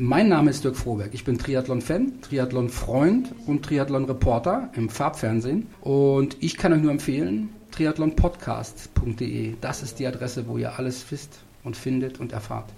Mein 0.00 0.28
Name 0.28 0.50
ist 0.50 0.64
Dirk 0.64 0.74
Frohberg. 0.74 1.14
Ich 1.14 1.22
bin 1.22 1.38
Triathlon-Fan, 1.38 2.20
Triathlon-Freund 2.20 3.32
und 3.46 3.64
Triathlon-Reporter 3.64 4.70
im 4.74 4.88
Farbfernsehen. 4.88 5.68
Und 5.82 6.36
ich 6.40 6.56
kann 6.56 6.72
euch 6.72 6.82
nur 6.82 6.90
empfehlen, 6.90 7.50
triathlonpodcast.de. 7.70 9.54
Das 9.60 9.84
ist 9.84 10.00
die 10.00 10.08
Adresse, 10.08 10.48
wo 10.48 10.58
ihr 10.58 10.76
alles 10.80 11.08
wisst 11.12 11.38
und 11.62 11.76
findet 11.76 12.18
und 12.18 12.32
erfahrt. 12.32 12.70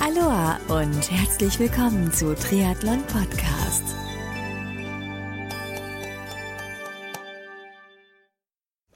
Aloha 0.00 0.58
und 0.68 1.10
herzlich 1.10 1.58
willkommen 1.58 2.12
zu 2.12 2.34
Triathlon 2.34 3.02
Podcast. 3.06 3.84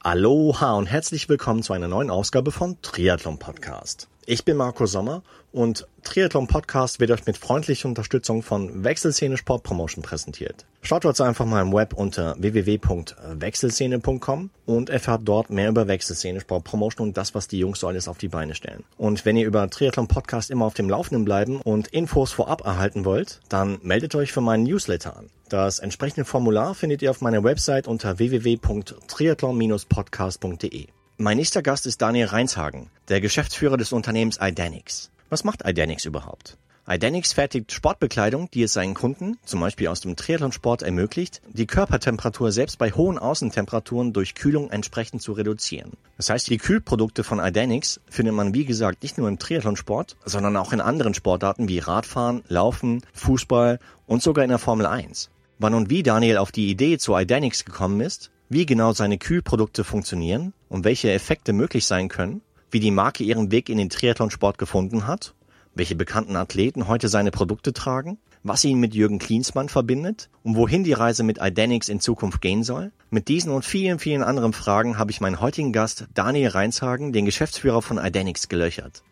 Aloha 0.01 0.75
und 0.75 0.85
herzlich 0.85 1.31
willkommen 1.31 1.63
zu 1.63 1.73
einer 1.73 1.89
neuen 1.89 2.11
Ausgabe 2.11 2.53
von 2.53 2.77
Triathlon 2.83 3.39
Podcast. 3.39 4.07
Ich 4.31 4.45
bin 4.45 4.59
Marco 4.59 4.85
Sommer 4.85 5.23
und 5.53 5.87
Triathlon 6.03 6.49
Podcast 6.49 7.01
wird 7.01 7.13
euch 7.13 7.25
mit 7.25 7.39
freundlicher 7.39 7.89
Unterstützung 7.89 8.43
von 8.43 8.85
Wechselszene 8.85 9.39
Sport 9.39 9.63
Promotion 9.63 10.03
präsentiert. 10.03 10.67
Schaut 10.83 11.07
also 11.07 11.25
einfach 11.25 11.47
mal 11.47 11.63
im 11.63 11.73
Web 11.73 11.95
unter 11.95 12.37
www.wechselszene.com 12.39 14.51
und 14.67 14.91
erfahrt 14.91 15.23
dort 15.25 15.49
mehr 15.49 15.71
über 15.71 15.89
Wechselszene 15.89 16.41
Sport 16.41 16.65
Promotion 16.65 17.09
und 17.09 17.17
das, 17.17 17.35
was 17.35 17.49
die 17.49 17.59
Jungs 17.59 17.81
so 17.81 17.89
alles 17.89 18.07
auf 18.07 18.19
die 18.19 18.29
Beine 18.29 18.55
stellen. 18.55 18.85
Und 18.99 19.25
wenn 19.25 19.39
ihr 19.39 19.47
über 19.47 19.71
Triathlon 19.71 20.09
Podcast 20.09 20.51
immer 20.51 20.67
auf 20.67 20.75
dem 20.75 20.91
Laufenden 20.91 21.25
bleiben 21.25 21.63
und 21.63 21.89
Infos 21.89 22.33
vorab 22.33 22.67
erhalten 22.67 23.07
wollt, 23.07 23.41
dann 23.49 23.79
meldet 23.81 24.15
euch 24.15 24.33
für 24.33 24.43
meinen 24.43 24.65
Newsletter 24.65 25.17
an. 25.17 25.31
Das 25.49 25.79
entsprechende 25.79 26.27
Formular 26.27 26.75
findet 26.75 27.01
ihr 27.01 27.11
auf 27.11 27.23
meiner 27.23 27.45
Website 27.45 27.89
unter 27.89 28.19
www.triathlon-podcast.de. 28.19 30.89
Mein 31.21 31.39
nächster 31.39 31.63
Gast 31.63 31.85
ist 31.87 32.01
Daniel 32.01 32.27
Reinshagen, 32.27 32.91
der 33.09 33.21
Geschäftsführer 33.21 33.77
des 33.77 33.93
Unternehmens 33.93 34.39
Idanix. 34.41 35.11
Was 35.31 35.43
macht 35.43 35.67
Idanix 35.67 36.05
überhaupt? 36.05 36.57
Idanix 36.89 37.33
fertigt 37.33 37.73
Sportbekleidung, 37.73 38.49
die 38.53 38.63
es 38.63 38.73
seinen 38.73 38.95
Kunden, 38.95 39.37
zum 39.45 39.59
Beispiel 39.59 39.89
aus 39.89 40.01
dem 40.01 40.15
Triathlonsport, 40.15 40.83
ermöglicht, 40.83 41.43
die 41.53 41.67
Körpertemperatur 41.67 42.53
selbst 42.53 42.79
bei 42.79 42.93
hohen 42.93 43.19
Außentemperaturen 43.19 44.13
durch 44.13 44.37
Kühlung 44.37 44.71
entsprechend 44.71 45.21
zu 45.21 45.33
reduzieren. 45.33 45.95
Das 46.19 46.31
heißt, 46.31 46.49
die 46.51 46.59
Kühlprodukte 46.59 47.25
von 47.25 47.41
Idanix 47.41 48.01
findet 48.09 48.37
man 48.37 48.55
wie 48.55 48.65
gesagt 48.65 49.03
nicht 49.03 49.19
nur 49.19 49.27
im 49.27 49.41
Triathlonsport, 49.41 50.17
sondern 50.25 50.57
auch 50.57 50.73
in 50.73 50.81
anderen 50.81 51.15
Sportarten 51.15 51.67
wie 51.67 51.81
Radfahren, 51.81 52.45
Laufen, 52.47 53.03
Fußball 53.15 53.81
und 54.07 54.23
sogar 54.23 54.45
in 54.45 54.51
der 54.51 54.59
Formel 54.59 54.87
1. 54.87 55.31
Wann 55.59 55.75
und 55.75 55.91
wie 55.91 56.05
Daniel 56.05 56.37
auf 56.37 56.53
die 56.53 56.71
Idee 56.71 56.97
zu 56.97 57.17
Idanix 57.17 57.65
gekommen 57.65 58.01
ist, 58.01 58.31
wie 58.49 58.67
genau 58.67 58.93
seine 58.93 59.19
Kühlprodukte 59.19 59.85
funktionieren 59.85 60.53
und 60.69 60.85
welche 60.85 61.13
Effekte 61.13 61.53
möglich 61.53 61.87
sein 61.87 62.09
können, 62.09 62.41
wie 62.71 62.81
die 62.81 62.91
Marke 62.91 63.25
ihren 63.25 63.51
Weg 63.51 63.69
in 63.69 63.79
den 63.79 63.91
Triathlonsport 63.91 64.59
gefunden 64.59 65.07
hat, 65.07 65.35
welche 65.75 65.95
bekannten 65.95 66.37
Athleten 66.37 66.89
heute 66.89 67.09
seine 67.09 67.31
Produkte 67.31 67.73
tragen, 67.73 68.19
was 68.43 68.65
ihn 68.65 68.79
mit 68.79 68.95
Jürgen 68.95 69.19
Klinsmann 69.19 69.69
verbindet 69.69 70.29
und 70.43 70.57
wohin 70.57 70.85
die 70.85 70.93
Reise 70.93 71.23
mit 71.23 71.39
Idanix 71.41 71.89
in 71.89 72.01
Zukunft 72.01 72.41
gehen 72.41 72.63
soll. 72.63 72.93
Mit 73.11 73.29
diesen 73.29 73.53
und 73.53 73.65
vielen, 73.65 73.99
vielen 73.99 74.23
anderen 74.23 74.53
Fragen 74.53 74.99
habe 74.99 75.11
ich 75.11 75.21
meinen 75.21 75.41
heutigen 75.41 75.73
Gast 75.73 76.07
Daniel 76.15 76.49
Reinshagen, 76.49 77.13
den 77.13 77.25
Geschäftsführer 77.25 77.83
von 77.83 77.99
Idanix, 77.99 78.49
gelöchert. 78.49 79.03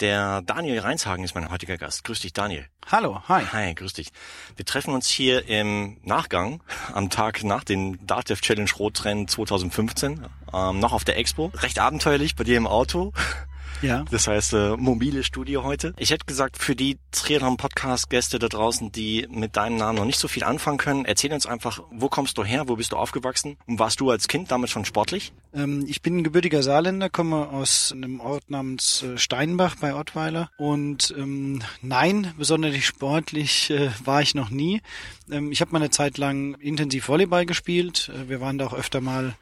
Der 0.00 0.40
Daniel 0.40 0.78
Reinshagen 0.78 1.22
ist 1.24 1.34
mein 1.34 1.50
heutiger 1.50 1.76
Gast. 1.76 2.04
Grüß 2.04 2.20
dich, 2.20 2.32
Daniel. 2.32 2.64
Hallo, 2.90 3.20
hi. 3.28 3.44
Hi, 3.52 3.74
grüß 3.74 3.92
dich. 3.92 4.12
Wir 4.56 4.64
treffen 4.64 4.94
uns 4.94 5.08
hier 5.08 5.46
im 5.46 5.98
Nachgang 6.02 6.62
am 6.94 7.10
Tag 7.10 7.44
nach 7.44 7.64
den 7.64 7.98
Datev 8.06 8.40
Challenge 8.40 8.70
Rotrennen 8.78 9.28
2015, 9.28 10.26
ähm, 10.54 10.80
noch 10.80 10.94
auf 10.94 11.04
der 11.04 11.18
Expo. 11.18 11.52
Recht 11.54 11.78
abenteuerlich 11.78 12.34
bei 12.34 12.44
dir 12.44 12.56
im 12.56 12.66
Auto. 12.66 13.12
Ja. 13.82 14.04
Das 14.10 14.28
heißt, 14.28 14.52
äh, 14.52 14.76
mobile 14.76 15.24
Studio 15.24 15.64
heute. 15.64 15.94
Ich 15.98 16.10
hätte 16.10 16.26
gesagt, 16.26 16.58
für 16.58 16.76
die 16.76 16.98
Triathlon 17.12 17.56
Podcast 17.56 18.10
Gäste 18.10 18.38
da 18.38 18.48
draußen, 18.48 18.92
die 18.92 19.26
mit 19.30 19.56
deinem 19.56 19.76
Namen 19.76 19.98
noch 19.98 20.04
nicht 20.04 20.18
so 20.18 20.28
viel 20.28 20.44
anfangen 20.44 20.78
können, 20.78 21.04
erzähl 21.04 21.32
uns 21.32 21.46
einfach, 21.46 21.82
wo 21.90 22.08
kommst 22.08 22.38
du 22.38 22.44
her, 22.44 22.68
wo 22.68 22.76
bist 22.76 22.92
du 22.92 22.96
aufgewachsen 22.96 23.56
und 23.66 23.78
warst 23.78 24.00
du 24.00 24.10
als 24.10 24.28
Kind 24.28 24.50
damit 24.50 24.70
schon 24.70 24.84
sportlich? 24.84 25.32
Ähm, 25.54 25.84
ich 25.88 26.02
bin 26.02 26.24
gebürtiger 26.24 26.62
Saarländer, 26.62 27.10
komme 27.10 27.48
aus 27.48 27.92
einem 27.92 28.20
Ort 28.20 28.50
namens 28.50 29.02
äh, 29.02 29.18
Steinbach 29.18 29.76
bei 29.76 29.94
Ottweiler 29.94 30.50
und 30.58 31.14
ähm, 31.16 31.62
nein, 31.82 32.32
besonders 32.36 32.76
sportlich 32.76 33.70
äh, 33.70 33.90
war 34.04 34.22
ich 34.22 34.34
noch 34.34 34.50
nie. 34.50 34.82
Ähm, 35.30 35.52
ich 35.52 35.60
habe 35.60 35.72
mal 35.72 35.78
eine 35.78 35.90
Zeit 35.90 36.18
lang 36.18 36.54
intensiv 36.54 37.08
Volleyball 37.08 37.46
gespielt. 37.46 38.10
Äh, 38.14 38.28
wir 38.28 38.40
waren 38.40 38.58
da 38.58 38.66
auch 38.66 38.74
öfter 38.74 39.00
mal 39.00 39.34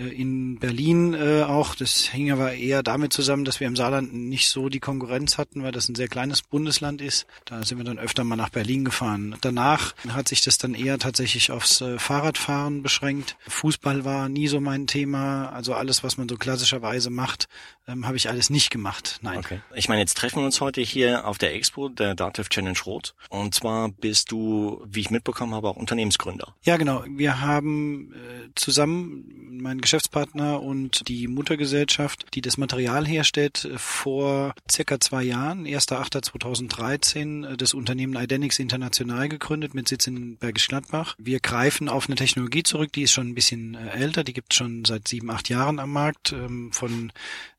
in 0.00 0.58
Berlin 0.58 1.14
äh, 1.14 1.42
auch. 1.42 1.74
Das 1.74 2.02
hing 2.08 2.32
aber 2.32 2.54
eher 2.54 2.82
damit 2.82 3.12
zusammen, 3.12 3.44
dass 3.44 3.60
wir 3.60 3.68
im 3.68 3.76
Saarland 3.76 4.12
nicht 4.12 4.48
so 4.48 4.68
die 4.68 4.80
Konkurrenz 4.80 5.38
hatten, 5.38 5.62
weil 5.62 5.72
das 5.72 5.88
ein 5.88 5.94
sehr 5.94 6.08
kleines 6.08 6.42
Bundesland 6.42 7.00
ist. 7.00 7.26
Da 7.44 7.62
sind 7.62 7.78
wir 7.78 7.84
dann 7.84 7.98
öfter 7.98 8.24
mal 8.24 8.36
nach 8.36 8.48
Berlin 8.48 8.84
gefahren. 8.84 9.36
Danach 9.40 9.94
hat 10.08 10.28
sich 10.28 10.42
das 10.42 10.58
dann 10.58 10.74
eher 10.74 10.98
tatsächlich 10.98 11.52
aufs 11.52 11.80
äh, 11.80 11.98
Fahrradfahren 11.98 12.82
beschränkt. 12.82 13.36
Fußball 13.46 14.04
war 14.04 14.28
nie 14.28 14.48
so 14.48 14.60
mein 14.60 14.86
Thema. 14.86 15.50
Also 15.50 15.74
alles, 15.74 16.02
was 16.02 16.16
man 16.16 16.28
so 16.28 16.36
klassischerweise 16.36 17.10
macht, 17.10 17.48
ähm, 17.86 18.06
habe 18.06 18.16
ich 18.16 18.28
alles 18.28 18.50
nicht 18.50 18.70
gemacht. 18.70 19.18
Nein. 19.22 19.38
Okay. 19.38 19.60
Ich 19.74 19.88
meine, 19.88 20.00
jetzt 20.00 20.16
treffen 20.16 20.40
wir 20.40 20.44
uns 20.44 20.60
heute 20.60 20.80
hier 20.80 21.26
auf 21.26 21.38
der 21.38 21.54
Expo, 21.54 21.88
der 21.88 22.14
Datev 22.14 22.48
Challenge 22.48 22.78
Rot. 22.86 23.14
Und 23.28 23.54
zwar 23.54 23.90
bist 23.90 24.30
du, 24.30 24.82
wie 24.86 25.00
ich 25.00 25.10
mitbekommen 25.10 25.54
habe, 25.54 25.68
auch 25.68 25.76
Unternehmensgründer. 25.76 26.54
Ja, 26.62 26.76
genau. 26.76 27.04
Wir 27.08 27.40
haben 27.40 28.12
äh, 28.12 28.48
zusammen, 28.54 29.58
mein 29.60 29.80
Geschäftspartner 29.80 30.62
und 30.62 31.08
die 31.08 31.28
Muttergesellschaft, 31.28 32.26
die 32.34 32.40
das 32.40 32.56
Material 32.56 33.06
herstellt, 33.06 33.64
äh, 33.64 33.78
vor 33.78 34.54
circa 34.70 34.98
zwei 35.00 35.22
Jahren, 35.22 35.66
1.8.2013, 35.66 37.52
äh, 37.52 37.56
das 37.56 37.74
Unternehmen 37.74 38.16
Idenix 38.16 38.58
International 38.58 39.28
gegründet 39.28 39.74
mit 39.74 39.88
Sitz 39.88 40.06
in 40.06 40.36
Bergisch 40.38 40.68
Gladbach. 40.68 41.14
Wir 41.18 41.40
greifen 41.40 41.88
auf 41.88 42.08
eine 42.08 42.16
Technologie 42.16 42.62
zurück, 42.62 42.92
die 42.92 43.02
ist 43.02 43.12
schon 43.12 43.28
ein 43.28 43.34
bisschen 43.34 43.74
äh, 43.74 43.90
älter, 43.90 44.24
die 44.24 44.32
gibt 44.32 44.52
es 44.52 44.56
schon 44.56 44.84
seit 44.84 45.06
sieben, 45.06 45.30
acht 45.30 45.48
Jahren 45.48 45.78
am 45.78 45.92
Markt, 45.92 46.32
ähm, 46.32 46.72
von 46.72 47.12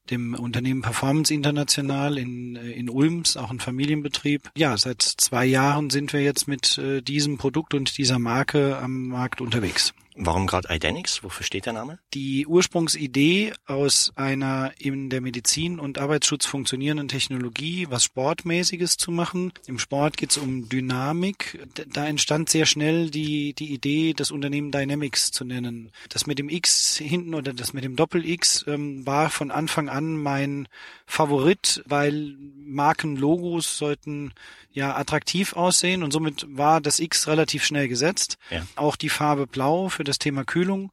dem 0.09 0.35
Unternehmen 0.35 0.81
Performance 0.81 1.33
International 1.33 2.17
in, 2.17 2.55
in 2.55 2.89
Ulm, 2.89 3.23
auch 3.35 3.51
ein 3.51 3.59
Familienbetrieb. 3.59 4.51
Ja, 4.55 4.77
seit 4.77 5.01
zwei 5.01 5.45
Jahren 5.45 5.89
sind 5.89 6.13
wir 6.13 6.21
jetzt 6.21 6.47
mit 6.47 6.77
äh, 6.77 7.01
diesem 7.01 7.38
Produkt 7.38 7.73
und 7.73 7.97
dieser 7.97 8.19
Marke 8.19 8.77
am 8.77 9.07
Markt 9.07 9.41
unterwegs. 9.41 9.93
Warum 10.17 10.47
gerade 10.47 10.73
Idenix? 10.73 11.23
Wofür 11.23 11.45
steht 11.45 11.65
der 11.65 11.73
Name? 11.73 11.99
Die 12.13 12.47
Ursprungsidee 12.47 13.53
aus 13.65 14.13
einer 14.15 14.71
in 14.79 15.09
der 15.09 15.19
Medizin 15.19 15.77
und 15.77 15.99
Arbeitsschutz 15.99 16.45
funktionierenden 16.45 17.09
Technologie, 17.09 17.87
was 17.89 18.05
Sportmäßiges 18.05 18.95
zu 18.95 19.11
machen. 19.11 19.51
Im 19.67 19.77
Sport 19.77 20.15
geht 20.15 20.31
es 20.31 20.37
um 20.37 20.69
Dynamik. 20.69 21.67
Da 21.91 22.05
entstand 22.05 22.49
sehr 22.49 22.65
schnell 22.65 23.09
die, 23.09 23.53
die 23.53 23.73
Idee, 23.73 24.13
das 24.13 24.31
Unternehmen 24.31 24.71
Dynamics 24.71 25.31
zu 25.31 25.43
nennen. 25.43 25.91
Das 26.09 26.25
mit 26.25 26.39
dem 26.39 26.47
X 26.47 26.95
hinten 26.97 27.33
oder 27.33 27.53
das 27.53 27.73
mit 27.73 27.83
dem 27.83 27.97
Doppel-X 27.97 28.65
ähm, 28.67 29.05
war 29.05 29.29
von 29.29 29.51
Anfang 29.51 29.89
an 29.89 30.15
mein 30.15 30.69
Favorit, 31.05 31.83
weil 31.85 32.37
Markenlogos 32.65 33.77
sollten 33.77 34.33
ja 34.71 34.95
attraktiv 34.95 35.53
aussehen 35.53 36.03
und 36.03 36.11
somit 36.11 36.45
war 36.49 36.81
das 36.81 36.99
X 36.99 37.27
relativ 37.27 37.63
schnell 37.63 37.87
gesetzt. 37.87 38.37
Ja. 38.49 38.65
Auch 38.75 38.97
die 38.97 39.09
Farbe 39.09 39.47
Blau 39.47 39.87
für 39.89 40.03
das 40.05 40.19
Thema 40.19 40.45
Kühlung. 40.45 40.91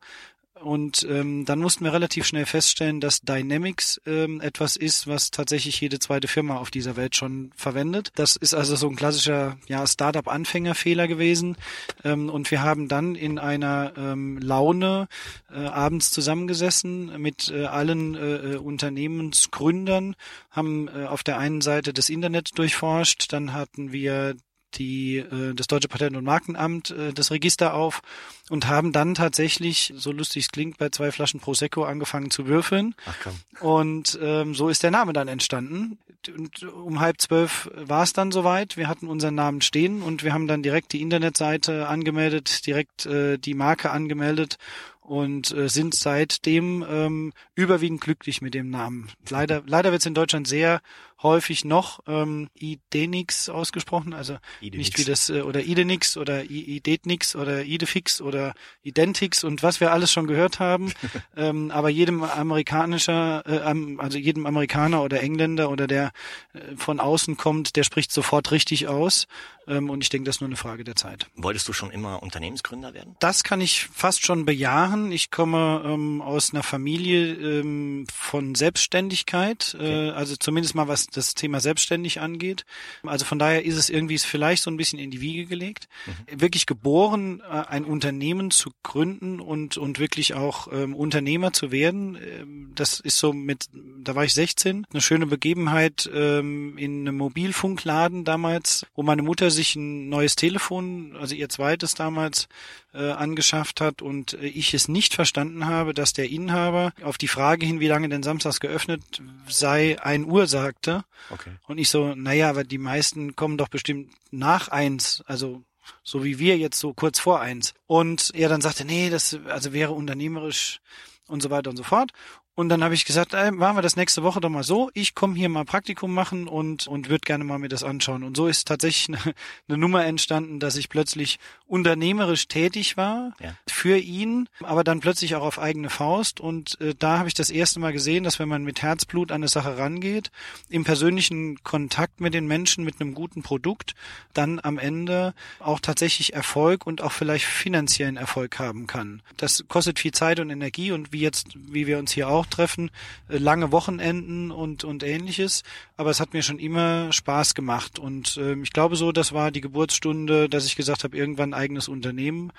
Und 0.62 1.06
ähm, 1.10 1.44
dann 1.44 1.58
mussten 1.58 1.84
wir 1.84 1.92
relativ 1.92 2.24
schnell 2.24 2.46
feststellen, 2.46 3.00
dass 3.00 3.20
Dynamics 3.20 4.00
ähm, 4.06 4.40
etwas 4.40 4.76
ist, 4.76 5.08
was 5.08 5.30
tatsächlich 5.30 5.80
jede 5.80 5.98
zweite 5.98 6.28
Firma 6.28 6.56
auf 6.56 6.70
dieser 6.70 6.96
Welt 6.96 7.16
schon 7.16 7.50
verwendet. 7.56 8.10
Das 8.14 8.36
ist 8.36 8.54
also 8.54 8.76
so 8.76 8.88
ein 8.88 8.96
klassischer 8.96 9.56
ja, 9.66 9.84
Startup-Anfängerfehler 9.86 11.08
gewesen. 11.08 11.56
Ähm, 12.04 12.30
und 12.30 12.50
wir 12.50 12.62
haben 12.62 12.88
dann 12.88 13.16
in 13.16 13.38
einer 13.38 13.92
ähm, 13.96 14.38
Laune 14.38 15.08
äh, 15.50 15.58
abends 15.58 16.12
zusammengesessen 16.12 17.20
mit 17.20 17.50
äh, 17.50 17.64
allen 17.64 18.14
äh, 18.14 18.56
Unternehmensgründern, 18.56 20.14
haben 20.50 20.88
äh, 20.88 21.06
auf 21.06 21.24
der 21.24 21.38
einen 21.38 21.60
Seite 21.60 21.92
das 21.92 22.08
Internet 22.08 22.56
durchforscht, 22.56 23.32
dann 23.32 23.52
hatten 23.52 23.92
wir 23.92 24.36
die, 24.78 25.18
äh, 25.18 25.54
das 25.54 25.66
Deutsche 25.66 25.88
Patent- 25.88 26.16
und 26.16 26.24
Markenamt 26.24 26.90
äh, 26.90 27.12
das 27.12 27.30
Register 27.30 27.74
auf 27.74 28.02
und 28.50 28.68
haben 28.68 28.92
dann 28.92 29.14
tatsächlich, 29.14 29.92
so 29.96 30.12
lustig 30.12 30.44
es 30.44 30.50
klingt, 30.50 30.78
bei 30.78 30.88
zwei 30.88 31.12
Flaschen 31.12 31.40
Prosecco 31.40 31.84
angefangen 31.84 32.30
zu 32.30 32.46
würfeln. 32.46 32.94
Ach 33.06 33.16
komm. 33.22 33.68
Und 33.68 34.18
ähm, 34.22 34.54
so 34.54 34.68
ist 34.68 34.82
der 34.82 34.90
Name 34.90 35.12
dann 35.12 35.28
entstanden. 35.28 35.98
Und 36.36 36.62
um 36.62 37.00
halb 37.00 37.20
zwölf 37.20 37.70
war 37.74 38.04
es 38.04 38.12
dann 38.12 38.30
soweit. 38.30 38.76
Wir 38.76 38.88
hatten 38.88 39.08
unseren 39.08 39.34
Namen 39.34 39.60
stehen 39.60 40.02
und 40.02 40.22
wir 40.22 40.32
haben 40.32 40.46
dann 40.46 40.62
direkt 40.62 40.92
die 40.92 41.02
Internetseite 41.02 41.88
angemeldet, 41.88 42.66
direkt 42.66 43.06
äh, 43.06 43.38
die 43.38 43.54
Marke 43.54 43.90
angemeldet 43.90 44.58
und 45.02 45.52
äh, 45.52 45.68
sind 45.68 45.94
seitdem 45.94 46.84
ähm, 46.88 47.32
überwiegend 47.54 48.00
glücklich 48.00 48.40
mit 48.40 48.54
dem 48.54 48.70
Namen. 48.70 49.10
Leider, 49.28 49.62
leider 49.66 49.90
wird 49.90 50.00
es 50.00 50.06
in 50.06 50.14
Deutschland 50.14 50.46
sehr 50.46 50.80
häufig 51.22 51.64
noch 51.64 52.00
ähm, 52.06 52.48
Idenix 52.54 53.48
ausgesprochen, 53.48 54.12
also 54.12 54.38
Idenix. 54.60 54.88
nicht 54.88 54.98
wie 54.98 55.10
das 55.10 55.28
äh, 55.28 55.42
oder 55.42 55.64
Idenix 55.64 56.16
oder 56.16 56.44
I 56.44 56.76
Idetnix 56.76 57.36
oder 57.36 57.64
Idefix 57.64 58.20
oder 58.20 58.54
Identix 58.82 59.44
und 59.44 59.62
was 59.62 59.80
wir 59.80 59.92
alles 59.92 60.12
schon 60.12 60.26
gehört 60.26 60.60
haben. 60.60 60.92
ähm, 61.36 61.70
aber 61.70 61.88
jedem 61.88 62.22
amerikanischer, 62.22 63.42
äh, 63.46 63.98
also 63.98 64.18
jedem 64.18 64.46
Amerikaner 64.46 65.02
oder 65.02 65.20
Engländer 65.20 65.70
oder 65.70 65.86
der 65.86 66.12
äh, 66.52 66.76
von 66.76 67.00
außen 67.00 67.36
kommt, 67.36 67.76
der 67.76 67.84
spricht 67.84 68.12
sofort 68.12 68.52
richtig 68.52 68.88
aus. 68.88 69.26
Ähm, 69.66 69.90
und 69.90 70.02
ich 70.02 70.08
denke, 70.08 70.26
das 70.26 70.36
ist 70.36 70.40
nur 70.40 70.48
eine 70.48 70.56
Frage 70.56 70.84
der 70.84 70.96
Zeit. 70.96 71.26
Wolltest 71.36 71.68
du 71.68 71.72
schon 71.72 71.90
immer 71.90 72.22
Unternehmensgründer 72.22 72.94
werden? 72.94 73.16
Das 73.20 73.44
kann 73.44 73.60
ich 73.60 73.88
fast 73.92 74.24
schon 74.24 74.44
bejahen. 74.44 75.12
Ich 75.12 75.30
komme 75.30 75.82
ähm, 75.84 76.22
aus 76.22 76.52
einer 76.52 76.62
Familie 76.62 77.34
ähm, 77.34 78.06
von 78.12 78.54
Selbstständigkeit, 78.54 79.76
äh, 79.78 80.10
also 80.10 80.36
zumindest 80.36 80.74
mal 80.74 80.88
was 80.88 81.06
das 81.06 81.34
Thema 81.34 81.60
selbstständig 81.60 82.20
angeht. 82.20 82.64
Also 83.04 83.24
von 83.24 83.38
daher 83.38 83.64
ist 83.64 83.76
es 83.76 83.90
irgendwie 83.90 84.18
vielleicht 84.18 84.62
so 84.62 84.70
ein 84.70 84.76
bisschen 84.76 84.98
in 84.98 85.10
die 85.10 85.20
Wiege 85.20 85.46
gelegt. 85.46 85.88
Wirklich 86.30 86.66
geboren, 86.66 87.40
äh, 87.40 87.62
ein 87.68 87.84
Unternehmen 87.84 88.50
zu 88.50 88.70
gründen 88.82 89.40
und 89.40 89.76
und 89.76 89.98
wirklich 89.98 90.34
auch 90.34 90.68
ähm, 90.72 90.94
Unternehmer 90.94 91.52
zu 91.52 91.70
werden. 91.70 92.16
Ähm, 92.16 92.72
das 92.74 93.00
ist 93.00 93.18
so 93.18 93.32
mit, 93.32 93.68
da 93.72 94.14
war 94.14 94.24
ich 94.24 94.34
16, 94.34 94.86
eine 94.90 95.00
schöne 95.00 95.26
Begebenheit 95.26 96.10
ähm, 96.12 96.76
in 96.78 97.00
einem 97.00 97.16
Mobilfunkladen 97.16 98.24
damals, 98.24 98.86
wo 98.94 99.02
meine 99.02 99.22
Mutter 99.22 99.50
sich 99.52 99.76
ein 99.76 100.08
neues 100.08 100.36
Telefon, 100.36 101.16
also 101.18 101.34
ihr 101.34 101.48
zweites 101.48 101.94
damals, 101.94 102.48
äh, 102.92 103.10
angeschafft 103.10 103.80
hat 103.80 104.02
und 104.02 104.34
äh, 104.34 104.46
ich 104.46 104.74
es 104.74 104.88
nicht 104.88 105.14
verstanden 105.14 105.66
habe, 105.66 105.94
dass 105.94 106.12
der 106.12 106.28
Inhaber 106.28 106.92
auf 107.02 107.18
die 107.18 107.28
Frage 107.28 107.64
hin, 107.64 107.80
wie 107.80 107.88
lange 107.88 108.08
denn 108.08 108.22
samstags 108.22 108.60
geöffnet 108.60 109.22
sei, 109.48 109.96
ein 110.02 110.24
Uhr 110.24 110.46
sagte. 110.46 111.04
Okay. 111.30 111.52
Und 111.66 111.78
ich 111.78 111.88
so, 111.88 112.14
naja, 112.14 112.50
aber 112.50 112.64
die 112.64 112.78
meisten 112.78 113.36
kommen 113.36 113.58
doch 113.58 113.68
bestimmt 113.68 114.10
nach 114.30 114.68
eins, 114.68 115.22
also 115.26 115.62
so 116.02 116.24
wie 116.24 116.38
wir 116.38 116.58
jetzt 116.58 116.78
so 116.78 116.94
kurz 116.94 117.18
vor 117.18 117.40
eins. 117.40 117.74
Und 117.86 118.30
er 118.34 118.48
dann 118.48 118.60
sagte, 118.60 118.84
nee, 118.84 119.10
das 119.10 119.38
also 119.48 119.72
wäre 119.72 119.92
unternehmerisch 119.92 120.80
und 121.28 121.42
so 121.42 121.50
weiter 121.50 121.70
und 121.70 121.76
so 121.76 121.82
fort. 121.82 122.12
Und 122.54 122.68
dann 122.68 122.84
habe 122.84 122.94
ich 122.94 123.04
gesagt, 123.06 123.32
ey, 123.32 123.50
machen 123.50 123.76
wir 123.78 123.82
das 123.82 123.96
nächste 123.96 124.22
Woche 124.22 124.40
doch 124.40 124.50
mal 124.50 124.62
so. 124.62 124.90
Ich 124.92 125.14
komme 125.14 125.34
hier 125.36 125.48
mal 125.48 125.64
Praktikum 125.64 126.12
machen 126.12 126.48
und 126.48 126.86
und 126.86 127.08
würde 127.08 127.22
gerne 127.24 127.44
mal 127.44 127.58
mir 127.58 127.68
das 127.70 127.82
anschauen. 127.82 128.22
Und 128.24 128.36
so 128.36 128.46
ist 128.46 128.68
tatsächlich 128.68 129.08
eine, 129.08 129.34
eine 129.68 129.78
Nummer 129.78 130.04
entstanden, 130.04 130.60
dass 130.60 130.76
ich 130.76 130.88
plötzlich 130.90 131.38
unternehmerisch 131.66 132.48
tätig 132.48 132.96
war 132.98 133.32
Ja. 133.40 133.54
für 133.66 133.96
ihn, 133.96 134.48
aber 134.60 134.84
dann 134.84 135.00
plötzlich 135.00 135.34
auch 135.34 135.42
auf 135.42 135.58
eigene 135.58 135.88
Faust. 135.88 136.40
Und 136.40 136.78
äh, 136.80 136.94
da 136.98 137.18
habe 137.18 137.28
ich 137.28 137.34
das 137.34 137.48
erste 137.48 137.80
Mal 137.80 137.92
gesehen, 137.94 138.24
dass 138.24 138.38
wenn 138.38 138.48
man 138.48 138.64
mit 138.64 138.82
Herzblut 138.82 139.30
an 139.32 139.36
eine 139.36 139.48
Sache 139.48 139.78
rangeht, 139.78 140.30
im 140.68 140.84
persönlichen 140.84 141.62
Kontakt 141.62 142.20
mit 142.20 142.34
den 142.34 142.46
Menschen, 142.46 142.84
mit 142.84 143.00
einem 143.00 143.14
guten 143.14 143.42
Produkt, 143.42 143.94
dann 144.34 144.60
am 144.62 144.78
Ende 144.78 145.32
auch 145.58 145.80
tatsächlich 145.80 146.34
Erfolg 146.34 146.86
und 146.86 147.00
auch 147.00 147.12
vielleicht 147.12 147.46
finanziellen 147.46 148.18
Erfolg 148.18 148.58
haben 148.58 148.86
kann. 148.86 149.22
Das 149.38 149.64
kostet 149.68 149.98
viel 149.98 150.12
Zeit 150.12 150.38
und 150.38 150.50
Energie 150.50 150.92
und 150.92 151.12
wie 151.12 151.20
jetzt, 151.20 151.46
wie 151.54 151.86
wir 151.86 151.98
uns 151.98 152.12
hier 152.12 152.28
auch 152.28 152.41
treffen, 152.46 152.90
äh, 153.28 153.38
lange 153.38 153.72
Wochenenden 153.72 154.50
und, 154.50 154.84
und 154.84 155.02
ähnliches. 155.02 155.62
Aber 155.96 156.10
es 156.10 156.20
hat 156.20 156.32
mir 156.32 156.42
schon 156.42 156.58
immer 156.58 157.12
Spaß 157.12 157.54
gemacht. 157.54 157.98
Und 157.98 158.38
ähm, 158.40 158.62
ich 158.62 158.72
glaube 158.72 158.96
so, 158.96 159.12
das 159.12 159.32
war 159.32 159.50
die 159.50 159.60
Geburtsstunde, 159.60 160.48
dass 160.48 160.66
ich 160.66 160.76
gesagt 160.76 161.04
habe, 161.04 161.16
irgendwann 161.16 161.54
ein 161.54 161.60
eigenes 161.60 161.88
Unternehmen. 161.88 162.52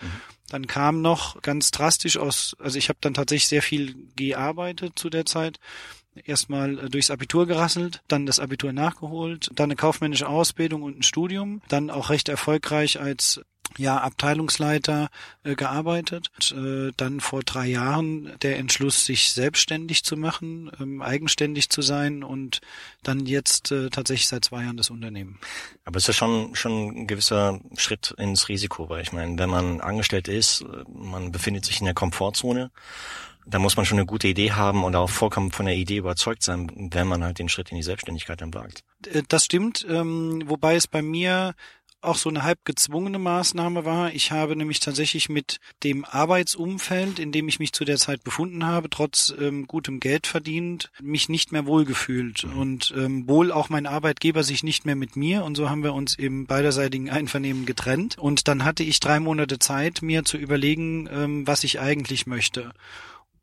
Dann 0.50 0.68
kam 0.68 1.02
noch 1.02 1.42
ganz 1.42 1.72
drastisch 1.72 2.18
aus, 2.18 2.56
also 2.60 2.78
ich 2.78 2.90
habe 2.90 3.00
dann 3.02 3.14
tatsächlich 3.14 3.48
sehr 3.48 3.62
viel 3.62 3.96
gearbeitet 4.16 5.00
zu 5.00 5.10
der 5.10 5.26
Zeit 5.26 5.60
erstmal 6.26 6.78
äh, 6.80 6.90
durchs 6.90 7.12
Abitur 7.12 7.48
gerasselt, 7.48 8.02
dann 8.08 8.26
das 8.26 8.40
Abitur 8.40 8.74
nachgeholt, 8.74 9.50
dann 9.56 9.66
eine 9.66 9.76
kaufmännische 9.76 10.28
Ausbildung 10.28 10.84
und 10.84 11.00
ein 11.00 11.04
Studium, 11.04 11.62
dann 11.68 11.90
auch 11.90 12.10
recht 12.10 12.30
erfolgreich 12.30 13.00
als 13.00 13.42
ja, 13.78 13.98
Abteilungsleiter 13.98 15.10
äh, 15.44 15.56
gearbeitet. 15.56 16.32
Und, 16.36 16.52
äh, 16.58 16.92
dann 16.98 17.20
vor 17.20 17.44
drei 17.44 17.68
Jahren 17.68 18.34
der 18.42 18.58
Entschluss, 18.58 19.06
sich 19.06 19.32
selbstständig 19.32 20.04
zu 20.04 20.18
machen, 20.18 20.72
ähm, 20.80 21.02
eigenständig 21.02 21.70
zu 21.70 21.82
sein 21.82 22.24
und 22.24 22.62
dann 23.04 23.26
jetzt 23.26 23.72
äh, 23.72 23.90
tatsächlich 23.90 24.28
seit 24.28 24.46
zwei 24.46 24.64
Jahren 24.64 24.78
das 24.78 24.90
Unternehmen. 24.90 25.40
Aber 25.86 25.98
es 25.98 26.04
ist 26.04 26.08
ja 26.08 26.14
schon, 26.14 26.56
schon 26.56 26.72
ein 26.90 27.08
gewisser 27.08 27.60
Schritt 27.78 28.14
ins 28.18 28.50
Risiko, 28.50 28.90
weil 28.90 29.02
ich 29.02 29.12
meine, 29.12 29.38
wenn 29.38 29.50
man 29.50 29.82
angestellt 29.82 30.28
ist, 30.28 30.62
äh, 30.62 30.84
man 30.94 31.32
befindet 31.32 31.66
sich 31.66 31.80
in 31.80 31.86
der 31.86 31.94
Komfortzone, 31.94 32.72
da 33.46 33.60
muss 33.60 33.76
man 33.76 33.86
schon 33.86 33.98
eine 33.98 34.06
gute 34.06 34.28
Idee 34.28 34.52
haben 34.52 34.84
und 34.84 34.96
auch 34.96 35.10
vollkommen 35.10 35.52
von 35.52 35.66
der 35.66 35.76
Idee 35.76 35.98
überzeugt 35.98 36.44
sein, 36.44 36.72
wenn 36.92 37.08
man 37.08 37.24
halt 37.24 37.40
den 37.40 37.50
Schritt 37.50 37.72
in 37.72 37.78
die 37.78 37.84
Selbstständigkeit 37.84 38.42
dann 38.42 38.54
wagt. 38.54 38.84
Äh, 39.08 39.24
Das 39.28 39.46
stimmt, 39.46 39.86
ähm, 39.90 40.44
wobei 40.46 40.76
es 40.76 40.88
bei 40.88 41.02
mir 41.02 41.56
auch 42.04 42.18
so 42.18 42.30
eine 42.30 42.44
halb 42.44 42.66
gezwungene 42.66 43.20
Maßnahme 43.20 43.86
war. 43.86 44.14
Ich 44.14 44.32
habe 44.32 44.56
nämlich 44.56 44.80
tatsächlich 44.80 45.30
mit 45.30 45.60
dem 45.84 46.06
Arbeitsumfeld, 46.06 47.20
in 47.20 47.32
dem 47.32 47.48
ich 47.48 47.60
mich 47.60 47.74
zu 47.74 47.86
der 47.86 47.98
Zeit 47.98 48.24
befunden 48.24 48.66
habe, 48.66 48.90
trotz 48.90 49.34
ähm, 49.40 49.68
gutem 49.68 50.00
Geld 50.00 50.28
verdient, 50.28 50.92
mich 51.02 51.30
nicht 51.30 51.52
mehr 51.52 51.66
wohlgefühlt 51.66 52.44
und 52.44 52.94
ähm, 52.98 53.28
wohl 53.28 53.52
auch 53.52 53.70
mein 53.70 53.86
Arbeitgeber 53.86 54.44
sich 54.44 54.64
nicht 54.64 54.86
mehr 54.86 54.96
mit 54.96 55.16
mir 55.16 55.44
und 55.44 55.56
so 55.56 55.70
haben 55.70 55.84
wir 55.84 55.94
uns 55.94 56.16
im 56.16 56.46
beiderseitigen 56.46 57.10
Einvernehmen 57.10 57.66
getrennt 57.66 58.18
und 58.18 58.48
dann 58.48 58.64
hatte 58.66 58.84
ich 58.84 59.00
drei 59.00 59.20
Monate 59.20 59.60
Zeit, 59.60 60.02
mir 60.02 60.24
zu 60.24 60.38
überlegen, 60.38 61.08
ähm, 61.12 61.48
was 61.48 61.64
ich 61.64 61.80
eigentlich 61.80 62.28
möchte. 62.28 62.72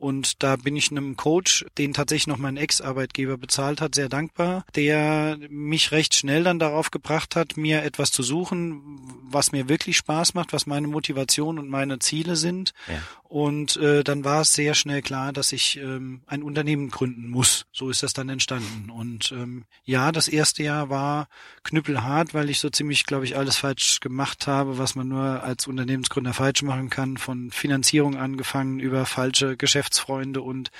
Und 0.01 0.43
da 0.43 0.57
bin 0.57 0.77
ich 0.77 0.91
einem 0.91 1.15
Coach, 1.17 1.67
den 1.77 1.93
tatsächlich 1.93 2.27
noch 2.27 2.39
mein 2.39 2.57
Ex-Arbeitgeber 2.57 3.37
bezahlt 3.37 3.83
hat, 3.83 3.95
sehr 3.95 4.09
dankbar, 4.09 4.65
der 4.75 5.39
mich 5.51 5.93
recht 5.93 6.15
schnell 6.15 6.43
dann 6.43 6.59
darauf 6.59 6.91
gebracht 6.91 7.37
hat, 7.37 7.59
mir 7.59 7.83
etwas 7.83 8.11
zu 8.11 8.23
suchen, 8.23 8.99
was 9.25 9.53
mir 9.53 9.69
wirklich 9.69 9.99
Spaß 9.99 10.33
macht, 10.33 10.55
was 10.55 10.67
meine 10.67 10.89
Motivation 10.89 11.59
und 11.59 11.69
meine 11.69 11.99
Ziele 11.99 12.37
sind. 12.37 12.73
Ja. 12.89 13.03
Und 13.31 13.77
äh, 13.77 14.03
dann 14.03 14.25
war 14.25 14.41
es 14.41 14.55
sehr 14.55 14.75
schnell 14.75 15.03
klar, 15.03 15.33
dass 15.33 15.53
ich 15.53 15.77
ähm, 15.77 16.23
ein 16.27 16.43
Unternehmen 16.43 16.91
gründen 16.91 17.29
muss. 17.31 17.67
So 17.71 17.89
ist 17.89 18.03
das 18.03 18.13
dann 18.13 18.29
entstanden. 18.29 18.91
Und 18.91 19.31
ähm, 19.31 19.67
ja, 19.85 20.11
das 20.11 20.27
erste 20.27 20.65
Jahr 20.65 20.91
war 20.91 21.29
knüppelhart, 21.63 22.35
weil 22.35 22.51
ich 22.51 22.59
so 22.59 22.71
ziemlich, 22.71 23.07
glaube 23.07 23.27
ich, 23.27 23.37
alles 23.37 23.57
falsch 23.57 24.01
gemacht 24.01 24.49
habe, 24.49 24.79
was 24.79 24.97
man 24.97 25.07
nur 25.07 25.45
als 25.45 25.69
Unternehmensgründer 25.69 26.35
falsch 26.35 26.63
machen 26.63 26.91
kann. 26.91 27.19
Von 27.19 27.53
Finanzierung 27.53 28.17
angefangen 28.17 28.81
über 28.81 29.07
falsche 29.07 29.57
Geschäftsfreunde 29.57 30.43
und 30.43 30.73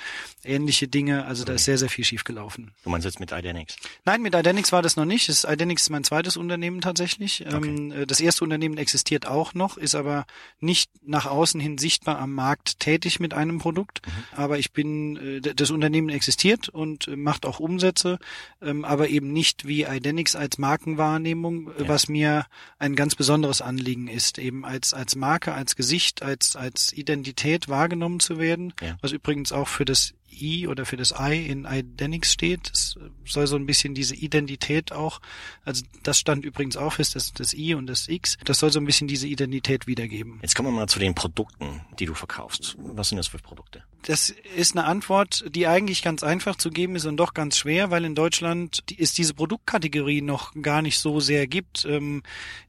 ähnliche 0.43 0.89
Dinge. 0.89 1.23
Also 1.27 1.45
da 1.45 1.53
ist 1.53 1.63
sehr, 1.63 1.77
sehr 1.77 1.89
viel 1.89 2.03
schief 2.03 2.25
gelaufen. 2.25 2.73
Du 2.83 2.89
meinst 2.89 3.05
jetzt 3.05 3.21
mit 3.21 3.31
Idenix? 3.31 3.77
Nein, 4.03 4.21
mit 4.21 4.35
Idenix 4.35 4.73
war 4.73 4.81
das 4.81 4.97
noch 4.97 5.05
nicht. 5.05 5.29
Das 5.29 5.45
Idenix 5.45 5.83
ist 5.83 5.89
mein 5.89 6.03
zweites 6.03 6.35
Unternehmen 6.35 6.81
tatsächlich. 6.81 7.45
Ähm, 7.45 7.93
äh, 7.93 8.05
das 8.05 8.19
erste 8.19 8.43
Unternehmen 8.43 8.77
existiert 8.77 9.25
auch 9.25 9.53
noch, 9.53 9.77
ist 9.77 9.95
aber 9.95 10.25
nicht 10.59 10.91
nach 11.01 11.27
außen 11.27 11.61
hin 11.61 11.77
sichtbar 11.77 12.19
am 12.19 12.40
Markt 12.41 12.79
tätig 12.79 13.19
mit 13.19 13.33
einem 13.35 13.59
Produkt. 13.59 14.01
Aber 14.35 14.57
ich 14.57 14.71
bin, 14.71 15.15
äh, 15.17 15.41
das 15.41 15.69
Unternehmen 15.69 16.09
existiert 16.09 16.69
und 16.69 17.07
äh, 17.07 17.15
macht 17.15 17.45
auch 17.45 17.59
Umsätze, 17.59 18.17
ähm, 18.61 18.83
aber 18.83 19.09
eben 19.09 19.31
nicht 19.31 19.67
wie 19.67 19.83
Idenix 19.83 20.35
als 20.35 20.57
Markenwahrnehmung, 20.57 21.69
äh, 21.77 21.83
Ja. 21.83 21.87
was 21.87 22.07
mir 22.07 22.45
ein 22.79 22.95
ganz 22.95 23.15
besonderes 23.15 23.61
Anliegen 23.61 24.07
ist, 24.07 24.39
eben 24.39 24.65
als, 24.65 24.93
als 24.93 25.15
Marke, 25.15 25.53
als 25.53 25.75
Gesicht, 25.75 26.23
als, 26.23 26.55
als 26.55 26.93
Identität 26.93 27.69
wahrgenommen 27.69 28.19
zu 28.19 28.39
werden, 28.39 28.73
Ja. 28.81 28.97
was 29.01 29.11
übrigens 29.11 29.51
auch 29.51 29.67
für 29.67 29.85
das 29.85 30.13
I 30.31 30.67
oder 30.67 30.85
für 30.85 30.97
das 30.97 31.13
I 31.19 31.45
in 31.47 31.65
Idenix 31.65 32.31
steht. 32.31 32.69
Das 32.71 32.97
soll 33.25 33.47
so 33.47 33.55
ein 33.55 33.65
bisschen 33.65 33.93
diese 33.95 34.15
Identität 34.15 34.91
auch, 34.91 35.21
also 35.65 35.83
das 36.03 36.19
stand 36.19 36.45
übrigens 36.45 36.77
auch 36.77 36.93
fest, 36.93 37.15
das, 37.15 37.33
das 37.33 37.53
I 37.53 37.75
und 37.75 37.87
das 37.87 38.07
X, 38.07 38.37
das 38.45 38.59
soll 38.59 38.71
so 38.71 38.79
ein 38.79 38.85
bisschen 38.85 39.07
diese 39.07 39.27
Identität 39.27 39.87
wiedergeben. 39.87 40.39
Jetzt 40.41 40.55
kommen 40.55 40.69
wir 40.69 40.79
mal 40.79 40.87
zu 40.87 40.99
den 40.99 41.15
Produkten, 41.15 41.81
die 41.99 42.05
du 42.05 42.13
verkaufst. 42.13 42.75
Was 42.77 43.09
sind 43.09 43.17
das 43.17 43.27
für 43.27 43.37
Produkte? 43.39 43.83
Das 44.03 44.33
ist 44.57 44.75
eine 44.75 44.85
Antwort, 44.85 45.45
die 45.53 45.67
eigentlich 45.67 46.01
ganz 46.01 46.23
einfach 46.23 46.55
zu 46.55 46.71
geben 46.71 46.95
ist 46.95 47.05
und 47.05 47.17
doch 47.17 47.35
ganz 47.35 47.57
schwer, 47.57 47.91
weil 47.91 48.03
in 48.03 48.15
Deutschland 48.15 48.83
es 48.97 49.13
diese 49.13 49.35
Produktkategorie 49.35 50.21
noch 50.21 50.53
gar 50.59 50.81
nicht 50.81 50.97
so 50.97 51.19
sehr 51.19 51.45
gibt. 51.45 51.85
Ähm, 51.85 52.23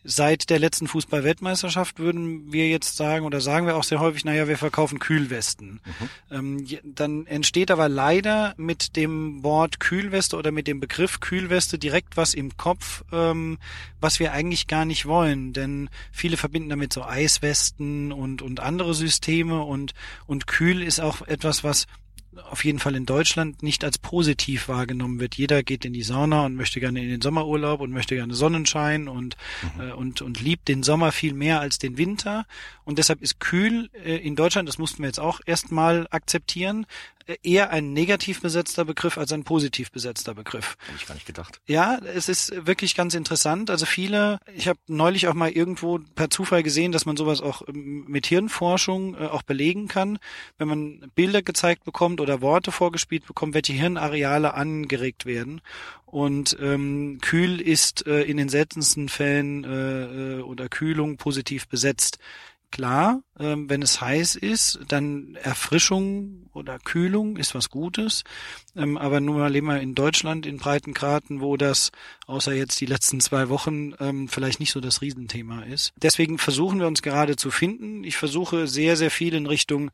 seit 0.04 0.50
der 0.50 0.58
letzten 0.58 0.88
Fußball-Weltmeisterschaft 0.88 1.98
würden 1.98 2.52
wir 2.52 2.68
jetzt 2.68 2.96
sagen 2.96 3.24
oder 3.24 3.40
sagen 3.40 3.66
wir 3.66 3.76
auch 3.76 3.84
sehr 3.84 4.00
häufig, 4.00 4.26
naja, 4.26 4.46
wir 4.46 4.58
verkaufen 4.58 4.98
Kühlwesten. 4.98 5.80
Ähm, 6.30 6.58
je- 6.64 6.80
dann 6.84 7.26
entsteht 7.26 7.51
aber 7.70 7.88
leider 7.88 8.54
mit 8.56 8.96
dem 8.96 9.42
Wort 9.42 9.80
Kühlweste 9.80 10.36
oder 10.36 10.50
mit 10.50 10.66
dem 10.66 10.80
Begriff 10.80 11.20
Kühlweste 11.20 11.78
direkt 11.78 12.16
was 12.16 12.34
im 12.34 12.56
Kopf, 12.56 13.04
ähm, 13.12 13.58
was 14.00 14.18
wir 14.18 14.32
eigentlich 14.32 14.66
gar 14.66 14.84
nicht 14.84 15.06
wollen. 15.06 15.52
Denn 15.52 15.88
viele 16.10 16.36
verbinden 16.36 16.70
damit 16.70 16.92
so 16.92 17.04
Eiswesten 17.04 18.12
und, 18.12 18.42
und 18.42 18.60
andere 18.60 18.94
Systeme 18.94 19.62
und, 19.62 19.92
und 20.26 20.46
kühl 20.46 20.82
ist 20.82 21.00
auch 21.00 21.22
etwas, 21.22 21.62
was 21.62 21.86
auf 22.48 22.64
jeden 22.64 22.78
Fall 22.78 22.94
in 22.96 23.04
Deutschland 23.04 23.62
nicht 23.62 23.84
als 23.84 23.98
positiv 23.98 24.68
wahrgenommen 24.68 25.20
wird. 25.20 25.34
Jeder 25.34 25.62
geht 25.62 25.84
in 25.84 25.92
die 25.92 26.02
Sauna 26.02 26.46
und 26.46 26.54
möchte 26.54 26.80
gerne 26.80 27.02
in 27.02 27.10
den 27.10 27.20
Sommerurlaub 27.20 27.80
und 27.80 27.92
möchte 27.92 28.14
gerne 28.14 28.34
Sonnenschein 28.34 29.08
und 29.08 29.36
mhm. 29.76 29.80
äh, 29.80 29.92
und 29.92 30.22
und 30.22 30.40
liebt 30.40 30.68
den 30.68 30.82
Sommer 30.82 31.12
viel 31.12 31.34
mehr 31.34 31.60
als 31.60 31.78
den 31.78 31.98
Winter 31.98 32.46
und 32.84 32.98
deshalb 32.98 33.20
ist 33.20 33.38
kühl 33.40 33.90
äh, 33.92 34.16
in 34.16 34.36
Deutschland, 34.36 34.68
das 34.68 34.78
mussten 34.78 35.02
wir 35.02 35.08
jetzt 35.08 35.20
auch 35.20 35.40
erstmal 35.44 36.06
akzeptieren, 36.10 36.86
eher 37.42 37.70
ein 37.70 37.92
negativ 37.92 38.40
besetzter 38.40 38.84
Begriff 38.84 39.18
als 39.18 39.32
ein 39.32 39.44
positiv 39.44 39.90
besetzter 39.90 40.34
Begriff. 40.34 40.76
Hätte 40.86 40.96
ich 40.96 41.06
gar 41.06 41.14
nicht 41.14 41.26
gedacht. 41.26 41.60
Ja, 41.66 41.98
es 41.98 42.28
ist 42.28 42.66
wirklich 42.66 42.94
ganz 42.94 43.14
interessant. 43.14 43.70
Also 43.70 43.86
viele, 43.86 44.38
ich 44.54 44.68
habe 44.68 44.78
neulich 44.86 45.28
auch 45.28 45.34
mal 45.34 45.50
irgendwo 45.50 45.98
per 46.14 46.30
Zufall 46.30 46.62
gesehen, 46.62 46.92
dass 46.92 47.06
man 47.06 47.16
sowas 47.16 47.40
auch 47.40 47.62
ähm, 47.68 48.04
mit 48.08 48.26
Hirnforschung 48.26 49.14
äh, 49.14 49.26
auch 49.26 49.42
belegen 49.42 49.88
kann, 49.88 50.18
wenn 50.58 50.68
man 50.68 51.10
Bilder 51.14 51.42
gezeigt 51.42 51.84
bekommt 51.84 52.20
oder 52.20 52.40
Worte 52.40 52.72
vorgespielt 52.72 53.26
bekommt, 53.26 53.54
welche 53.54 53.72
Hirnareale 53.72 54.54
angeregt 54.54 55.26
werden. 55.26 55.60
Und 56.12 56.58
ähm, 56.60 57.20
kühl 57.22 57.58
ist 57.58 58.06
äh, 58.06 58.22
in 58.24 58.36
den 58.36 58.50
seltensten 58.50 59.08
Fällen 59.08 59.64
äh, 59.64 60.38
äh 60.38 60.42
oder 60.42 60.68
Kühlung 60.68 61.16
positiv 61.16 61.68
besetzt. 61.68 62.18
Klar, 62.72 63.22
ähm, 63.38 63.68
wenn 63.68 63.82
es 63.82 64.00
heiß 64.00 64.34
ist, 64.36 64.80
dann 64.88 65.36
Erfrischung 65.36 66.50
oder 66.54 66.78
Kühlung 66.78 67.36
ist 67.36 67.54
was 67.54 67.68
Gutes. 67.68 68.24
Ähm, 68.74 68.96
aber 68.96 69.20
nun 69.20 69.38
mal 69.38 69.52
leben 69.52 69.66
wir 69.66 69.80
in 69.80 69.94
Deutschland 69.94 70.46
in 70.46 70.56
Breitengraden, 70.56 71.40
wo 71.40 71.56
das 71.56 71.92
außer 72.26 72.54
jetzt 72.54 72.80
die 72.80 72.86
letzten 72.86 73.20
zwei 73.20 73.50
Wochen 73.50 73.92
ähm, 74.00 74.28
vielleicht 74.28 74.58
nicht 74.58 74.72
so 74.72 74.80
das 74.80 75.02
Riesenthema 75.02 75.62
ist. 75.62 75.92
Deswegen 76.00 76.38
versuchen 76.38 76.80
wir 76.80 76.86
uns 76.86 77.02
gerade 77.02 77.36
zu 77.36 77.50
finden. 77.50 78.04
Ich 78.04 78.16
versuche 78.16 78.66
sehr, 78.66 78.96
sehr 78.96 79.10
viel 79.10 79.34
in 79.34 79.46
Richtung 79.46 79.90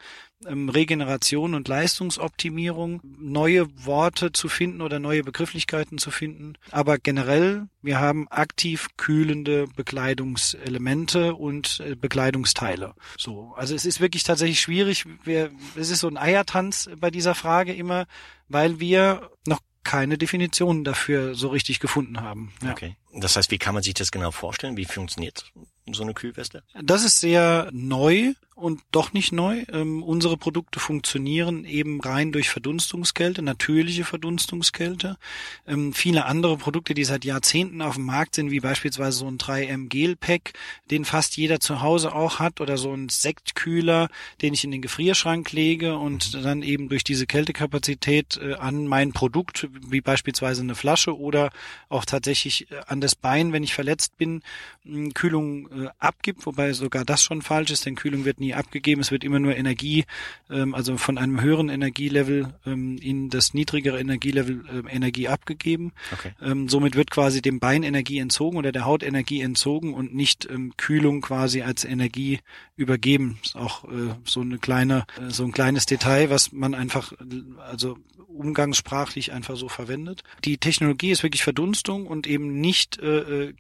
ähm, 0.47 0.69
Regeneration 0.69 1.55
und 1.55 1.67
Leistungsoptimierung 1.67 3.01
neue 3.19 3.67
Worte 3.85 4.31
zu 4.33 4.49
finden 4.49 4.83
oder 4.83 5.01
neue 5.01 5.25
Begrifflichkeiten 5.25 5.99
zu 5.99 6.11
finden. 6.11 6.55
Aber 6.71 6.99
generell, 6.99 7.67
wir 7.83 7.99
haben 7.99 8.29
aktiv 8.29 8.89
kühlende 8.97 9.67
Bekleidungselemente 9.75 11.35
und 11.35 11.83
äh, 11.85 11.97
Bekleidungsteile. 11.97 12.68
So, 13.17 13.55
also 13.57 13.75
es 13.75 13.85
ist 13.85 14.01
wirklich 14.01 14.23
tatsächlich 14.23 14.61
schwierig. 14.61 15.07
Wir, 15.25 15.51
es 15.77 15.91
ist 15.91 16.01
so 16.01 16.09
ein 16.09 16.17
Eiertanz 16.17 16.91
bei 16.99 17.11
dieser 17.11 17.35
Frage 17.35 17.73
immer, 17.75 18.07
weil 18.49 18.81
wir 18.81 19.31
noch 19.47 19.61
keine 19.85 20.19
Definition 20.19 20.85
dafür 20.85 21.35
so 21.35 21.49
richtig 21.49 21.81
gefunden 21.81 22.21
haben. 22.21 22.53
Ja. 22.63 22.73
Okay. 22.73 22.97
Das 23.15 23.37
heißt, 23.37 23.51
wie 23.51 23.59
kann 23.59 23.75
man 23.75 23.83
sich 23.83 23.95
das 23.95 24.11
genau 24.11 24.31
vorstellen? 24.31 24.77
Wie 24.77 24.85
funktioniert 24.85 25.51
so 25.91 26.03
eine 26.03 26.13
Kühlweste? 26.15 26.63
Das 26.83 27.05
ist 27.05 27.21
sehr 27.21 27.71
neu 27.73 28.35
und 28.59 28.81
doch 28.91 29.13
nicht 29.13 29.33
neu. 29.33 29.65
Ähm, 29.73 30.03
unsere 30.03 30.37
Produkte 30.37 30.81
funktionieren 30.81 31.65
eben 31.65 32.01
rein 32.01 32.33
durch 32.33 32.51
Verdunstungskälte, 32.51 33.41
natürliche 33.43 34.05
Verdunstungskälte. 34.05 35.17
Ähm, 35.67 35.93
viele 35.93 36.25
andere 36.27 36.57
Produkte, 36.57 36.95
die 36.95 37.05
seit 37.05 37.25
Jahrzehnten 37.25 37.81
auf 37.83 37.95
dem 37.95 38.05
Markt 38.05 38.35
sind, 38.35 38.51
wie 38.51 38.61
beispielsweise 38.61 39.19
so 39.19 39.27
ein 39.27 39.39
3M 39.39 39.89
Gel 39.89 40.17
Pack, 40.17 40.53
den 40.91 41.05
fast 41.05 41.37
jeder 41.37 41.61
zu 41.61 41.83
Hause 41.83 42.15
auch 42.15 42.41
hat, 42.41 42.61
oder 42.61 42.77
so 42.77 42.93
ein 42.93 43.09
Sektkühler, 43.09 44.09
den 44.43 44.55
ich 44.55 44.65
in 44.65 44.73
den 44.73 44.83
Gefrierschrank 44.83 45.53
lege 45.53 45.97
und 45.97 46.35
mhm. 46.35 46.43
dann 46.43 46.63
eben 46.63 46.89
durch 46.89 47.05
diese 47.05 47.27
Kältekapazität 47.27 48.39
äh, 48.43 48.55
an 48.55 48.87
mein 48.87 49.13
Produkt, 49.13 49.69
wie 49.87 50.01
beispielsweise 50.01 50.63
eine 50.63 50.75
Flasche 50.75 51.17
oder 51.17 51.51
auch 51.89 52.05
tatsächlich 52.05 52.71
äh, 52.71 52.81
an 52.87 53.01
das 53.01 53.15
Bein, 53.15 53.53
wenn 53.53 53.63
ich 53.63 53.75
verletzt 53.75 54.17
bin, 54.19 54.43
Kühlung 55.15 55.69
äh, 55.71 55.89
abgibt, 55.99 56.45
wobei 56.47 56.73
sogar 56.73 57.05
das 57.05 57.23
schon 57.23 57.43
falsch 57.43 57.71
ist, 57.71 57.87
denn 57.87 57.95
Kühlung 57.95 58.25
wird 58.25 58.41
nie 58.41 58.48
abgegeben, 58.55 59.01
es 59.01 59.11
wird 59.11 59.25
immer 59.25 59.39
nur 59.39 59.57
Energie, 59.57 60.05
ähm, 60.51 60.75
also 60.75 60.97
von 60.97 61.19
einem 61.19 61.41
höheren 61.41 61.69
Energielevel 61.69 62.55
ähm, 62.67 62.99
in 62.99 63.31
das 63.31 63.55
niedrigere 63.55 63.99
Energielevel 63.99 64.65
äh, 64.87 64.95
Energie 64.95 65.29
abgegeben. 65.29 65.93
Okay. 66.13 66.33
Ähm, 66.41 66.69
somit 66.69 66.97
wird 66.97 67.11
quasi 67.11 67.43
dem 67.43 67.61
Bein 67.61 67.83
Energie 67.83 68.19
entzogen 68.19 68.59
oder 68.59 68.73
der 68.73 68.85
Haut 68.85 69.03
Energie 69.03 69.41
entzogen 69.41 69.95
und 69.95 70.15
nicht 70.15 70.49
ähm, 70.51 70.73
Kühlung 70.77 71.21
quasi 71.21 71.63
als 71.63 71.85
Energie 71.85 72.41
übergeben. 72.77 73.39
Ist 73.45 73.57
auch 73.57 73.85
äh, 73.85 74.15
so 74.25 74.41
eine 74.41 74.59
kleine, 74.59 75.05
äh, 75.21 75.31
so 75.31 75.45
ein 75.45 75.53
kleines 75.53 75.87
Detail, 75.87 76.31
was 76.31 76.53
man 76.53 76.75
einfach, 76.75 77.13
also 77.59 77.99
umgangssprachlich 78.39 79.33
einfach 79.33 79.57
so 79.57 79.69
verwendet. 79.69 80.23
Die 80.45 80.59
Technologie 80.59 81.11
ist 81.11 81.23
wirklich 81.23 81.43
Verdunstung 81.43 82.07
und 82.07 82.27
eben 82.27 82.61
nicht 82.61 82.99
äh, 83.01 83.49
äh 83.49 83.53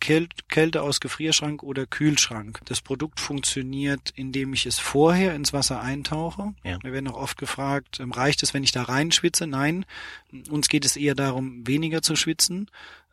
Kälte 0.48 0.82
aus 0.82 1.00
Gefrierschrank 1.00 1.62
oder 1.62 1.86
Kühlschrank. 1.86 2.60
Das 2.66 2.80
Produkt 2.80 3.20
funktioniert, 3.20 4.12
indem 4.14 4.54
ich 4.54 4.66
es 4.66 4.77
vorher 4.78 5.34
ins 5.34 5.52
Wasser 5.52 5.80
eintauche. 5.80 6.54
Ja. 6.64 6.78
Wir 6.82 6.92
werden 6.92 7.08
auch 7.08 7.16
oft 7.16 7.38
gefragt, 7.38 8.00
ähm, 8.00 8.12
reicht 8.12 8.42
es, 8.42 8.54
wenn 8.54 8.64
ich 8.64 8.72
da 8.72 8.82
reinschwitze? 8.82 9.46
Nein, 9.46 9.84
uns 10.50 10.68
geht 10.68 10.84
es 10.84 10.96
eher 10.96 11.14
darum, 11.14 11.66
weniger 11.66 12.02
zu 12.02 12.16
schwitzen. 12.16 12.70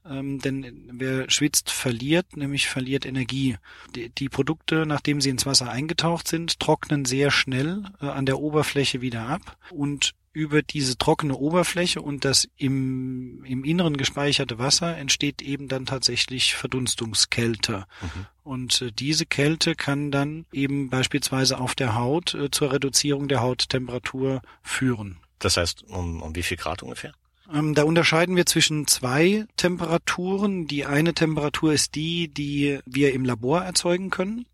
Ähm, 0.08 0.40
denn 0.40 0.90
wer 0.92 1.30
schwitzt, 1.30 1.72
verliert, 1.72 2.38
nämlich 2.38 2.68
verliert 2.68 3.06
Energie. 3.06 3.58
Die, 3.96 4.10
die, 4.10 4.30
Produkte, 4.30 4.86
nachdem 4.86 5.20
sie 5.20 5.30
ins 5.30 5.48
Wasser 5.48 5.70
eingetaucht 5.70 6.28
sind, 6.28 6.60
trocknen 6.60 7.06
sehr 7.06 7.32
schnell 7.32 7.84
äh, 8.02 8.06
an 8.06 8.26
der 8.26 8.40
Oberfläche 8.40 9.02
wieder 9.02 9.28
ab 9.28 9.58
und 9.72 10.14
über 10.36 10.62
diese 10.62 10.98
trockene 10.98 11.34
Oberfläche 11.34 12.02
und 12.02 12.26
das 12.26 12.50
im, 12.58 13.44
im 13.46 13.64
Inneren 13.64 13.96
gespeicherte 13.96 14.60
Wasser 14.60 14.98
entsteht 14.98 15.42
eben 15.42 15.70
dann 15.70 15.86
tatsächlich 15.86 16.56
Verdunstungskälte. 16.56 17.86
Mhm. 18.02 18.26
Und 18.44 18.82
äh, 18.82 18.92
diese 18.92 19.26
Kälte 19.26 19.76
kann 19.76 20.12
dann 20.12 20.46
eben 20.52 20.90
beispielsweise 20.90 21.58
auf 21.58 21.74
der 21.74 21.96
Haut 21.96 22.34
äh, 22.34 22.52
zur 22.52 22.74
Reduzierung 22.74 23.30
der 23.30 23.40
Hauttemperatur 23.40 24.42
führen. 24.62 25.20
Das 25.40 25.56
heißt, 25.56 25.84
um, 25.84 26.22
um 26.22 26.36
wie 26.36 26.44
viel 26.44 26.58
Grad 26.58 26.84
ungefähr? 26.84 27.14
Ähm, 27.54 27.74
da 27.74 27.84
unterscheiden 27.84 28.36
wir 28.36 28.46
zwischen 28.46 28.88
zwei 28.88 29.46
Temperaturen. 29.56 30.68
Die 30.68 30.86
eine 30.86 31.14
Temperatur 31.14 31.72
ist 31.72 31.96
die, 31.96 32.28
die 32.28 32.80
wir 32.86 33.14
im 33.14 33.24
Labor 33.24 33.62
erzeugen 33.62 34.10
können. 34.10 34.46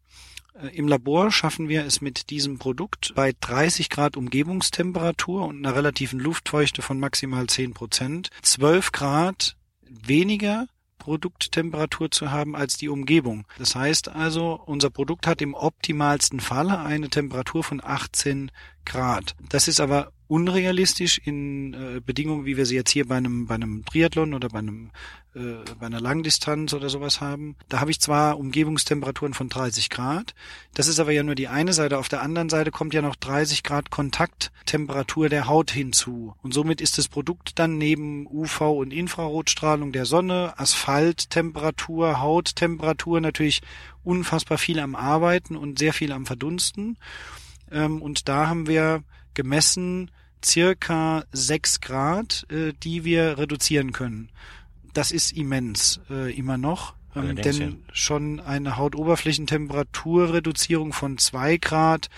Äh, 0.61 0.75
Im 0.75 0.87
Labor 0.87 1.31
schaffen 1.31 1.69
wir 1.69 1.85
es 1.85 2.01
mit 2.01 2.29
diesem 2.29 2.57
Produkt 2.57 3.13
bei 3.15 3.33
30 3.39 3.89
Grad 3.89 4.17
Umgebungstemperatur 4.17 5.45
und 5.45 5.65
einer 5.65 5.75
relativen 5.75 6.19
Luftfeuchte 6.19 6.81
von 6.81 6.99
maximal 6.99 7.47
10 7.47 7.73
Prozent 7.73 8.29
12 8.41 8.91
Grad 8.91 9.55
weniger 9.83 10.67
Produkttemperatur 10.97 12.11
zu 12.11 12.29
haben 12.29 12.55
als 12.55 12.77
die 12.77 12.87
Umgebung. 12.87 13.47
Das 13.57 13.75
heißt 13.75 14.09
also, 14.09 14.61
unser 14.65 14.91
Produkt 14.91 15.25
hat 15.25 15.41
im 15.41 15.55
optimalsten 15.55 16.39
Falle 16.39 16.79
eine 16.79 17.09
Temperatur 17.09 17.63
von 17.63 17.81
18 17.83 18.51
Grad. 18.85 19.35
Das 19.49 19.67
ist 19.67 19.79
aber 19.79 20.11
unrealistisch 20.31 21.17
in 21.17 21.73
äh, 21.73 21.99
Bedingungen, 21.99 22.45
wie 22.45 22.55
wir 22.55 22.65
sie 22.65 22.75
jetzt 22.75 22.91
hier 22.91 23.05
bei 23.05 23.17
einem, 23.17 23.47
bei 23.47 23.55
einem 23.55 23.83
Triathlon 23.83 24.33
oder 24.33 24.47
bei 24.47 24.59
einem 24.59 24.91
äh, 25.33 25.55
bei 25.77 25.87
einer 25.87 25.99
Langdistanz 25.99 26.73
oder 26.73 26.87
sowas 26.87 27.19
haben. 27.19 27.57
Da 27.67 27.81
habe 27.81 27.91
ich 27.91 27.99
zwar 27.99 28.39
Umgebungstemperaturen 28.39 29.33
von 29.33 29.49
30 29.49 29.89
Grad, 29.89 30.33
das 30.73 30.87
ist 30.87 31.01
aber 31.01 31.11
ja 31.11 31.23
nur 31.23 31.35
die 31.35 31.49
eine 31.49 31.73
Seite. 31.73 31.97
Auf 31.97 32.07
der 32.07 32.21
anderen 32.21 32.47
Seite 32.47 32.71
kommt 32.71 32.93
ja 32.93 33.01
noch 33.01 33.17
30 33.17 33.63
Grad 33.63 33.89
Kontakttemperatur 33.89 35.27
der 35.27 35.47
Haut 35.47 35.69
hinzu. 35.69 36.33
Und 36.41 36.53
somit 36.53 36.79
ist 36.79 36.97
das 36.97 37.09
Produkt 37.09 37.59
dann 37.59 37.77
neben 37.77 38.25
UV- 38.25 38.77
und 38.77 38.93
Infrarotstrahlung 38.93 39.91
der 39.91 40.05
Sonne, 40.05 40.53
Asphalttemperatur, 40.55 42.21
Hauttemperatur 42.21 43.19
natürlich 43.19 43.61
unfassbar 44.05 44.57
viel 44.57 44.79
am 44.79 44.95
Arbeiten 44.95 45.57
und 45.57 45.77
sehr 45.77 45.91
viel 45.91 46.13
am 46.13 46.25
Verdunsten. 46.25 46.97
Ähm, 47.69 48.01
und 48.01 48.29
da 48.29 48.47
haben 48.47 48.67
wir 48.67 49.03
gemessen 49.33 50.09
circa 50.43 51.23
sechs 51.31 51.79
Grad, 51.81 52.47
äh, 52.49 52.73
die 52.83 53.03
wir 53.03 53.37
reduzieren 53.37 53.91
können. 53.91 54.29
Das 54.93 55.11
ist 55.11 55.31
immens 55.31 55.99
äh, 56.09 56.35
immer 56.35 56.57
noch. 56.57 56.95
Ähm, 57.15 57.35
denn 57.35 57.83
schon 57.91 58.39
eine 58.39 58.77
Hautoberflächentemperaturreduzierung 58.77 60.93
von 60.93 61.17
zwei 61.17 61.57
Grad 61.57 62.09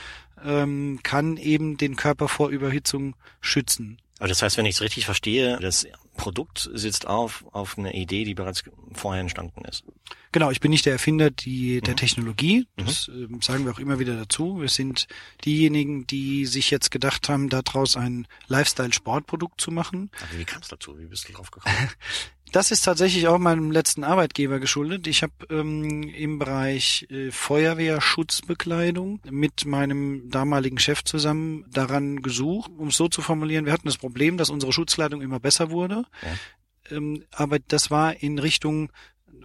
ähm, 0.44 1.00
kann 1.04 1.38
eben 1.38 1.78
den 1.78 1.96
Körper 1.96 2.28
vor 2.28 2.50
Überhitzung 2.50 3.16
schützen. 3.42 3.98
Aber 4.20 4.28
das 4.28 4.44
heißt, 4.44 4.58
wenn 4.58 4.66
ich 4.66 4.76
es 4.76 4.82
richtig 4.82 5.06
verstehe, 5.06 5.58
das 5.60 5.88
Produkt 6.16 6.70
sitzt 6.74 7.08
auf, 7.08 7.46
auf 7.52 7.78
eine 7.78 7.94
Idee, 7.94 8.24
die 8.24 8.34
bereits 8.34 8.64
vorher 8.94 9.22
entstanden 9.22 9.66
ist. 9.66 9.84
Genau, 10.32 10.50
ich 10.50 10.60
bin 10.60 10.72
nicht 10.72 10.86
der 10.86 10.94
Erfinder 10.94 11.30
die, 11.30 11.82
der 11.82 11.94
mhm. 11.94 11.98
Technologie. 11.98 12.68
Das 12.76 13.08
mhm. 13.08 13.36
äh, 13.36 13.44
sagen 13.44 13.66
wir 13.66 13.72
auch 13.72 13.80
immer 13.80 14.00
wieder 14.00 14.16
dazu. 14.16 14.62
Wir 14.62 14.70
sind 14.70 15.08
diejenigen, 15.46 16.08
die 16.08 16.46
sich 16.46 16.72
jetzt 16.72 16.92
gedacht 16.92 17.30
haben, 17.30 17.50
daraus 17.50 17.98
ein 17.98 18.28
Lifestyle-Sportprodukt 18.48 19.62
zu 19.62 19.72
machen. 19.72 20.10
Aber 20.22 20.40
wie 20.40 20.46
kam 20.46 20.62
es 20.62 20.68
dazu? 20.68 20.98
Wie 20.98 21.06
bist 21.06 21.30
du 21.30 21.34
drauf 21.34 21.52
gekommen? 21.52 21.76
Das 22.54 22.70
ist 22.70 22.84
tatsächlich 22.84 23.28
auch 23.28 23.40
meinem 23.40 23.72
letzten 23.72 24.04
Arbeitgeber 24.04 24.60
geschuldet. 24.60 25.08
Ich 25.08 25.24
habe 25.24 25.34
ähm, 25.50 26.04
im 26.04 26.38
Bereich 26.38 27.08
äh, 27.10 27.32
Feuerwehrschutzbekleidung 27.32 29.22
mit 29.28 29.66
meinem 29.66 30.30
damaligen 30.30 30.78
Chef 30.78 31.04
zusammen 31.04 31.66
daran 31.72 32.22
gesucht, 32.22 32.72
um 32.78 32.90
es 32.90 32.96
so 32.96 33.08
zu 33.08 33.24
formulieren. 33.24 33.66
Wir 33.66 33.74
hatten 33.74 33.88
das 33.88 33.98
Problem, 33.98 34.38
dass 34.38 34.52
unsere 34.52 34.72
Schutzkleidung 34.72 35.24
immer 35.24 35.40
besser 35.40 35.72
wurde. 35.72 36.06
Ja. 36.22 36.98
Ähm, 36.98 37.24
aber 37.32 37.58
das 37.58 37.90
war 37.90 38.22
in 38.22 38.38
Richtung 38.38 38.92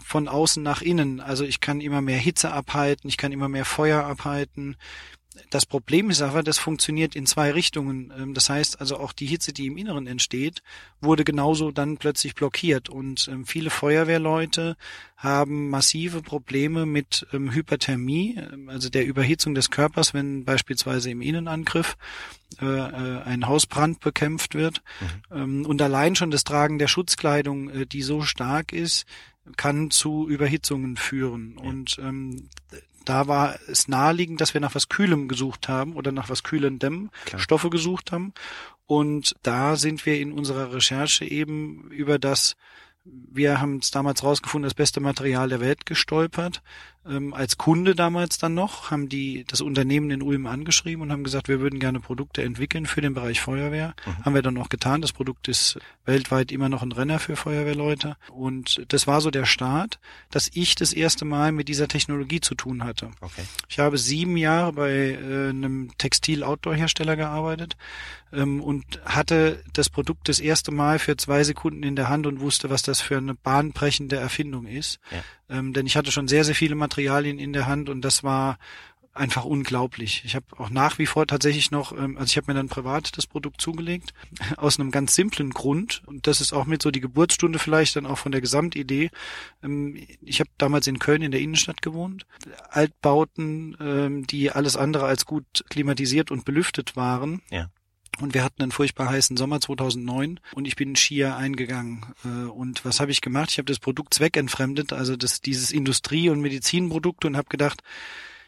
von 0.05 0.29
außen 0.29 0.63
nach 0.63 0.83
innen. 0.83 1.21
Also 1.21 1.45
ich 1.45 1.61
kann 1.61 1.81
immer 1.81 2.03
mehr 2.03 2.19
Hitze 2.19 2.53
abhalten, 2.53 3.09
ich 3.09 3.17
kann 3.17 3.33
immer 3.33 3.49
mehr 3.49 3.65
Feuer 3.65 4.05
abhalten. 4.05 4.77
Das 5.51 5.67
Problem 5.67 6.11
ist 6.11 6.23
aber, 6.23 6.43
das 6.43 6.59
funktioniert 6.59 7.15
in 7.17 7.27
zwei 7.27 7.53
Richtungen. 7.53 8.13
Ähm, 8.17 8.35
das 8.35 8.51
heißt 8.51 8.81
also 8.81 8.99
auch 8.99 9.13
die 9.13 9.27
Hitze, 9.27 9.53
die 9.53 9.67
im 9.67 9.77
Inneren 9.77 10.07
entsteht, 10.07 10.63
wurde 11.01 11.25
genauso 11.25 11.71
dann 11.71 11.97
plötzlich 11.97 12.35
blockiert. 12.35 12.89
Und 12.89 13.29
ähm, 13.29 13.47
viele 13.47 13.71
Feuerwehrleute 13.71 14.77
haben 15.17 15.71
massive 15.71 16.23
Probleme 16.23 16.87
mit 16.87 17.27
ähm, 17.33 17.53
Hyperthermie, 17.53 18.41
also 18.69 18.89
der 18.89 19.07
Überhitzung 19.07 19.55
des 19.55 19.71
Körpers, 19.71 20.15
wenn 20.15 20.45
beispielsweise 20.45 21.11
im 21.11 21.21
Innenangriff 21.21 21.97
äh, 22.61 22.67
äh, 22.67 23.23
ein 23.23 23.47
Hausbrand 23.47 24.01
bekämpft 24.01 24.55
wird. 24.55 24.83
Mhm. 25.31 25.67
Und 25.67 25.83
allein 25.83 26.17
schon 26.17 26.31
das 26.31 26.45
Tragen 26.45 26.79
der 26.79 26.89
Schutzkleidung, 26.89 27.71
äh, 27.71 27.87
die 27.87 28.03
so 28.03 28.23
stark 28.23 28.73
ist, 28.73 29.07
kann 29.57 29.91
zu 29.91 30.29
Überhitzungen 30.29 30.97
führen. 30.97 31.57
Ja. 31.57 31.69
Und 31.69 31.99
ähm, 32.01 32.49
da 33.09 33.29
war 33.29 33.59
es 33.69 33.89
naheliegend, 33.89 34.41
dass 34.41 34.55
wir 34.55 34.61
nach 34.61 34.75
was 34.75 34.89
Kühlem 34.89 35.29
gesucht 35.29 35.69
haben 35.69 35.95
oder 35.95 36.13
nach 36.13 36.29
was 36.29 36.43
Kühlendem 36.43 37.11
Klar. 37.25 37.41
Stoffe 37.41 37.71
gesucht 37.71 38.13
haben. 38.13 38.33
Und 38.87 39.35
da 39.43 39.77
sind 39.77 40.07
wir 40.07 40.19
in 40.19 40.33
unserer 40.33 40.73
Recherche 40.73 41.25
eben 41.25 41.91
über 41.91 42.19
das 42.19 42.57
wir 43.31 43.61
haben 43.61 43.79
es 43.79 43.91
damals 43.91 44.23
rausgefunden, 44.23 44.67
das 44.67 44.75
beste 44.75 45.01
Material 45.01 45.49
der 45.49 45.61
Welt 45.61 45.87
gestolpert. 45.87 46.63
Ähm, 47.09 47.33
als 47.33 47.57
Kunde 47.57 47.95
damals 47.95 48.39
dann 48.39 48.55
noch, 48.55 48.91
haben 48.91 49.09
die 49.09 49.45
das 49.47 49.61
Unternehmen 49.61 50.11
in 50.11 50.23
Ulm 50.23 50.47
angeschrieben 50.47 51.03
und 51.03 51.13
haben 51.13 51.25
gesagt, 51.25 51.49
wir 51.49 51.61
würden 51.61 51.81
gerne 51.81 52.01
Produkte 52.01 52.43
entwickeln 52.43 52.87
für 52.87 53.01
den 53.01 53.15
Bereich 53.15 53.41
Feuerwehr. 53.41 53.95
Mhm. 54.05 54.25
Haben 54.25 54.35
wir 54.35 54.43
dann 54.43 54.59
auch 54.59 54.69
getan. 54.69 55.01
Das 55.01 55.13
Produkt 55.13 55.49
ist 55.49 55.79
weltweit 56.05 56.53
immer 56.53 56.69
noch 56.69 56.83
ein 56.83 56.93
Renner 56.93 57.19
für 57.19 57.37
Feuerwehrleute. 57.37 58.17
Und 58.31 58.85
das 58.89 59.07
war 59.07 59.21
so 59.21 59.31
der 59.31 59.47
Start, 59.47 59.99
dass 60.31 60.51
ich 60.53 60.75
das 60.75 60.93
erste 60.93 61.25
Mal 61.25 61.53
mit 61.53 61.69
dieser 61.69 61.89
Technologie 61.89 62.41
zu 62.41 62.55
tun 62.55 62.85
hatte. 62.85 63.11
Okay. 63.21 63.43
Ich 63.69 63.79
habe 63.79 63.99
sieben 63.99 64.37
Jahre 64.37 64.73
bei 64.73 64.91
äh, 64.91 65.49
einem 65.49 65.91
Textil-Outdoor-Hersteller 65.99 67.17
gearbeitet 67.17 67.77
ähm, 68.33 68.61
und 68.61 68.85
hatte 69.05 69.63
das 69.73 69.89
Produkt 69.89 70.29
das 70.29 70.41
erste 70.41 70.71
Mal 70.71 70.99
für 70.99 71.17
zwei 71.17 71.45
Sekunden 71.45 71.83
in 71.83 71.97
der 71.97 72.09
Hand 72.09 72.27
und 72.27 72.41
wusste, 72.41 72.71
was 72.71 72.83
das 72.83 73.01
für 73.01 73.17
eine 73.17 73.35
bahnbrechende 73.35 74.17
Erfindung 74.17 74.67
ist. 74.67 74.99
Ja. 75.11 75.23
Ähm, 75.51 75.73
denn 75.73 75.87
ich 75.87 75.97
hatte 75.97 76.13
schon 76.13 76.29
sehr, 76.29 76.45
sehr 76.45 76.55
viele 76.55 76.75
Materialien 76.75 77.39
in 77.39 77.53
der 77.53 77.67
Hand 77.67 77.89
und 77.89 78.03
das 78.03 78.23
war 78.23 78.59
einfach 79.19 79.45
unglaublich. 79.45 80.23
Ich 80.25 80.35
habe 80.35 80.47
auch 80.59 80.71
nach 80.71 80.99
wie 80.99 81.07
vor 81.07 81.27
tatsächlich 81.27 81.71
noch, 81.71 81.93
ähm, 81.93 82.17
also 82.17 82.31
ich 82.31 82.37
habe 82.37 82.51
mir 82.51 82.55
dann 82.55 82.69
privat 82.69 83.17
das 83.17 83.27
Produkt 83.27 83.61
zugelegt, 83.61 84.15
aus 84.57 84.79
einem 84.79 84.91
ganz 84.91 85.15
simplen 85.15 85.51
Grund. 85.51 86.03
Und 86.07 86.27
das 86.27 86.41
ist 86.41 86.53
auch 86.53 86.67
mit 86.67 86.83
so 86.83 86.91
die 86.91 87.01
Geburtsstunde 87.01 87.59
vielleicht 87.59 87.97
dann 87.97 88.07
auch 88.07 88.19
von 88.19 88.33
der 88.33 88.41
Gesamtidee. 88.41 89.11
Ähm, 89.63 90.07
ich 90.23 90.41
habe 90.41 90.51
damals 90.59 90.87
in 90.87 90.99
Köln 90.99 91.23
in 91.23 91.33
der 91.33 91.41
Innenstadt 91.41 91.83
gewohnt. 91.83 92.27
Altbauten, 92.71 93.77
ähm, 93.81 94.27
die 94.27 94.51
alles 94.51 94.77
andere 94.77 95.07
als 95.07 95.27
gut 95.27 95.65
klimatisiert 95.69 96.31
und 96.31 96.45
belüftet 96.45 96.97
waren. 96.97 97.43
Ja. 97.51 97.71
Und 98.21 98.35
wir 98.35 98.43
hatten 98.43 98.63
einen 98.63 98.73
furchtbar 98.73 99.09
heißen 99.09 99.37
Sommer 99.37 99.61
2009 99.61 100.41
und 100.55 100.65
ich 100.67 100.77
bin 100.77 100.97
Skier 100.97 101.37
eingegangen. 101.37 102.05
Äh, 102.25 102.49
und 102.49 102.85
was 102.85 103.01
habe 103.01 103.11
ich 103.11 103.21
gemacht? 103.21 103.51
Ich 103.51 103.59
habe 103.59 103.67
das 103.67 103.79
Produkt 103.79 104.15
zweckentfremdet, 104.15 104.93
also 104.93 105.17
das, 105.17 105.41
dieses 105.41 105.71
Industrie- 105.71 106.31
und 106.31 106.41
Medizinprodukt 106.41 107.25
und 107.25 107.37
habe 107.37 107.49
gedacht, 107.49 107.83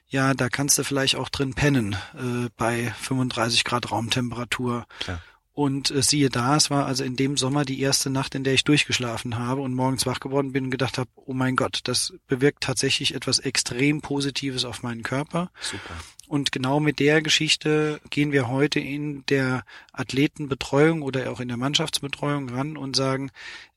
ja, 0.09 0.35
da 0.35 0.49
kannst 0.49 0.77
du 0.77 0.83
vielleicht 0.83 1.15
auch 1.15 1.29
drin 1.29 1.55
pennen 1.55 1.95
äh, 2.15 2.49
bei 2.57 2.93
35 3.01 3.63
Grad 3.65 3.93
Raumtemperatur. 3.93 4.87
Klar. 4.99 5.21
Und 5.61 5.91
äh, 5.91 6.01
siehe 6.01 6.31
da, 6.31 6.57
es 6.57 6.71
war 6.71 6.87
also 6.87 7.05
in 7.05 7.17
dem 7.17 7.37
Sommer 7.37 7.67
die 7.67 7.83
erste 7.83 8.09
Nacht, 8.09 8.35
in 8.35 8.45
der 8.45 8.55
ich 8.55 8.65
durchgeschlafen 8.65 9.39
habe 9.39 9.61
und 9.61 9.75
morgens 9.75 10.07
wach 10.07 10.19
geworden 10.19 10.53
bin 10.53 10.65
und 10.65 10.71
gedacht 10.71 10.97
habe, 10.97 11.11
oh 11.17 11.35
mein 11.35 11.55
Gott, 11.55 11.81
das 11.85 12.15
bewirkt 12.29 12.63
tatsächlich 12.63 13.15
etwas 13.15 13.41
extrem 13.41 14.01
Positives 14.01 14.65
auf 14.65 14.83
meinen 14.83 15.03
Körper. 15.03 15.51
Super. 15.61 15.93
Und 16.29 16.51
genau 16.51 16.81
mit 16.81 16.99
der 16.99 17.21
Geschichte 17.21 18.01
gehen 18.09 18.33
wir 18.33 18.49
heute 18.49 18.81
in 18.81 19.23
der 19.27 19.65
Athletenbetreuung 19.93 21.03
oder 21.03 21.31
auch 21.31 21.41
in 21.41 21.49
der 21.49 21.59
Mannschaftsbetreuung 21.59 22.49
ran 22.49 22.79
und 22.79 22.97
sagen, 22.97 23.31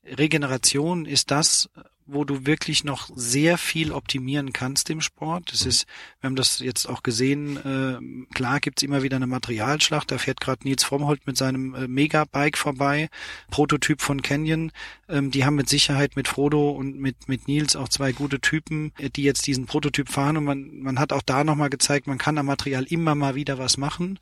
Regeneration 0.06 1.04
ist 1.04 1.32
das, 1.32 1.70
wo 2.06 2.26
du 2.26 2.46
wirklich 2.46 2.84
noch 2.84 3.10
sehr 3.16 3.58
viel 3.58 3.92
optimieren 3.92 4.54
kannst 4.54 4.90
im 4.90 5.02
Sport. 5.02 5.52
Das 5.52 5.64
mhm. 5.64 5.70
ist, 5.70 5.86
wir 6.22 6.28
haben 6.28 6.36
das 6.36 6.60
jetzt 6.60 6.88
auch 6.88 7.04
gesehen, 7.04 7.58
äh, 7.58 8.34
klar 8.34 8.60
gibt's 8.60 8.84
immer 8.84 9.04
wieder 9.04 9.16
eine 9.16 9.28
Materialschlacht, 9.28 10.12
da 10.12 10.18
fährt 10.18 10.42
gerade 10.42 10.68
Nils 10.68 10.84
Frommholt 10.84 11.26
mit 11.26 11.38
seinem 11.38 11.76
äh, 11.76 11.88
Megabike 11.88 12.58
vorbei, 12.58 13.10
Prototyp 13.50 14.02
von 14.02 14.22
Canyon. 14.22 14.72
Ähm, 15.08 15.32
die 15.32 15.46
haben 15.46 15.56
mit 15.56 15.70
Sicherheit 15.70 16.16
mit 16.16 16.28
Frodo 16.28 16.72
und 16.72 16.98
mit, 16.98 17.28
mit 17.28 17.48
Nils 17.48 17.76
auch 17.76 17.90
zwei 17.90 18.12
gute 18.12 18.40
Typen, 18.40 18.92
äh, 18.98 19.10
die 19.10 19.24
jetzt 19.24 19.48
diesen 19.48 19.66
Prototyp 19.66 20.10
fahren 20.10 20.38
und 20.38 20.46
man, 20.46 20.80
man 20.80 21.00
hat 21.00 21.14
auch 21.14 21.22
da 21.22 21.44
nochmal 21.44 21.70
gezeigt, 21.70 22.08
man 22.08 22.18
kann 22.18 22.38
am 22.38 22.46
Material 22.46 22.84
immer 22.84 23.16
mal 23.16 23.36
wieder 23.36 23.58
was 23.58 23.78
machen, 23.78 24.20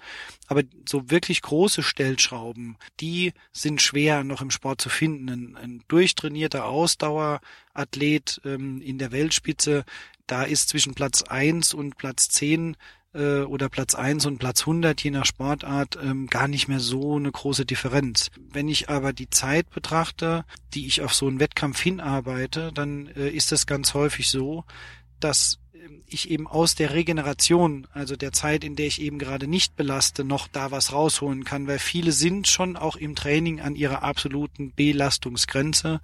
aber 0.48 0.64
so 0.88 1.10
wirklich 1.10 1.42
große 1.42 1.84
Stellschrauben, 1.84 2.78
die 3.00 3.34
sind 3.52 3.82
schwer 3.82 4.24
noch 4.24 4.42
im 4.42 4.52
Sport 4.52 4.82
zu 4.82 4.90
finden. 4.90 5.30
Ein, 5.30 5.58
ein 5.58 5.84
durchtrainierter 5.88 6.66
Ausdauer 6.66 7.42
Athlet 7.74 8.42
ähm, 8.46 8.82
in 8.82 8.98
der 8.98 9.12
Weltspitze, 9.12 9.86
da 10.28 10.44
ist 10.44 10.70
zwischen 10.70 10.94
Platz 10.94 11.24
eins 11.24 11.74
und 11.74 11.98
Platz 11.98 12.30
zehn 12.30 12.78
äh, 13.14 13.42
oder 13.42 13.70
Platz 13.70 13.96
eins 13.96 14.26
und 14.26 14.38
Platz 14.38 14.62
100 14.62 15.02
je 15.04 15.12
nach 15.12 15.26
Sportart 15.26 15.98
ähm, 16.02 16.28
gar 16.28 16.48
nicht 16.48 16.68
mehr 16.68 16.80
so 16.80 17.18
eine 17.18 17.32
große 17.32 17.66
Differenz. 17.66 18.30
Wenn 18.38 18.68
ich 18.68 18.90
aber 18.90 19.14
die 19.14 19.30
Zeit 19.30 19.70
betrachte, 19.70 20.46
die 20.74 20.88
ich 20.88 21.02
auf 21.02 21.14
so 21.14 21.28
einen 21.28 21.40
Wettkampf 21.40 21.82
hinarbeite, 21.82 22.72
dann 22.74 23.08
äh, 23.08 23.30
ist 23.30 23.52
es 23.52 23.66
ganz 23.66 23.94
häufig 23.94 24.30
so, 24.30 24.64
dass 25.20 25.60
ich 26.08 26.30
eben 26.30 26.48
aus 26.48 26.76
der 26.76 26.94
Regeneration, 26.94 27.88
also 27.94 28.16
der 28.16 28.32
Zeit, 28.32 28.64
in 28.64 28.76
der 28.76 28.88
ich 28.88 29.02
eben 29.02 29.20
gerade 29.20 29.48
nicht 29.48 29.76
belaste, 29.76 30.24
noch 30.24 30.48
da 30.48 30.72
was 30.72 30.94
rausholen 30.94 31.44
kann, 31.44 31.68
weil 31.68 31.80
viele 31.80 32.12
sind 32.12 32.48
schon 32.48 32.76
auch 32.76 32.96
im 32.96 33.16
Training 33.16 33.62
an 33.62 33.76
ihrer 33.76 34.04
absoluten 34.04 34.74
Belastungsgrenze. 34.74 36.02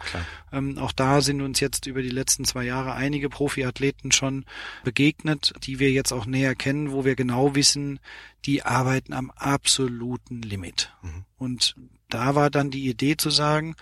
Ähm, 0.51 0.77
auch 0.77 0.91
da 0.91 1.21
sind 1.21 1.41
uns 1.41 1.59
jetzt 1.59 1.85
über 1.85 2.01
die 2.01 2.09
letzten 2.09 2.45
zwei 2.45 2.63
Jahre 2.63 2.93
einige 2.93 3.29
Profiathleten 3.29 4.11
schon 4.11 4.45
begegnet, 4.83 5.53
die 5.63 5.79
wir 5.79 5.91
jetzt 5.91 6.11
auch 6.11 6.25
näher 6.25 6.55
kennen, 6.55 6.91
wo 6.91 7.05
wir 7.05 7.15
genau 7.15 7.55
wissen, 7.55 7.99
die 8.45 8.63
arbeiten 8.63 9.13
am 9.13 9.31
absoluten 9.31 10.41
Limit. 10.41 10.93
Mhm. 11.01 11.25
Und 11.37 11.75
da 12.09 12.35
war 12.35 12.49
dann 12.49 12.71
die 12.71 12.87
Idee 12.87 13.17
zu 13.17 13.29
sagen, 13.29 13.75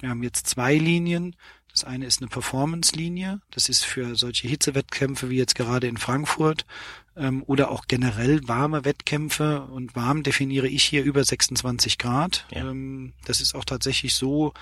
wir 0.00 0.10
haben 0.10 0.22
jetzt 0.22 0.46
zwei 0.46 0.76
Linien, 0.76 1.36
das 1.76 1.84
eine 1.84 2.06
ist 2.06 2.22
eine 2.22 2.28
Performance-Linie. 2.28 3.42
Das 3.50 3.68
ist 3.68 3.84
für 3.84 4.16
solche 4.16 4.48
Hitzewettkämpfe 4.48 5.28
wie 5.28 5.36
jetzt 5.36 5.54
gerade 5.54 5.86
in 5.86 5.98
Frankfurt 5.98 6.64
ähm, 7.16 7.42
oder 7.46 7.70
auch 7.70 7.84
generell 7.86 8.48
warme 8.48 8.86
Wettkämpfe. 8.86 9.60
Und 9.60 9.94
warm 9.94 10.22
definiere 10.22 10.68
ich 10.68 10.84
hier 10.84 11.04
über 11.04 11.22
26 11.22 11.98
Grad. 11.98 12.46
Ja. 12.50 12.70
Ähm, 12.70 13.12
das 13.26 13.42
ist 13.42 13.54
auch 13.54 13.66
tatsächlich 13.66 14.14
so 14.14 14.54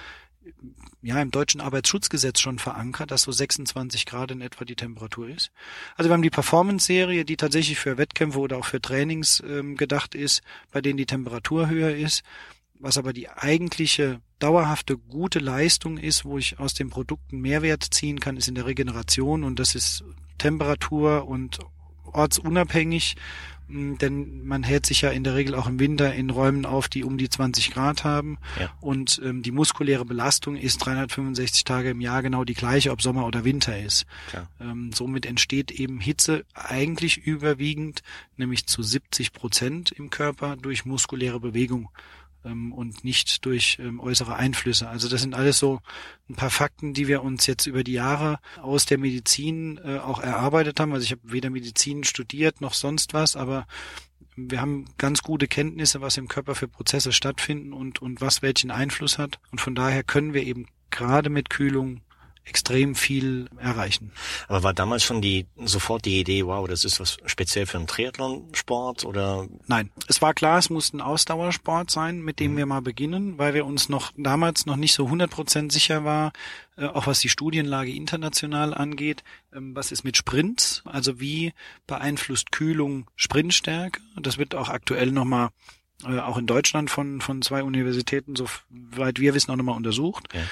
ja 1.03 1.23
im 1.23 1.31
deutschen 1.31 1.61
Arbeitsschutzgesetz 1.61 2.41
schon 2.41 2.59
verankert, 2.59 3.13
dass 3.13 3.23
so 3.23 3.31
26 3.31 4.07
Grad 4.07 4.33
in 4.33 4.41
etwa 4.41 4.65
die 4.65 4.75
Temperatur 4.75 5.29
ist. 5.29 5.53
Also 5.95 6.11
wir 6.11 6.15
haben 6.15 6.23
die 6.23 6.31
Performance-Serie, 6.31 7.25
die 7.25 7.37
tatsächlich 7.37 7.79
für 7.79 7.97
Wettkämpfe 7.97 8.41
oder 8.41 8.59
auch 8.59 8.67
für 8.67 8.83
Trainings 8.83 9.41
ähm, 9.47 9.77
gedacht 9.77 10.17
ist, 10.17 10.43
bei 10.73 10.81
denen 10.81 10.97
die 10.97 11.07
Temperatur 11.07 11.69
höher 11.69 11.95
ist. 11.95 12.25
Was 12.81 12.99
aber 12.99 13.13
die 13.13 13.29
eigentliche 13.29 14.21
dauerhafte 14.45 14.99
gute 14.99 15.39
Leistung 15.39 15.97
ist, 15.97 16.27
wo 16.27 16.37
ich 16.37 16.59
aus 16.59 16.75
den 16.75 16.91
Produkten 16.91 17.41
Mehrwert 17.41 17.83
ziehen 17.83 18.21
kann, 18.21 18.37
ist 18.37 18.47
in 18.47 18.55
der 18.55 18.67
Regeneration 18.67 19.43
und 19.43 19.59
das 19.59 19.75
ist 19.75 20.05
Temperatur 20.37 21.27
und 21.27 21.61
ortsunabhängig, 22.13 23.17
hm, 23.69 23.97
denn 23.97 24.45
man 24.45 24.63
hält 24.63 24.85
sich 24.85 25.01
ja 25.01 25.09
in 25.09 25.25
der 25.25 25.35
Regel 25.35 25.55
auch 25.55 25.67
im 25.67 25.81
Winter 25.81 26.15
in 26.15 26.29
Räumen 26.29 26.67
auf, 26.67 26.91
die 26.91 27.05
um 27.05 27.17
die 27.17 27.31
20 27.31 27.71
Grad 27.71 28.05
haben 28.05 28.37
ja. 28.61 28.71
und 28.83 29.19
ähm, 29.25 29.43
die 29.43 29.51
muskuläre 29.51 30.05
Belastung 30.05 30.57
ist 30.57 30.77
365 30.85 31.65
Tage 31.65 31.89
im 31.89 32.03
Jahr 32.03 32.21
genau 32.21 32.45
die 32.45 32.53
gleiche, 32.53 32.91
ob 32.91 33.01
Sommer 33.01 33.25
oder 33.27 33.45
Winter 33.45 33.81
ist. 33.81 34.05
Ähm, 34.61 34.93
somit 34.93 35.25
entsteht 35.25 35.71
eben 35.71 36.01
Hitze 36.01 36.45
eigentlich 36.53 37.17
überwiegend, 37.17 38.03
nämlich 38.37 38.67
zu 38.67 38.83
70 38.83 39.33
Prozent 39.33 39.91
im 39.91 40.11
Körper 40.11 40.57
durch 40.57 40.85
muskuläre 40.85 41.41
Bewegung 41.41 41.89
ähm, 42.45 42.73
und 42.73 43.05
nicht 43.05 43.45
durch 43.45 43.79
ähm, 43.81 44.01
äußere 44.01 44.37
Einflüsse. 44.37 44.89
Also 44.89 45.09
das 45.09 45.23
sind 45.23 45.35
alles 45.35 45.59
so 45.59 45.81
ein 46.29 46.35
paar 46.35 46.51
Fakten, 46.51 46.95
die 46.95 47.09
wir 47.09 47.23
uns 47.23 47.47
jetzt 47.47 47.67
über 47.67 47.85
die 47.85 47.93
Jahre 47.93 48.39
aus 48.61 48.87
der 48.87 48.99
Medizin 48.99 49.79
äh, 49.85 49.99
auch 49.99 50.21
erarbeitet 50.21 50.81
haben. 50.81 50.93
Also 50.93 51.05
ich 51.05 51.13
habe 51.13 51.23
weder 51.25 51.51
Medizin 51.51 52.05
studiert 52.05 52.61
noch 52.61 52.75
sonst 52.75 53.15
was, 53.15 53.37
aber 53.37 53.67
wir 54.37 54.61
haben 54.61 54.87
ganz 54.99 55.23
gute 55.23 55.47
Kenntnisse, 55.47 56.01
was 56.01 56.17
im 56.17 56.29
Körper 56.29 56.55
für 56.55 56.69
Prozesse 56.69 57.13
stattfinden 57.13 57.73
und, 57.73 58.03
und 58.03 58.21
was 58.21 58.43
welchen 58.43 58.71
Einfluss 58.71 59.19
hat. 59.19 59.39
Und 59.53 59.61
von 59.61 59.75
daher 59.75 60.03
können 60.03 60.35
wir 60.35 60.43
eben 60.43 60.67
gerade 60.91 61.31
mit 61.31 61.51
Kühlung 61.51 62.01
extrem 62.45 62.95
viel 62.95 63.49
erreichen. 63.59 64.13
Aber 64.49 64.63
war 64.63 64.75
damals 64.75 65.03
schon 65.03 65.23
die 65.23 65.47
sofort 65.65 66.05
die 66.05 66.21
Idee, 66.21 66.45
wow, 66.45 66.69
das 66.69 66.85
ist 66.85 67.01
was 67.01 67.17
speziell 67.27 67.67
für 67.67 67.79
einen 67.79 67.87
Triathlon-Sport 67.87 69.05
oder? 69.05 69.49
Nein, 69.67 69.91
es 70.09 70.21
war 70.21 70.35
klar, 70.35 70.59
es 70.59 70.71
musste 70.71 70.99
ein 70.99 71.01
Ausdauersport 71.01 71.91
sein, 71.91 72.21
mit 72.21 72.41
dem 72.41 72.53
mhm. 72.53 72.57
wir 72.59 72.67
mal 72.67 72.83
beginnen, 72.83 73.39
weil 73.39 73.55
wir 73.55 73.65
uns 73.65 73.89
noch 73.89 74.13
damals 74.17 74.67
noch 74.67 74.77
nicht 74.77 74.95
so 74.95 75.07
100% 75.07 75.73
sicher 75.73 76.05
war, 76.05 76.33
äh, 76.77 76.87
auch 76.87 77.07
was 77.07 77.21
die 77.21 77.29
Studienlage 77.29 77.93
international 77.93 78.75
angeht. 78.75 79.25
Ähm, 79.55 79.75
was 79.75 79.91
ist 79.91 80.05
mit 80.05 80.17
Sprints? 80.17 80.83
Also 80.85 81.21
wie 81.21 81.53
beeinflusst 81.87 82.53
Kühlung 82.53 83.11
Sprintstärke? 83.17 84.01
Das 84.21 84.39
wird 84.39 84.55
auch 84.55 84.69
aktuell 84.69 85.13
nochmal 85.13 85.49
äh, 86.05 86.19
auch 86.19 86.37
in 86.37 86.47
Deutschland 86.47 86.91
von, 86.91 87.21
von 87.21 87.41
zwei 87.43 87.63
Universitäten, 87.63 88.35
soweit 88.37 89.21
wir 89.21 89.35
wissen, 89.35 89.51
auch 89.51 89.57
nochmal 89.57 89.77
untersucht. 89.77 90.29
Ja. 90.35 90.43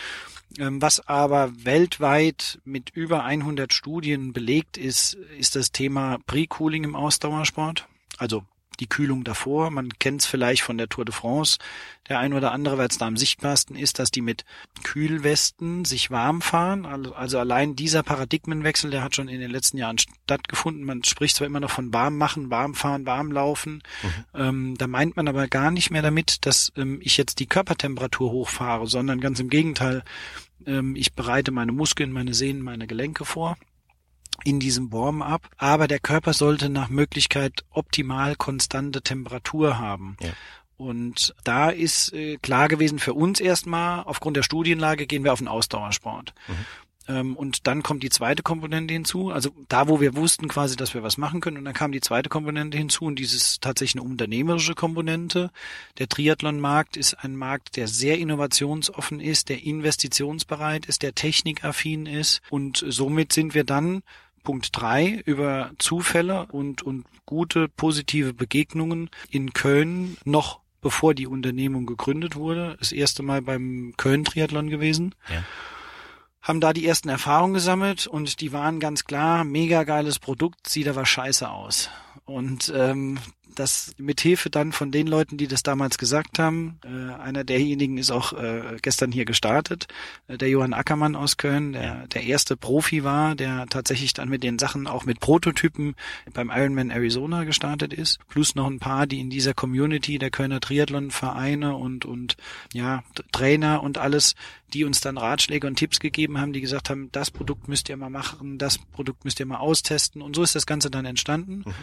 Ähm, 0.59 0.83
was 0.83 1.07
aber 1.07 1.53
weltweit 1.65 2.61
mit 2.65 2.91
über 2.91 3.25
100 3.25 3.73
Studien 3.73 4.33
belegt 4.33 4.77
ist, 4.77 5.15
ist 5.39 5.57
das 5.57 5.73
Thema 5.73 6.19
Pre-Cooling 6.27 6.85
im 6.85 6.97
Ausdauersport. 6.97 7.87
Also 8.19 8.45
die 8.83 8.89
Kühlung 8.89 9.23
davor. 9.23 9.71
Man 9.71 9.91
kennt 10.01 10.23
es 10.23 10.27
vielleicht 10.27 10.63
von 10.63 10.77
der 10.77 10.89
Tour 10.89 11.05
de 11.05 11.15
France. 11.15 11.59
Der 12.09 12.19
ein 12.19 12.35
oder 12.35 12.51
andere, 12.51 12.79
weil 12.79 12.89
es 12.89 12.99
da 12.99 13.07
am 13.07 13.17
sichtbarsten 13.17 13.77
ist, 13.77 14.01
dass 14.01 14.11
die 14.11 14.23
mit 14.23 14.45
Kühlwesten 14.83 15.85
sich 15.85 16.11
warm 16.11 16.43
fahren. 16.43 16.85
Also, 16.85 17.15
also 17.15 17.39
allein 17.39 17.77
dieser 17.77 18.03
Paradigmenwechsel, 18.03 18.91
der 18.91 19.05
hat 19.05 19.15
schon 19.15 19.29
in 19.29 19.41
den 19.41 19.53
letzten 19.53 19.79
Jahren 19.79 19.99
stattgefunden. 19.99 20.85
Man 20.85 21.05
spricht 21.05 21.37
zwar 21.37 21.47
immer 21.47 21.61
noch 21.61 21.71
von 21.71 21.93
warm 21.93 22.19
machen, 22.19 22.51
warm 22.51 22.75
fahren, 22.75 23.07
warm 23.07 23.31
laufen. 23.31 23.83
Mhm. 24.03 24.25
Ähm, 24.35 24.75
da 24.79 24.89
meint 24.89 25.17
man 25.17 25.29
aber 25.29 25.47
gar 25.47 25.71
nicht 25.71 25.91
mehr 25.91 26.03
damit, 26.03 26.45
dass 26.45 26.73
ähm, 26.77 26.99
ich 27.03 27.17
jetzt 27.17 27.39
die 27.39 27.47
Körpertemperatur 27.47 28.33
hochfahre, 28.33 28.89
sondern 28.89 29.21
ganz 29.21 29.39
im 29.39 29.49
Gegenteil. 29.49 30.03
Ähm, 30.67 30.97
ich 30.97 31.15
bereite 31.15 31.53
meine 31.53 31.71
Muskeln, 31.71 32.11
meine 32.11 32.35
Sehnen, 32.35 32.63
meine 32.63 32.89
Gelenke 32.89 33.25
vor 33.25 33.57
in 34.45 34.61
diesem 34.61 34.93
Warm-up, 34.93 35.49
aber 35.57 35.89
der 35.89 36.01
Körper 36.01 36.33
sollte 36.33 36.69
nach 36.69 36.89
Möglichkeit 36.89 37.65
optimal 37.71 38.35
konstante 38.37 39.03
Temperatur 39.03 39.79
haben. 39.79 40.17
Ja. 40.21 40.31
Und 40.77 41.35
da 41.45 41.71
ist 41.71 42.13
äh, 42.13 42.39
klar 42.39 42.67
gewesen 42.67 42.99
für 42.99 43.15
uns 43.15 43.39
erstmal, 43.39 44.03
aufgrund 44.03 44.37
der 44.37 44.43
Studienlage 44.43 45.07
gehen 45.07 45.23
wir 45.23 45.33
auf 45.33 45.39
den 45.39 45.47
Ausdauersport. 45.47 46.35
Mhm. 46.49 46.55
Ähm, 47.13 47.37
und 47.37 47.67
dann 47.67 47.83
kommt 47.83 48.03
die 48.03 48.09
zweite 48.09 48.43
Komponente 48.43 48.95
hinzu, 48.95 49.31
also 49.31 49.51
da, 49.69 49.89
wo 49.89 50.01
wir 50.01 50.17
wussten 50.17 50.49
quasi, 50.49 50.77
dass 50.77 50.95
wir 50.95 51.03
was 51.03 51.19
machen 51.19 51.41
können, 51.41 51.59
und 51.59 51.65
dann 51.65 51.75
kam 51.75 51.93
die 51.93 52.01
zweite 52.01 52.29
Komponente 52.29 52.79
hinzu 52.79 53.05
und 53.05 53.19
dieses 53.19 53.61
tatsächlich 53.61 54.01
eine 54.01 54.11
unternehmerische 54.11 54.75
Komponente. 54.75 55.51
Der 55.99 56.09
Triathlon-Markt 56.09 56.97
ist 56.97 57.15
ein 57.15 57.37
Markt, 57.37 57.77
der 57.77 57.89
sehr 57.89 58.19
innovationsoffen 58.19 59.21
ist, 59.21 59.49
der 59.49 59.63
investitionsbereit 59.63 60.87
ist, 60.87 61.03
der 61.03 61.15
technikaffin 61.15 62.07
ist 62.07 62.41
und 62.51 62.85
somit 62.89 63.33
sind 63.33 63.55
wir 63.55 63.65
dann 63.65 64.03
Punkt 64.43 64.71
drei 64.73 65.23
über 65.25 65.71
Zufälle 65.79 66.47
und, 66.47 66.83
und 66.83 67.05
gute 67.27 67.69
positive 67.69 68.35
Begegnungen 68.35 69.11
in 69.31 69.53
Köln 69.53 70.17
noch 70.25 70.61
bevor 70.81 71.15
die 71.15 71.29
Unternehmung 71.29 71.87
gegründet 71.87 72.35
wurde. 72.35 72.75
Das 72.81 72.91
erste 72.91 73.23
Mal 73.23 73.41
beim 73.41 73.95
Köln-Triathlon 73.97 74.69
gewesen. 74.69 75.15
Ja 75.31 75.45
haben 76.43 76.61
da 76.61 76.73
die 76.73 76.87
ersten 76.87 77.09
Erfahrungen 77.09 77.55
gesammelt 77.55 78.07
und 78.07 78.41
die 78.41 78.53
waren 78.53 78.81
ganz 78.81 79.05
klar, 79.05 79.45
mega 79.45 79.85
geiles 79.85 80.19
Produkt, 80.19 80.69
sieht 80.69 80.89
aber 80.89 81.07
scheiße 81.07 81.49
aus. 81.49 81.89
Und 82.25 82.73
ähm, 82.75 83.19
das 83.55 83.93
mit 83.99 84.21
Hilfe 84.21 84.51
dann 84.51 84.73
von 84.73 84.91
den 84.91 85.07
Leuten, 85.07 85.37
die 85.37 85.47
das 85.47 85.63
damals 85.63 85.99
gesagt 85.99 86.39
haben, 86.39 86.79
äh, 86.85 87.13
einer 87.21 87.45
derjenigen 87.45 87.99
ist 87.99 88.11
auch 88.11 88.33
äh, 88.33 88.77
gestern 88.83 89.13
hier 89.13 89.25
gestartet, 89.25 89.87
äh, 90.29 90.39
der 90.39 90.49
Johann 90.49 90.73
Ackermann 90.73 91.17
aus 91.17 91.37
Köln, 91.37 91.73
der 91.73 92.07
der 92.09 92.25
erste 92.25 92.57
Profi 92.57 93.05
war, 93.05 93.35
der 93.35 93.67
tatsächlich 93.69 94.15
dann 94.15 94.29
mit 94.29 94.43
den 94.43 94.59
Sachen 94.59 94.87
auch 94.87 95.05
mit 95.05 95.21
Prototypen 95.21 95.95
beim 96.33 96.51
Ironman 96.51 96.91
Arizona 96.91 97.45
gestartet 97.45 97.93
ist, 97.93 98.19
plus 98.29 98.55
noch 98.55 98.67
ein 98.67 98.79
paar, 98.79 99.07
die 99.07 99.21
in 99.21 99.31
dieser 99.31 99.55
Community 99.55 100.19
der 100.19 100.31
Kölner 100.31 100.61
Triathlon 100.61 101.11
Vereine 101.11 101.77
und 101.77 102.05
und 102.05 102.37
ja 102.73 103.03
Trainer 103.33 103.83
und 103.83 103.99
alles, 103.99 104.35
die 104.73 104.85
uns 104.85 105.01
dann 105.01 105.19
Ratschläge 105.19 105.67
und 105.67 105.77
Tipps 105.77 106.01
gegeben 106.01 106.39
haben, 106.39 106.53
die 106.53 106.61
gesagt 106.61 106.91
haben, 106.91 107.11
das 107.13 107.31
Produkt 107.31 107.69
müsst 107.69 107.89
ihr 107.89 107.97
mal 107.97 108.11
machen, 108.11 108.59
das 108.59 108.79
Produkt 108.79 109.25
müsst 109.25 109.41
ihr 109.41 109.47
mal 109.47 109.59
austesten 109.59 110.23
und 110.23 110.35
so 110.35 110.43
ist 110.43 110.55
das 110.55 110.67
Ganze 110.67 110.91
dann 110.91 111.05
entstanden. 111.05 111.65
Mhm. 111.67 111.75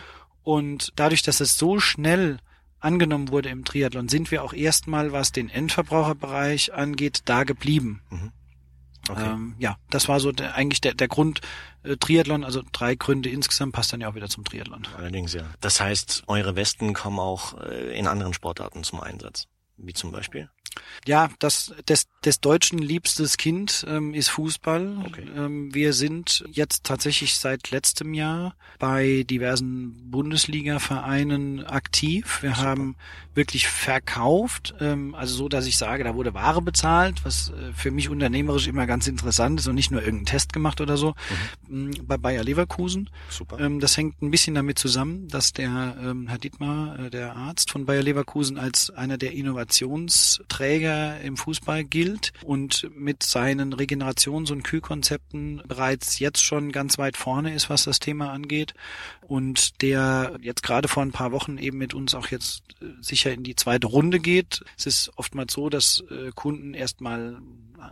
Und 0.43 0.91
dadurch, 0.95 1.21
dass 1.21 1.39
es 1.39 1.57
so 1.57 1.79
schnell 1.79 2.39
angenommen 2.79 3.29
wurde 3.29 3.49
im 3.49 3.65
Triathlon, 3.65 4.09
sind 4.09 4.31
wir 4.31 4.43
auch 4.43 4.53
erstmal, 4.53 5.11
was 5.11 5.31
den 5.31 5.49
Endverbraucherbereich 5.49 6.73
angeht, 6.73 7.21
da 7.25 7.43
geblieben. 7.43 8.01
Mhm. 8.09 8.31
Okay. 9.09 9.25
Ähm, 9.25 9.55
ja, 9.57 9.77
das 9.89 10.07
war 10.07 10.19
so 10.19 10.31
der, 10.31 10.55
eigentlich 10.55 10.81
der, 10.81 10.93
der 10.93 11.07
Grund 11.07 11.41
äh, 11.83 11.97
Triathlon, 11.97 12.43
also 12.43 12.61
drei 12.71 12.95
Gründe 12.95 13.29
insgesamt 13.29 13.73
passt 13.73 13.91
dann 13.91 14.01
ja 14.01 14.09
auch 14.09 14.15
wieder 14.15 14.29
zum 14.29 14.43
Triathlon. 14.43 14.87
Allerdings 14.97 15.33
ja. 15.33 15.43
Das 15.61 15.81
heißt, 15.81 16.23
eure 16.27 16.55
Westen 16.55 16.93
kommen 16.93 17.19
auch 17.19 17.59
äh, 17.59 17.97
in 17.97 18.07
anderen 18.07 18.33
Sportarten 18.33 18.83
zum 18.83 19.01
Einsatz, 19.01 19.47
wie 19.77 19.93
zum 19.93 20.11
Beispiel? 20.11 20.49
Ja, 21.05 21.29
das 21.39 21.73
des, 21.87 22.07
des 22.23 22.39
Deutschen 22.41 22.79
liebstes 22.79 23.37
Kind 23.37 23.85
ähm, 23.87 24.13
ist 24.13 24.29
Fußball. 24.29 24.97
Okay. 25.05 25.25
Ähm, 25.35 25.73
wir 25.73 25.93
sind 25.93 26.43
jetzt 26.51 26.83
tatsächlich 26.83 27.35
seit 27.35 27.71
letztem 27.71 28.13
Jahr 28.13 28.55
bei 28.77 29.23
diversen 29.29 30.11
Bundesliga-Vereinen 30.11 31.65
aktiv. 31.65 32.39
Wir 32.41 32.51
Super. 32.51 32.63
haben 32.63 32.95
wirklich 33.33 33.67
verkauft, 33.67 34.75
ähm, 34.79 35.15
also 35.15 35.35
so, 35.35 35.49
dass 35.49 35.65
ich 35.65 35.77
sage, 35.77 36.03
da 36.03 36.13
wurde 36.13 36.33
Ware 36.33 36.61
bezahlt, 36.61 37.23
was 37.23 37.49
äh, 37.49 37.73
für 37.73 37.91
mich 37.91 38.09
unternehmerisch 38.09 38.67
immer 38.67 38.85
ganz 38.85 39.07
interessant 39.07 39.61
ist 39.61 39.67
und 39.67 39.75
nicht 39.75 39.91
nur 39.91 40.01
irgendein 40.03 40.25
Test 40.25 40.51
gemacht 40.51 40.81
oder 40.81 40.97
so. 40.97 41.15
Mhm. 41.67 41.91
Bei 42.03 42.17
Bayer 42.17 42.43
Leverkusen. 42.43 43.09
Super. 43.29 43.59
Ähm, 43.59 43.79
das 43.79 43.95
hängt 43.95 44.21
ein 44.21 44.31
bisschen 44.31 44.55
damit 44.55 44.77
zusammen, 44.77 45.27
dass 45.29 45.53
der 45.53 45.95
ähm, 46.01 46.27
Herr 46.27 46.37
Dietmar, 46.37 46.99
äh, 46.99 47.09
der 47.09 47.35
Arzt 47.35 47.71
von 47.71 47.85
Bayer 47.85 48.03
Leverkusen, 48.03 48.57
als 48.57 48.89
einer 48.89 49.17
der 49.17 49.31
Innovationsträger 49.31 50.58
Träger 50.59 51.21
im 51.21 51.37
Fußball 51.37 51.85
gilt 51.85 52.33
und 52.43 52.89
mit 52.93 53.23
seinen 53.23 53.73
Regenerations- 53.73 54.51
und 54.51 54.63
Kühlkonzepten 54.63 55.61
bereits 55.65 56.19
jetzt 56.19 56.43
schon 56.43 56.73
ganz 56.73 56.97
weit 56.97 57.15
vorne 57.15 57.55
ist, 57.55 57.69
was 57.69 57.85
das 57.85 57.99
Thema 57.99 58.33
angeht 58.33 58.73
und 59.21 59.81
der 59.81 60.37
jetzt 60.41 60.61
gerade 60.61 60.89
vor 60.89 61.01
ein 61.03 61.13
paar 61.13 61.31
Wochen 61.31 61.57
eben 61.57 61.77
mit 61.77 61.93
uns 61.93 62.13
auch 62.13 62.27
jetzt 62.27 62.63
äh, 62.81 62.87
sicher 62.99 63.31
in 63.31 63.43
die 63.43 63.55
zweite 63.55 63.87
Runde 63.87 64.19
geht. 64.19 64.61
Es 64.77 64.85
ist 64.85 65.11
oftmals 65.15 65.53
so, 65.53 65.69
dass 65.69 66.03
äh, 66.11 66.31
Kunden 66.35 66.73
erstmal 66.73 67.41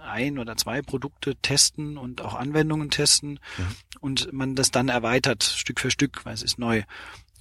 ein 0.06 0.38
oder 0.38 0.58
zwei 0.58 0.82
Produkte 0.82 1.38
testen 1.38 1.98
und 1.98 2.20
auch 2.20 2.34
Anwendungen 2.34 2.90
testen 2.90 3.40
ja. 3.58 3.66
und 4.02 4.34
man 4.34 4.56
das 4.56 4.72
dann 4.72 4.90
erweitert 4.90 5.44
Stück 5.44 5.80
für 5.80 5.90
Stück, 5.90 6.26
weil 6.26 6.34
es 6.34 6.44
ist 6.44 6.60
neu. 6.60 6.84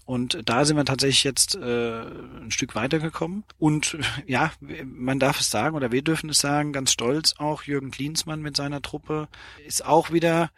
Und 0.06 0.48
da 0.48 0.64
sind 0.64 0.76
wir 0.76 0.84
tatsächlich 0.84 1.24
jetzt 1.24 1.56
äh, 1.56 2.00
ein 2.00 2.50
Stück 2.50 2.74
weitergekommen. 2.76 3.44
Und 3.58 3.98
ja, 4.26 4.52
man 4.84 5.18
darf 5.18 5.40
es 5.40 5.50
sagen 5.50 5.76
oder 5.76 5.92
wir 5.92 6.02
dürfen 6.02 6.30
es 6.30 6.38
sagen, 6.38 6.72
ganz 6.72 6.92
stolz 6.92 7.34
auch 7.38 7.64
Jürgen 7.64 7.90
Klinsmann 7.90 8.40
mit 8.40 8.56
seiner 8.56 8.80
Truppe 8.80 9.28
ist 9.66 9.84
auch 9.84 10.12
wieder 10.12 10.50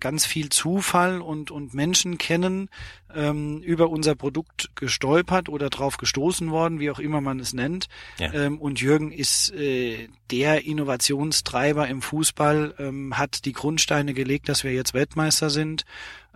ganz 0.00 0.26
viel 0.26 0.48
Zufall 0.48 1.20
und, 1.20 1.50
und 1.50 1.74
Menschen 1.74 2.18
kennen, 2.18 2.68
ähm, 3.14 3.60
über 3.60 3.90
unser 3.90 4.14
Produkt 4.14 4.70
gestolpert 4.74 5.48
oder 5.48 5.68
drauf 5.68 5.98
gestoßen 5.98 6.50
worden, 6.50 6.80
wie 6.80 6.90
auch 6.90 6.98
immer 6.98 7.20
man 7.20 7.38
es 7.38 7.52
nennt. 7.52 7.88
Ja. 8.18 8.32
Ähm, 8.32 8.58
und 8.58 8.80
Jürgen 8.80 9.12
ist 9.12 9.52
äh, 9.52 10.08
der 10.30 10.64
Innovationstreiber 10.64 11.86
im 11.86 12.02
Fußball, 12.02 12.74
ähm, 12.78 13.18
hat 13.18 13.44
die 13.44 13.52
Grundsteine 13.52 14.14
gelegt, 14.14 14.48
dass 14.48 14.64
wir 14.64 14.72
jetzt 14.72 14.94
Weltmeister 14.94 15.50
sind 15.50 15.84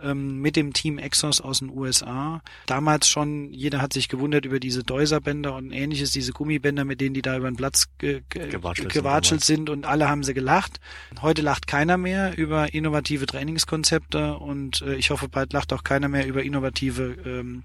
ähm, 0.01 0.41
mit 0.41 0.55
dem 0.55 0.73
Team 0.73 0.97
Exos 0.97 1.41
aus 1.41 1.59
den 1.59 1.69
USA. 1.69 2.41
Damals 2.65 3.09
schon, 3.09 3.51
jeder 3.53 3.81
hat 3.81 3.93
sich 3.93 4.09
gewundert 4.09 4.45
über 4.45 4.59
diese 4.59 4.83
Deuserbänder 4.83 5.55
und 5.55 5.71
ähnliches, 5.71 6.11
diese 6.11 6.33
Gummibänder, 6.33 6.85
mit 6.85 7.01
denen 7.01 7.13
die 7.13 7.21
da 7.21 7.37
über 7.37 7.49
den 7.49 7.55
Platz 7.55 7.87
ge 7.97 8.21
ge 8.29 8.49
gewatschelt, 8.49 8.93
gewatschelt 8.93 9.43
sind, 9.43 9.67
sind 9.67 9.69
und 9.69 9.85
alle 9.85 10.09
haben 10.09 10.23
sie 10.23 10.33
gelacht. 10.33 10.79
Heute 11.21 11.41
lacht 11.41 11.67
keiner 11.67 11.97
mehr 11.97 12.37
über 12.37 12.73
innovative 12.73 13.25
Trainingskonzepte 13.25 14.37
und 14.37 14.81
äh, 14.81 14.95
ich 14.95 15.09
hoffe, 15.09 15.29
bald 15.29 15.53
lacht 15.53 15.73
auch 15.73 15.83
keiner 15.83 16.07
mehr 16.07 16.27
über 16.27 16.43
innovative 16.43 17.15
ähm, 17.25 17.63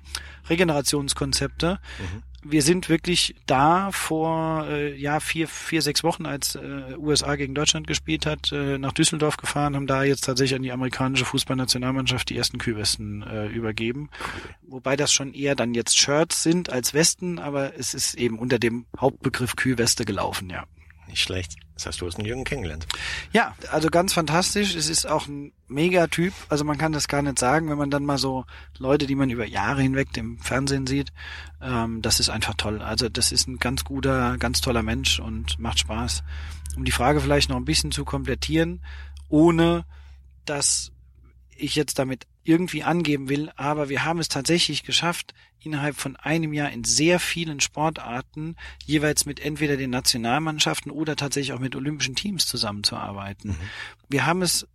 Regenerationskonzepte. 0.48 1.78
Mhm 1.98 2.29
wir 2.42 2.62
sind 2.62 2.88
wirklich 2.88 3.34
da 3.46 3.90
vor 3.92 4.66
äh, 4.68 4.94
ja 4.96 5.20
vier, 5.20 5.48
vier, 5.48 5.82
sechs 5.82 6.02
Wochen, 6.02 6.26
als 6.26 6.54
äh, 6.54 6.96
USA 6.96 7.36
gegen 7.36 7.54
Deutschland 7.54 7.86
gespielt 7.86 8.26
hat, 8.26 8.52
äh, 8.52 8.78
nach 8.78 8.92
Düsseldorf 8.92 9.36
gefahren, 9.36 9.76
haben 9.76 9.86
da 9.86 10.02
jetzt 10.02 10.24
tatsächlich 10.24 10.56
an 10.56 10.62
die 10.62 10.72
amerikanische 10.72 11.24
Fußballnationalmannschaft 11.24 12.30
die 12.30 12.36
ersten 12.36 12.58
Kühlwesten 12.58 13.22
äh, 13.22 13.46
übergeben. 13.48 14.10
Wobei 14.62 14.96
das 14.96 15.12
schon 15.12 15.34
eher 15.34 15.54
dann 15.54 15.74
jetzt 15.74 15.98
Shirts 15.98 16.42
sind 16.42 16.70
als 16.70 16.94
Westen, 16.94 17.38
aber 17.38 17.78
es 17.78 17.94
ist 17.94 18.14
eben 18.14 18.38
unter 18.38 18.58
dem 18.58 18.86
Hauptbegriff 18.98 19.56
Kühlweste 19.56 20.04
gelaufen, 20.04 20.50
ja. 20.50 20.64
Nicht 21.10 21.22
schlecht. 21.22 21.56
Das 21.74 21.86
heißt, 21.86 22.00
du 22.00 22.06
hast 22.06 22.18
einen 22.18 22.26
Jürgen 22.26 22.44
kennengelernt. 22.44 22.86
Ja, 23.32 23.56
also 23.72 23.88
ganz 23.88 24.12
fantastisch. 24.12 24.76
Es 24.76 24.88
ist 24.88 25.06
auch 25.06 25.26
ein 25.26 25.52
Megatyp. 25.66 26.32
Also 26.48 26.64
man 26.64 26.78
kann 26.78 26.92
das 26.92 27.08
gar 27.08 27.20
nicht 27.20 27.38
sagen, 27.38 27.68
wenn 27.68 27.78
man 27.78 27.90
dann 27.90 28.04
mal 28.04 28.18
so 28.18 28.44
Leute, 28.78 29.06
die 29.06 29.16
man 29.16 29.30
über 29.30 29.46
Jahre 29.46 29.82
hinweg 29.82 30.16
im 30.16 30.38
Fernsehen 30.38 30.86
sieht, 30.86 31.12
ähm, 31.60 32.00
das 32.00 32.20
ist 32.20 32.28
einfach 32.28 32.54
toll. 32.54 32.80
Also 32.80 33.08
das 33.08 33.32
ist 33.32 33.48
ein 33.48 33.58
ganz 33.58 33.82
guter, 33.82 34.38
ganz 34.38 34.60
toller 34.60 34.84
Mensch 34.84 35.18
und 35.18 35.58
macht 35.58 35.80
Spaß. 35.80 36.22
Um 36.76 36.84
die 36.84 36.92
Frage 36.92 37.20
vielleicht 37.20 37.48
noch 37.48 37.56
ein 37.56 37.64
bisschen 37.64 37.90
zu 37.90 38.04
komplettieren, 38.04 38.84
ohne 39.28 39.84
dass 40.44 40.92
ich 41.56 41.74
jetzt 41.74 41.98
damit 41.98 42.26
irgendwie 42.44 42.82
angeben 42.82 43.28
will, 43.28 43.50
aber 43.56 43.88
wir 43.88 44.04
haben 44.04 44.18
es 44.18 44.28
tatsächlich 44.28 44.82
geschafft, 44.82 45.34
innerhalb 45.62 45.96
von 45.96 46.16
einem 46.16 46.52
Jahr 46.52 46.70
in 46.70 46.84
sehr 46.84 47.20
vielen 47.20 47.60
Sportarten 47.60 48.56
jeweils 48.84 49.26
mit 49.26 49.40
entweder 49.40 49.76
den 49.76 49.90
Nationalmannschaften 49.90 50.90
oder 50.90 51.16
tatsächlich 51.16 51.52
auch 51.52 51.60
mit 51.60 51.76
olympischen 51.76 52.14
Teams 52.14 52.46
zusammenzuarbeiten. 52.46 53.50
Mhm. 53.50 53.56
Wir 54.08 54.26
haben 54.26 54.42
es 54.42 54.66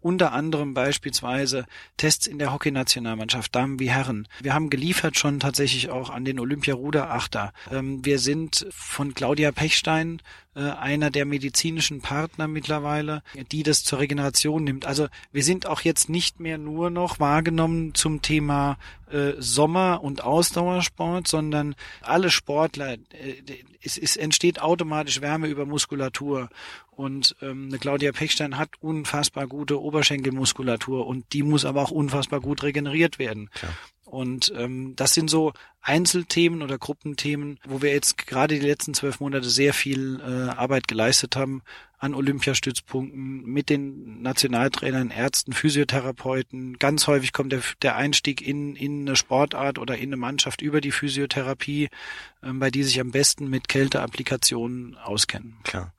unter 0.00 0.32
anderem 0.32 0.74
beispielsweise 0.74 1.66
Tests 1.96 2.26
in 2.26 2.38
der 2.38 2.52
Hockeynationalmannschaft, 2.52 3.54
Damen 3.54 3.78
wie 3.80 3.90
Herren. 3.90 4.28
Wir 4.40 4.54
haben 4.54 4.70
geliefert 4.70 5.18
schon 5.18 5.40
tatsächlich 5.40 5.90
auch 5.90 6.10
an 6.10 6.24
den 6.24 6.38
Olympia-Ruderachter. 6.38 7.52
Ähm, 7.70 8.04
wir 8.04 8.18
sind 8.18 8.66
von 8.70 9.14
Claudia 9.14 9.52
Pechstein 9.52 10.20
äh, 10.54 10.60
einer 10.60 11.10
der 11.10 11.24
medizinischen 11.24 12.00
Partner 12.00 12.46
mittlerweile, 12.46 13.22
die 13.50 13.62
das 13.62 13.84
zur 13.84 13.98
Regeneration 13.98 14.64
nimmt. 14.64 14.86
Also 14.86 15.08
wir 15.32 15.42
sind 15.42 15.66
auch 15.66 15.80
jetzt 15.80 16.08
nicht 16.08 16.40
mehr 16.40 16.58
nur 16.58 16.90
noch 16.90 17.20
wahrgenommen 17.20 17.94
zum 17.94 18.22
Thema 18.22 18.78
äh, 19.10 19.32
Sommer- 19.38 20.02
und 20.02 20.22
Ausdauersport, 20.22 21.26
sondern 21.26 21.74
alle 22.02 22.30
Sportler, 22.30 22.94
äh, 22.94 23.42
es, 23.82 23.98
es 23.98 24.16
entsteht 24.16 24.60
automatisch 24.60 25.20
Wärme 25.20 25.48
über 25.48 25.66
Muskulatur. 25.66 26.48
Und 26.90 27.36
ähm, 27.42 27.68
eine 27.68 27.78
Claudia 27.78 28.12
Pechstein 28.12 28.58
hat 28.58 28.70
unfassbar 28.80 29.46
gute 29.46 29.80
Oberschenkelmuskulatur 29.80 31.06
und 31.06 31.32
die 31.32 31.42
muss 31.42 31.64
aber 31.64 31.82
auch 31.82 31.90
unfassbar 31.90 32.40
gut 32.40 32.62
regeneriert 32.62 33.18
werden. 33.18 33.50
Klar. 33.54 33.72
Und 34.04 34.52
ähm, 34.56 34.94
das 34.94 35.14
sind 35.14 35.30
so 35.30 35.54
Einzelthemen 35.80 36.62
oder 36.62 36.76
Gruppenthemen, 36.76 37.58
wo 37.66 37.80
wir 37.80 37.92
jetzt 37.92 38.18
gerade 38.18 38.58
die 38.58 38.66
letzten 38.66 38.92
zwölf 38.92 39.20
Monate 39.20 39.48
sehr 39.48 39.72
viel 39.72 40.20
äh, 40.20 40.50
Arbeit 40.50 40.86
geleistet 40.86 41.34
haben 41.34 41.62
an 42.02 42.14
Olympiastützpunkten 42.14 43.44
mit 43.44 43.70
den 43.70 44.22
Nationaltrainern, 44.22 45.10
Ärzten, 45.10 45.52
Physiotherapeuten. 45.52 46.76
Ganz 46.80 47.06
häufig 47.06 47.32
kommt 47.32 47.52
der, 47.52 47.62
der 47.80 47.94
Einstieg 47.94 48.42
in, 48.42 48.74
in 48.74 49.02
eine 49.02 49.14
Sportart 49.14 49.78
oder 49.78 49.96
in 49.96 50.08
eine 50.08 50.16
Mannschaft 50.16 50.62
über 50.62 50.80
die 50.80 50.90
Physiotherapie, 50.90 51.90
äh, 52.42 52.52
bei 52.52 52.72
die 52.72 52.82
sich 52.82 53.00
am 53.00 53.12
besten 53.12 53.48
mit 53.48 53.68
Kälteapplikationen 53.68 54.96
auskennen. 54.96 55.58
Klar. 55.62 55.94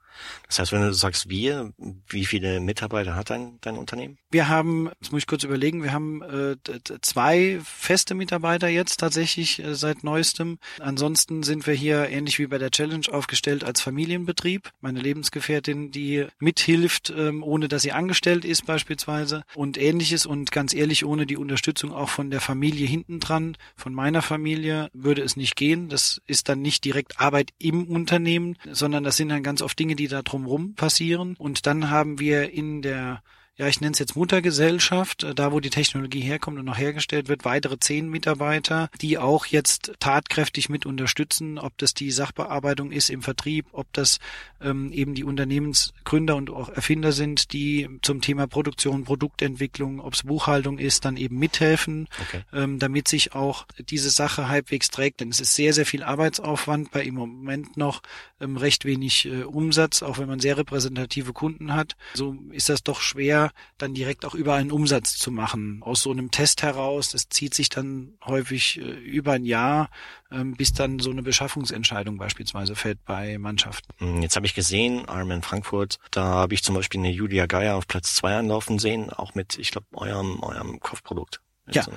Das 0.47 0.59
heißt, 0.59 0.71
wenn 0.71 0.81
du 0.81 0.93
sagst 0.93 1.29
wir, 1.29 1.73
wie 2.07 2.25
viele 2.25 2.59
Mitarbeiter 2.59 3.15
hat 3.15 3.29
dein, 3.29 3.57
dein 3.61 3.77
Unternehmen? 3.77 4.17
Wir 4.31 4.47
haben, 4.47 4.89
jetzt 4.99 5.11
muss 5.11 5.21
ich 5.21 5.27
kurz 5.27 5.43
überlegen, 5.43 5.83
wir 5.83 5.93
haben 5.93 6.21
äh, 6.21 6.55
zwei 7.01 7.59
feste 7.63 8.15
Mitarbeiter 8.15 8.67
jetzt 8.67 8.99
tatsächlich 8.99 9.63
äh, 9.63 9.75
seit 9.75 10.03
neuestem. 10.03 10.59
Ansonsten 10.79 11.43
sind 11.43 11.67
wir 11.67 11.73
hier 11.73 12.09
ähnlich 12.09 12.39
wie 12.39 12.47
bei 12.47 12.57
der 12.57 12.71
Challenge 12.71 13.05
aufgestellt 13.11 13.63
als 13.63 13.81
Familienbetrieb. 13.81 14.71
Meine 14.81 14.99
Lebensgefährtin, 14.99 15.91
die 15.91 16.27
mithilft, 16.39 17.13
ähm, 17.15 17.43
ohne 17.43 17.67
dass 17.67 17.81
sie 17.81 17.91
angestellt 17.91 18.45
ist 18.45 18.65
beispielsweise 18.65 19.43
und 19.55 19.77
ähnliches 19.77 20.25
und 20.25 20.51
ganz 20.51 20.73
ehrlich, 20.73 21.05
ohne 21.05 21.25
die 21.25 21.37
Unterstützung 21.37 21.91
auch 21.91 22.09
von 22.09 22.31
der 22.31 22.41
Familie 22.41 22.87
hinten 22.87 23.19
dran, 23.19 23.57
von 23.75 23.93
meiner 23.93 24.21
Familie, 24.21 24.89
würde 24.93 25.21
es 25.21 25.35
nicht 25.35 25.55
gehen. 25.55 25.89
Das 25.89 26.21
ist 26.27 26.49
dann 26.49 26.61
nicht 26.61 26.85
direkt 26.85 27.19
Arbeit 27.19 27.51
im 27.59 27.87
Unternehmen, 27.87 28.57
sondern 28.71 29.03
das 29.03 29.17
sind 29.17 29.29
dann 29.29 29.43
ganz 29.43 29.61
oft 29.61 29.77
Dinge, 29.77 29.95
die 29.95 30.02
da 30.07 30.21
drumherum 30.21 30.75
passieren. 30.75 31.35
Und 31.37 31.65
dann 31.65 31.89
haben 31.89 32.19
wir 32.19 32.51
in 32.51 32.81
der 32.81 33.21
ja, 33.55 33.67
ich 33.67 33.81
nenne 33.81 33.93
es 33.93 33.99
jetzt 33.99 34.15
Muttergesellschaft, 34.15 35.23
äh, 35.23 35.35
da 35.35 35.51
wo 35.51 35.59
die 35.59 35.69
Technologie 35.69 36.21
herkommt 36.21 36.57
und 36.57 36.65
noch 36.65 36.77
hergestellt 36.77 37.27
wird, 37.27 37.45
weitere 37.45 37.77
zehn 37.77 38.09
Mitarbeiter, 38.09 38.89
die 38.99 39.19
auch 39.19 39.45
jetzt 39.45 39.93
tatkräftig 39.99 40.69
mit 40.69 40.87
unterstützen, 40.87 41.59
ob 41.59 41.77
das 41.77 41.93
die 41.93 42.09
Sachbearbeitung 42.09 42.91
ist 42.91 43.11
im 43.11 43.21
Vertrieb, 43.21 43.67
ob 43.71 43.85
das 43.93 44.19
ähm, 44.59 44.91
eben 44.91 45.13
die 45.13 45.23
Unternehmensgründer 45.23 46.35
und 46.35 46.49
auch 46.49 46.69
Erfinder 46.69 47.11
sind, 47.11 47.53
die 47.53 47.89
zum 48.01 48.21
Thema 48.21 48.47
Produktion, 48.47 49.03
Produktentwicklung, 49.03 49.99
ob 49.99 50.13
es 50.13 50.23
Buchhaltung 50.23 50.79
ist, 50.79 51.05
dann 51.05 51.15
eben 51.15 51.37
mithelfen, 51.37 52.07
okay. 52.21 52.41
ähm, 52.53 52.79
damit 52.79 53.07
sich 53.07 53.35
auch 53.35 53.67
diese 53.77 54.09
Sache 54.09 54.47
halbwegs 54.47 54.89
trägt. 54.89 55.19
Denn 55.19 55.29
es 55.29 55.39
ist 55.39 55.53
sehr, 55.53 55.73
sehr 55.73 55.85
viel 55.85 56.01
Arbeitsaufwand, 56.01 56.89
bei 56.89 57.03
im 57.03 57.13
Moment 57.13 57.77
noch 57.77 58.01
ähm, 58.41 58.57
recht 58.57 58.85
wenig 58.85 59.25
äh, 59.25 59.43
Umsatz, 59.43 60.01
auch 60.01 60.17
wenn 60.17 60.27
man 60.27 60.39
sehr 60.39 60.57
repräsentative 60.57 61.33
Kunden 61.33 61.75
hat. 61.75 61.95
So 62.15 62.35
ist 62.51 62.69
das 62.69 62.81
doch 62.81 62.99
schwer, 62.99 63.42
dann 63.77 63.93
direkt 63.93 64.25
auch 64.25 64.35
überall 64.35 64.61
einen 64.61 64.71
Umsatz 64.71 65.17
zu 65.17 65.31
machen. 65.31 65.79
Aus 65.81 66.01
so 66.01 66.11
einem 66.11 66.31
Test 66.31 66.63
heraus, 66.63 67.09
das 67.09 67.29
zieht 67.29 67.53
sich 67.53 67.69
dann 67.69 68.13
häufig 68.25 68.79
äh, 68.79 68.81
über 68.81 69.33
ein 69.33 69.45
Jahr, 69.45 69.89
ähm, 70.31 70.53
bis 70.55 70.73
dann 70.73 70.99
so 70.99 71.11
eine 71.11 71.23
Beschaffungsentscheidung 71.23 72.17
beispielsweise 72.17 72.75
fällt 72.75 73.03
bei 73.05 73.37
Mannschaften. 73.37 73.93
Hm, 73.97 74.21
jetzt 74.21 74.35
habe 74.35 74.45
ich 74.45 74.53
gesehen, 74.53 75.05
Ironman 75.07 75.41
Frankfurt, 75.41 75.97
da 76.11 76.23
habe 76.23 76.53
ich 76.53 76.63
zum 76.63 76.75
Beispiel 76.75 76.99
eine 76.99 77.11
Julia 77.11 77.45
Geier 77.45 77.75
auf 77.75 77.87
Platz 77.87 78.15
zwei 78.15 78.37
anlaufen 78.37 78.79
sehen, 78.79 79.09
auch 79.09 79.35
mit, 79.35 79.57
ich 79.57 79.71
glaube, 79.71 79.87
eurem, 79.93 80.41
eurem 80.41 80.79
Kopfprodukt. 80.79 81.41
Ja. 81.71 81.83
So 81.83 81.91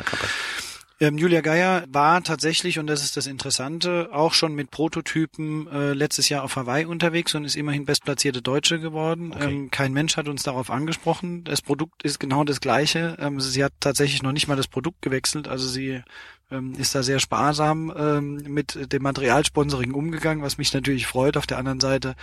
ähm, 0.98 1.18
Julia 1.18 1.42
Geier 1.42 1.85
war 1.88 2.22
tatsächlich, 2.22 2.78
und 2.78 2.87
das 2.87 3.02
ist 3.02 3.16
das 3.16 3.26
Interessante, 3.26 4.09
auch 4.12 4.32
schon 4.32 4.54
mit 4.54 4.70
Prototypen 4.70 5.68
äh, 5.68 5.92
letztes 5.92 6.28
Jahr 6.28 6.42
auf 6.42 6.56
Hawaii 6.56 6.87
unterwegs 6.87 7.35
und 7.35 7.44
ist 7.44 7.56
immerhin 7.56 7.85
bestplatzierte 7.85 8.40
Deutsche 8.40 8.80
geworden. 8.80 9.32
Okay. 9.35 9.52
Ähm, 9.52 9.70
kein 9.70 9.92
Mensch 9.92 10.16
hat 10.16 10.28
uns 10.28 10.42
darauf 10.42 10.70
angesprochen. 10.70 11.44
Das 11.44 11.61
Produkt 11.61 12.02
ist 12.02 12.18
genau 12.18 12.44
das 12.44 12.61
gleiche. 12.61 13.16
Ähm, 13.20 13.40
sie 13.40 13.62
hat 13.62 13.72
tatsächlich 13.80 14.22
noch 14.22 14.32
nicht 14.32 14.48
mal 14.48 14.56
das 14.56 14.68
Produkt 14.68 15.02
gewechselt. 15.02 15.48
Also 15.48 15.68
sie 15.68 16.02
ähm, 16.50 16.74
ist 16.74 16.94
da 16.94 17.02
sehr 17.02 17.18
sparsam 17.18 17.92
ähm, 17.96 18.37
mit 18.46 18.92
dem 18.92 19.02
Materialsponsoring 19.02 19.92
umgegangen, 19.92 20.42
was 20.44 20.59
mich 20.59 20.72
natürlich 20.72 21.06
freut. 21.06 21.37
Auf 21.37 21.46
der 21.46 21.59
anderen 21.59 21.80
Seite 21.80 22.14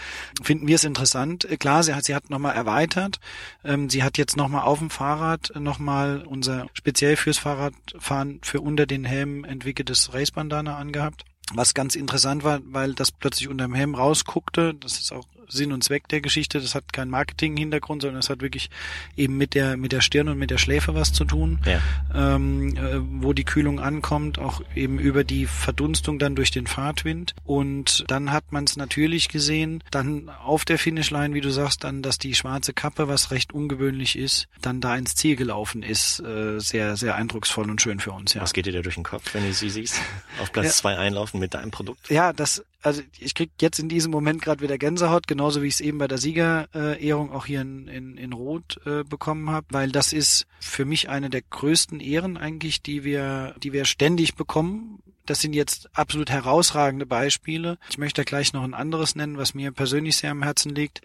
finden 0.42 0.68
wir 0.68 0.76
es 0.76 0.84
interessant. 0.84 1.46
Äh, 1.46 1.58
klar, 1.58 1.84
sie 1.84 1.94
hat, 1.94 2.06
sie 2.06 2.16
hat 2.16 2.30
nochmal 2.30 2.56
erweitert. 2.56 3.20
Ähm, 3.64 3.90
sie 3.90 4.04
hat 4.04 4.18
jetzt 4.18 4.38
nochmal 4.38 4.64
auf 4.64 4.80
dem 4.80 4.90
Fahrrad 4.90 5.52
nochmal 5.60 6.24
unser 6.26 6.68
speziell 6.74 7.18
fürs 7.18 7.38
Fahrradfahren 7.38 8.40
für 8.44 8.62
unter 8.62 8.86
den 8.86 9.04
Helm 9.04 9.44
entwickeltes 9.44 10.14
Racebandana 10.14 10.78
angehabt. 10.78 11.26
Was 11.54 11.74
ganz 11.74 11.96
interessant 11.96 12.44
war, 12.44 12.62
weil 12.66 12.94
das 12.94 13.12
plötzlich 13.12 13.50
unter 13.50 13.66
dem 13.66 13.74
Helm 13.74 13.96
rausguckte. 13.96 14.74
Das 14.74 14.94
ist 14.94 15.12
auch 15.12 15.26
Sinn 15.48 15.72
und 15.72 15.84
Zweck 15.84 16.08
der 16.08 16.22
Geschichte. 16.22 16.60
Das 16.60 16.76
hat 16.76 16.94
keinen 16.94 17.10
Marketing-Hintergrund, 17.10 18.02
sondern 18.02 18.20
es 18.20 18.30
hat 18.30 18.42
wirklich 18.42 18.70
eben 19.16 19.38
mit 19.38 19.54
der 19.54 19.78
mit 19.78 19.92
der 19.92 20.02
Stirn 20.02 20.28
und 20.30 20.38
mit 20.38 20.52
der 20.52 20.58
Schläfe 20.58 20.96
was 20.96 21.14
zu 21.14 21.26
tun, 21.26 21.60
ja. 21.66 21.82
ähm, 22.14 22.76
äh, 22.76 23.00
wo 23.22 23.34
die 23.34 23.44
Kühlung 23.44 23.80
ankommt, 23.80 24.40
auch 24.40 24.62
eben 24.76 25.00
über 25.00 25.24
die 25.24 25.46
Verdunstung 25.46 26.20
dann 26.20 26.36
durch 26.36 26.52
den 26.52 26.68
Fahrtwind. 26.68 27.36
Und 27.44 28.06
dann 28.08 28.32
hat 28.32 28.52
man 28.52 28.64
es 28.64 28.78
natürlich 28.78 29.30
gesehen, 29.30 29.84
dann 29.92 30.30
auf 30.30 30.66
der 30.66 30.78
Finishline, 30.78 31.34
wie 31.34 31.42
du 31.42 31.52
sagst, 31.52 31.84
dann, 31.84 32.02
dass 32.02 32.18
die 32.18 32.36
schwarze 32.36 32.74
Kappe, 32.74 33.08
was 33.08 33.32
recht 33.32 33.54
ungewöhnlich 33.54 34.18
ist, 34.18 34.48
dann 34.62 34.82
da 34.82 34.96
ins 34.96 35.16
Ziel 35.16 35.36
gelaufen 35.36 35.84
ist, 35.84 36.20
äh, 36.20 36.60
sehr 36.60 36.96
sehr 36.98 37.16
eindrucksvoll 37.16 37.70
und 37.70 37.82
schön 37.82 38.00
für 38.00 38.12
uns. 38.12 38.34
Ja. 38.34 38.42
Was 38.42 38.54
geht 38.54 38.66
dir 38.66 38.74
da 38.74 38.82
durch 38.82 38.96
den 38.96 39.04
Kopf, 39.04 39.34
wenn 39.34 39.46
du 39.46 39.54
sie 39.54 39.70
siehst? 39.70 40.00
Auf 40.42 40.52
Platz 40.52 40.66
ja. 40.66 40.72
zwei 40.72 40.98
einlaufen 40.98 41.40
mit 41.40 41.54
deinem 41.54 41.72
Produkt? 41.72 42.10
Ja, 42.10 42.34
das 42.34 42.64
also 42.84 43.02
ich 43.18 43.34
krieg 43.34 43.50
jetzt 43.62 43.80
in 43.80 43.88
diesem 43.88 44.12
Moment 44.12 44.42
gerade 44.42 44.62
wieder 44.62 44.78
Gänsehaut, 44.78 45.28
genauso 45.28 45.62
wie 45.62 45.68
ich 45.68 45.76
es 45.76 45.82
eben 45.82 45.98
bei 45.98 46.08
der 46.08 46.18
Siegerehrung 46.18 47.32
auch 47.32 47.46
hier 47.46 47.62
in, 47.62 47.88
in, 47.88 48.18
in 48.18 48.34
Rot 48.34 48.80
äh, 48.86 49.04
bekommen 49.04 49.50
habe, 49.50 49.68
weil 49.72 49.92
das 49.92 50.12
ist 50.12 50.46
für 50.60 50.84
mich 50.84 51.10
eine 51.10 51.30
der 51.30 51.42
größten 51.42 52.02
Ehren 52.02 52.38
eigentlich, 52.38 52.82
die 52.82 53.04
wir, 53.04 53.56
die 53.64 53.72
wir 53.72 53.86
ständig 53.86 54.36
bekommen. 54.36 55.02
Das 55.26 55.42
sind 55.42 55.54
jetzt 55.54 55.90
absolut 55.94 56.30
herausragende 56.30 57.06
Beispiele. 57.06 57.78
Ich 57.90 57.98
möchte 57.98 58.26
gleich 58.26 58.54
noch 58.54 58.64
ein 58.64 58.74
anderes 58.74 59.16
nennen, 59.16 59.38
was 59.38 59.54
mir 59.54 59.72
persönlich 59.72 60.18
sehr 60.18 60.32
am 60.32 60.44
Herzen 60.44 60.76
liegt 60.76 61.02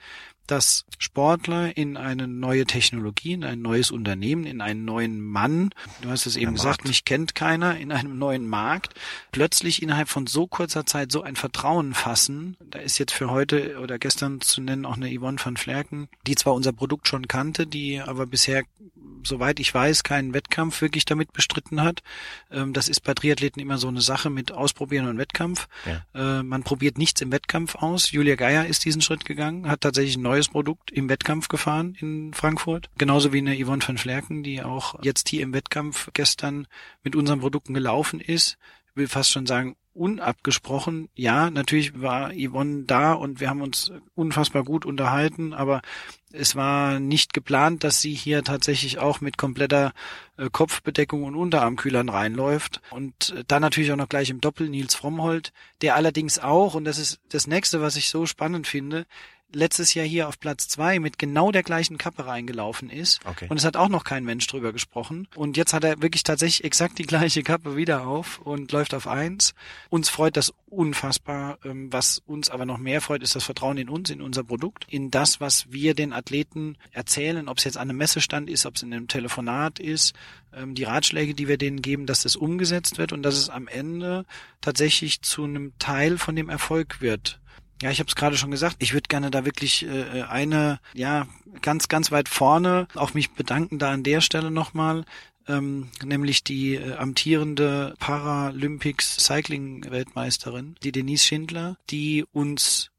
dass 0.49 0.87
Sportler 0.99 1.77
in 1.77 1.97
eine 1.97 2.27
neue 2.27 2.65
Technologie, 2.65 3.35
in 3.35 3.45
ein 3.45 3.63
neues 3.63 3.91
Unternehmen, 3.91 4.45
in 4.45 4.61
einen 4.61 4.85
neuen 4.85 5.21
Mann, 5.21 5.71
du 6.01 6.09
hast 6.09 6.27
es 6.27 6.37
eben 6.37 6.55
gesagt, 6.55 6.87
mich 6.87 7.05
kennt 7.05 7.35
keiner, 7.35 7.77
in 7.77 7.93
einem 7.93 8.19
neuen 8.19 8.49
Markt, 8.49 8.95
plötzlich 9.31 9.83
innerhalb 9.83 10.09
von 10.09 10.27
so 10.27 10.47
kurzer 10.47 10.87
Zeit 10.87 11.13
so 11.13 11.23
ein 11.23 11.37
Vertrauen 11.37 11.95
fassen. 11.95 12.57
Da 12.71 12.79
ist 12.79 12.99
jetzt 12.99 13.13
für 13.13 13.31
heute 13.31 13.79
oder 13.81 13.99
gestern 13.99 14.41
zu 14.41 14.61
nennen 14.63 14.87
auch 14.87 14.97
eine 14.97 15.15
Yvonne 15.15 15.39
van 15.43 15.57
Flerken, 15.57 16.09
die 16.27 16.35
zwar 16.35 16.55
unser 16.55 16.73
Produkt 16.73 17.09
schon 17.09 17.29
kannte, 17.29 17.67
die 17.67 18.01
aber 18.01 18.27
bisher 18.27 18.65
soweit 19.23 19.61
ich 19.61 19.73
weiß, 19.73 20.03
keinen 20.03 20.35
Wettkampf 20.35 20.81
wirklich 20.81 21.05
damit 21.05 21.33
bestritten 21.33 21.83
hat. 21.83 22.03
Ähm, 22.51 22.73
das 22.73 22.89
ist 22.89 23.01
bei 23.01 23.15
Triathleten 23.15 23.61
immer 23.61 23.79
so 23.79 23.89
eine 23.89 24.01
Sache 24.01 24.31
mit 24.31 24.53
Ausprobieren 24.53 25.09
und 25.09 25.19
Wettkampf. 25.19 25.69
Ja. 25.87 26.39
Äh, 26.39 26.43
man 26.43 26.63
probiert 26.63 26.99
nichts 26.99 27.21
im 27.21 27.33
Wettkampf 27.33 27.77
aus. 27.77 28.11
Julia 28.13 28.37
Geier 28.37 28.67
ist 28.67 28.85
diesen 28.85 29.03
Schritt 29.03 29.25
gegangen, 29.25 29.69
hat 29.69 29.83
tatsächlich 29.83 30.17
ein 30.17 30.23
neues 30.23 30.49
Produkt 30.49 30.91
im 30.91 31.09
Wettkampf 31.09 31.49
gefahren 31.49 31.97
in 32.01 32.33
Frankfurt. 32.35 32.91
Genauso 32.99 33.33
wie 33.33 33.39
eine 33.39 33.57
Yvonne 33.57 33.87
van 33.87 33.99
Flerken, 33.99 34.43
die 34.43 34.63
auch 34.63 35.03
jetzt 35.03 35.29
hier 35.29 35.43
im 35.43 35.53
Wettkampf 35.53 36.11
gestern 36.13 36.67
mit 37.03 37.17
unseren 37.17 37.41
Produkten 37.41 37.75
gelaufen 37.75 38.21
ist 38.21 38.59
will 38.99 39.09
fast 39.09 39.31
schon 39.31 39.47
sagen, 39.47 39.77
unabgesprochen. 39.99 41.09
Ja, 41.15 41.51
natürlich 41.51 42.01
war 42.01 42.33
Yvonne 42.33 42.85
da 42.85 43.13
und 43.13 43.41
wir 43.41 43.51
haben 43.51 43.63
uns 43.63 43.93
unfassbar 44.15 44.65
gut 44.65 44.87
unterhalten, 44.87 45.53
aber 45.53 45.83
es 46.33 46.57
war 46.57 47.01
nicht 47.01 47.33
geplant, 47.33 47.85
dass 47.85 48.01
sie 48.01 48.13
hier 48.13 48.45
tatsächlich 48.45 48.99
auch 48.99 49.21
mit 49.21 49.39
kompletter 49.39 49.93
äh, 50.37 50.49
Kopfbedeckung 50.51 51.25
und 51.25 51.35
Unterarmkühlern 51.35 52.09
reinläuft. 52.09 52.81
Und 52.91 53.35
äh, 53.37 53.45
dann 53.47 53.63
natürlich 53.63 53.93
auch 53.93 53.97
noch 53.97 54.09
gleich 54.09 54.31
im 54.31 54.41
Doppel 54.41 54.69
Nils 54.69 54.95
Frommhold, 54.95 55.53
der 55.81 55.97
allerdings 55.97 56.39
auch, 56.39 56.75
und 56.75 56.85
das 56.85 56.99
ist 56.99 57.21
das 57.31 57.47
nächste, 57.47 57.81
was 57.81 57.97
ich 57.97 58.09
so 58.09 58.27
spannend 58.27 58.67
finde, 58.67 59.07
letztes 59.53 59.95
Jahr 59.95 60.07
hier 60.07 60.29
auf 60.29 60.39
Platz 60.39 60.69
zwei 60.69 60.99
mit 60.99 61.19
genau 61.19 61.51
der 61.53 61.63
gleichen 61.63 61.99
Kappe 61.99 62.27
reingelaufen 62.27 62.91
ist. 62.91 63.21
Okay. 63.25 63.47
Und 63.49 63.59
es 63.59 63.65
hat 63.65 63.77
auch 63.77 63.89
noch 63.89 64.05
kein 64.05 64.25
Mensch 64.25 64.47
drüber 64.47 64.73
gesprochen. 64.73 65.29
Und 65.35 65.57
jetzt 65.57 65.73
hat 65.73 65.85
er 65.85 66.03
wirklich 66.03 66.23
tatsächlich 66.23 66.65
exakt 66.65 66.99
die 66.99 67.05
gleiche 67.05 67.43
Kappe 67.43 67.77
wieder 67.77 68.07
auf 68.07 68.39
und 68.39 68.73
läuft 68.73 68.95
auf 68.95 69.07
eins. 69.07 69.55
Uns 69.89 70.09
freut 70.09 70.37
das 70.37 70.53
unfassbar. 70.67 71.59
Ähm, 71.65 71.93
was 71.93 72.23
uns 72.27 72.51
aber 72.51 72.67
noch 72.67 72.79
mehr 72.79 73.01
freut, 73.01 73.23
ist 73.23 73.35
das 73.35 73.45
Vertrauen 73.45 73.79
in 73.79 73.89
uns, 73.89 74.11
in 74.11 74.21
unser 74.21 74.45
Produkt, 74.45 74.87
in 74.89 75.11
das, 75.11 75.41
was 75.41 75.71
wir 75.73 75.95
den 75.95 76.13
Athleten 76.13 76.77
erzählen, 76.93 77.49
ob 77.49 77.59
es 77.59 77.65
jetzt 77.65 77.77
an 77.77 77.89
einem 77.89 77.99
Messestand 77.99 78.51
ist, 78.51 78.67
ob 78.67 78.77
es 78.77 78.83
in 78.83 78.93
einem 78.93 79.09
Telefonat 79.09 79.79
ist, 79.79 80.15
ähm, 80.53 80.75
die 80.75 80.85
Ratschläge, 80.85 81.35
die 81.35 81.49
wir 81.49 81.59
denen 81.59 81.83
geben, 81.83 82.07
dass 82.07 82.23
das 82.23 82.37
umgesetzt 82.37 82.99
wird 82.99 83.13
und 83.13 83.23
dass 83.23 83.37
es 83.37 83.49
am 83.49 83.67
Ende 83.69 84.25
tatsächlich 84.61 85.23
zu 85.23 85.45
einem 85.45 85.73
Teil 85.79 86.19
von 86.19 86.37
dem 86.37 86.49
Erfolg 86.49 87.01
wird. 87.01 87.41
Ja, 87.81 87.91
ich 87.91 88.01
habe 88.01 88.09
es 88.09 88.17
gerade 88.17 88.37
schon 88.37 88.51
gesagt. 88.51 88.77
Ich 88.81 88.93
würde 88.93 89.09
gerne 89.09 89.31
da 89.31 89.45
wirklich 89.45 89.87
äh, 89.87 90.23
eine, 90.23 90.81
ja, 90.95 91.29
ganz, 91.63 91.89
ganz 91.89 92.11
weit 92.11 92.29
vorne 92.29 92.89
auch 92.95 93.15
mich 93.15 93.31
bedanken 93.31 93.79
da 93.79 93.91
an 93.91 94.03
der 94.03 94.21
Stelle 94.21 94.51
nochmal. 94.51 95.05
Ähm, 95.47 95.89
nämlich 96.05 96.45
die 96.45 96.75
äh, 96.75 96.97
amtierende 96.97 97.95
Paralympics 97.99 99.17
Cycling 99.17 99.91
Weltmeisterin, 99.91 100.77
die 100.83 100.93
Denise 100.93 101.25
Schindler, 101.25 101.79
die 101.89 102.27
uns 102.33 102.91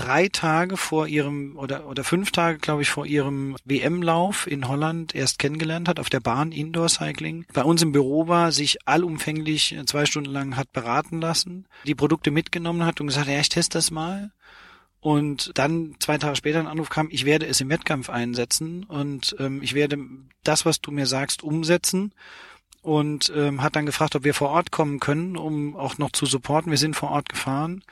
drei 0.00 0.28
Tage 0.28 0.76
vor 0.76 1.06
ihrem 1.06 1.56
oder 1.56 1.86
oder 1.86 2.04
fünf 2.04 2.30
Tage, 2.32 2.58
glaube 2.58 2.82
ich, 2.82 2.90
vor 2.90 3.04
ihrem 3.04 3.56
WM-Lauf 3.64 4.46
in 4.46 4.66
Holland 4.66 5.14
erst 5.14 5.38
kennengelernt 5.38 5.88
hat 5.88 6.00
auf 6.00 6.08
der 6.08 6.20
Bahn 6.20 6.52
Indoor 6.52 6.88
Cycling. 6.88 7.44
Bei 7.52 7.62
uns 7.62 7.82
im 7.82 7.92
Büro 7.92 8.26
war, 8.26 8.50
sich 8.50 8.78
allumfänglich 8.88 9.76
äh, 9.76 9.84
zwei 9.84 10.06
Stunden 10.06 10.30
lang 10.30 10.56
hat 10.56 10.72
beraten 10.72 11.20
lassen, 11.20 11.66
die 11.86 11.94
Produkte 11.94 12.30
mitgenommen 12.30 12.84
hat 12.84 13.00
und 13.00 13.08
gesagt, 13.08 13.28
ja, 13.28 13.40
ich 13.40 13.50
teste 13.50 13.76
das 13.78 13.90
mal. 13.90 14.32
Und 15.00 15.52
dann 15.54 15.96
zwei 15.98 16.18
Tage 16.18 16.36
später 16.36 16.60
ein 16.60 16.66
Anruf 16.66 16.90
kam, 16.90 17.08
ich 17.10 17.24
werde 17.24 17.46
es 17.46 17.60
im 17.60 17.70
Wettkampf 17.70 18.10
einsetzen 18.10 18.84
und 18.84 19.34
ähm, 19.38 19.62
ich 19.62 19.74
werde 19.74 19.98
das, 20.44 20.66
was 20.66 20.80
du 20.80 20.90
mir 20.90 21.06
sagst, 21.06 21.42
umsetzen 21.42 22.12
und 22.82 23.32
ähm, 23.34 23.62
hat 23.62 23.76
dann 23.76 23.86
gefragt, 23.86 24.16
ob 24.16 24.24
wir 24.24 24.34
vor 24.34 24.50
Ort 24.50 24.70
kommen 24.70 25.00
können, 25.00 25.36
um 25.36 25.76
auch 25.76 25.98
noch 25.98 26.12
zu 26.12 26.26
supporten. 26.26 26.70
Wir 26.70 26.78
sind 26.78 26.96
vor 26.96 27.10
Ort 27.10 27.28
gefahren 27.28 27.82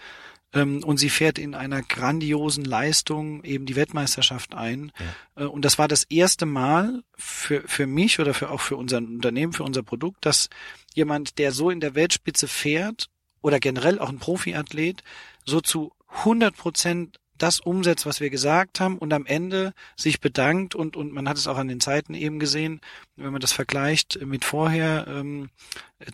und 0.55 0.97
sie 0.97 1.11
fährt 1.11 1.39
in 1.39 1.55
einer 1.55 1.83
grandiosen 1.83 2.65
Leistung 2.65 3.45
eben 3.45 3.67
die 3.67 3.77
Weltmeisterschaft 3.77 4.55
ein. 4.55 4.93
Ja. 5.37 5.45
Äh, 5.45 5.47
und 5.47 5.65
das 5.65 5.79
war 5.79 5.89
das 5.89 6.05
erste 6.05 6.47
Mal 6.47 7.03
für, 7.17 7.63
für 7.67 7.87
mich 7.87 8.19
oder 8.19 8.33
für 8.33 8.51
auch 8.51 8.61
für 8.61 8.77
unser 8.77 8.99
Unternehmen, 8.99 9.53
für 9.53 9.65
unser 9.65 9.83
Produkt, 9.83 10.25
dass 10.25 10.49
jemand, 10.95 11.39
der 11.39 11.53
so 11.53 11.71
in 11.71 11.81
der 11.81 11.95
Weltspitze 11.95 12.49
fährt 12.49 13.11
oder 13.43 13.61
generell 13.61 13.99
auch 13.99 14.09
ein 14.09 14.19
Profiathlet, 14.19 15.03
so 15.45 15.61
zu 15.61 15.93
100 16.09 16.57
Prozent 16.57 17.21
das 17.37 17.61
umsetzt, 17.61 18.05
was 18.05 18.21
wir 18.21 18.31
gesagt 18.31 18.81
haben 18.81 18.99
und 18.99 19.13
am 19.13 19.25
Ende 19.25 19.73
sich 19.97 20.21
bedankt 20.21 20.75
und, 20.75 20.97
und 20.97 21.13
man 21.13 21.29
hat 21.29 21.37
es 21.37 21.47
auch 21.47 21.57
an 21.57 21.69
den 21.69 21.81
Zeiten 21.81 22.15
eben 22.15 22.41
gesehen, 22.41 22.81
wenn 23.17 23.33
man 23.33 23.41
das 23.41 23.53
vergleicht 23.53 24.21
mit 24.25 24.45
vorher, 24.45 25.07
ähm, 25.09 25.51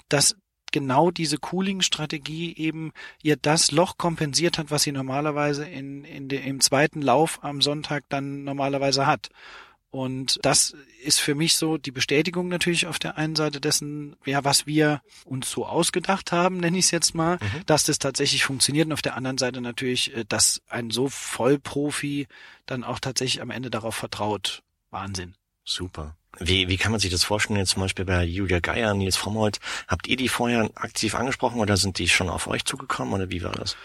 dass 0.09 0.37
genau 0.75 1.13
diese 1.13 1.39
Cooling-Strategie 1.39 2.57
eben 2.57 2.93
ihr 3.23 3.37
das 3.37 3.71
Loch 3.71 3.97
kompensiert 3.97 4.59
hat, 4.59 4.73
was 4.73 4.83
sie 4.83 4.91
normalerweise 4.91 5.65
in, 5.65 6.03
in 6.05 6.29
de, 6.29 6.45
im 6.45 6.61
zweiten 6.61 7.01
Lauf 7.01 7.39
am 7.43 7.63
Sonntag 7.63 8.03
dann 8.09 8.43
normalerweise 8.43 9.07
hat. 9.07 9.31
Und 9.93 10.41
das 10.43 10.75
ist 11.05 11.21
für 11.21 11.37
mich 11.37 11.55
so 11.55 11.79
die 11.79 11.93
Bestätigung 11.93 12.49
natürlich 12.49 12.89
auf 12.89 12.99
der 12.99 13.17
einen 13.17 13.37
Seite 13.37 13.61
dessen, 13.61 14.17
ja, 14.25 14.43
was 14.43 14.67
wir 14.67 15.01
uns 15.25 15.49
so 15.49 15.65
ausgedacht 15.65 16.33
haben, 16.33 16.57
nenne 16.57 16.77
ich 16.77 16.87
es 16.87 16.91
jetzt 16.91 17.15
mal, 17.15 17.37
mhm. 17.37 17.67
dass 17.67 17.85
das 17.85 18.01
tatsächlich 18.01 18.43
funktioniert. 18.43 18.87
Und 18.87 18.93
auf 18.95 19.03
der 19.03 19.17
anderen 19.17 19.39
Seite 19.39 19.61
natürlich, 19.61 20.13
äh, 20.17 20.25
dass 20.29 20.61
ein 20.69 20.91
so 20.91 21.09
Vollprofi 21.09 22.27
dann 22.67 22.83
auch 22.83 22.99
tatsächlich 22.99 23.41
am 23.41 23.51
Ende 23.51 23.71
darauf 23.71 23.95
vertraut. 23.95 24.65
Wahnsinn. 24.91 25.37
Super. 25.65 26.17
Wie, 26.41 26.69
wie 26.69 26.77
kann 26.77 26.93
man 26.93 27.01
sich 27.01 27.11
das 27.11 27.25
vorstellen, 27.25 27.59
jetzt 27.59 27.71
zum 27.71 27.83
Beispiel 27.83 28.05
bei 28.05 28.25
Julia 28.25 28.61
Geier, 28.61 28.95
Nils 28.95 29.17
Frommold? 29.17 29.61
Habt 29.89 30.07
ihr 30.07 30.17
die 30.17 30.29
vorher 30.29 30.71
aktiv 30.75 31.15
angesprochen 31.15 31.61
oder 31.61 31.77
sind 31.77 31.99
die 31.99 32.09
schon 32.09 32.29
auf 32.29 32.47
euch 32.47 32.65
zugekommen 32.65 33.15
oder 33.15 33.31
wie 33.31 33.43
war 33.43 33.53
das? 33.53 33.77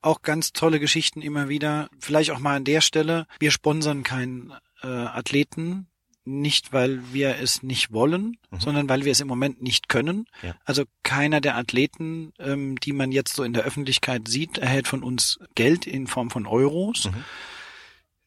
Auch 0.00 0.22
ganz 0.22 0.52
tolle 0.52 0.80
Geschichten 0.80 1.22
immer 1.22 1.48
wieder. 1.48 1.88
Vielleicht 1.98 2.30
auch 2.30 2.38
mal 2.38 2.56
an 2.56 2.64
der 2.64 2.80
Stelle. 2.80 3.26
Wir 3.38 3.50
sponsern 3.50 4.02
keinen 4.02 4.52
äh, 4.82 4.88
Athleten, 4.88 5.86
nicht 6.24 6.72
weil 6.72 7.00
wir 7.12 7.36
es 7.40 7.62
nicht 7.62 7.92
wollen, 7.92 8.36
mhm. 8.50 8.60
sondern 8.60 8.88
weil 8.88 9.04
wir 9.04 9.12
es 9.12 9.20
im 9.20 9.28
Moment 9.28 9.62
nicht 9.62 9.88
können. 9.88 10.26
Ja. 10.42 10.54
Also 10.64 10.84
keiner 11.02 11.40
der 11.40 11.56
Athleten, 11.56 12.32
ähm, 12.38 12.78
die 12.78 12.92
man 12.92 13.12
jetzt 13.12 13.34
so 13.34 13.42
in 13.42 13.52
der 13.52 13.64
Öffentlichkeit 13.64 14.28
sieht, 14.28 14.58
erhält 14.58 14.88
von 14.88 15.02
uns 15.02 15.38
Geld 15.54 15.86
in 15.86 16.06
Form 16.06 16.30
von 16.30 16.46
Euros. 16.46 17.06
Mhm 17.06 17.24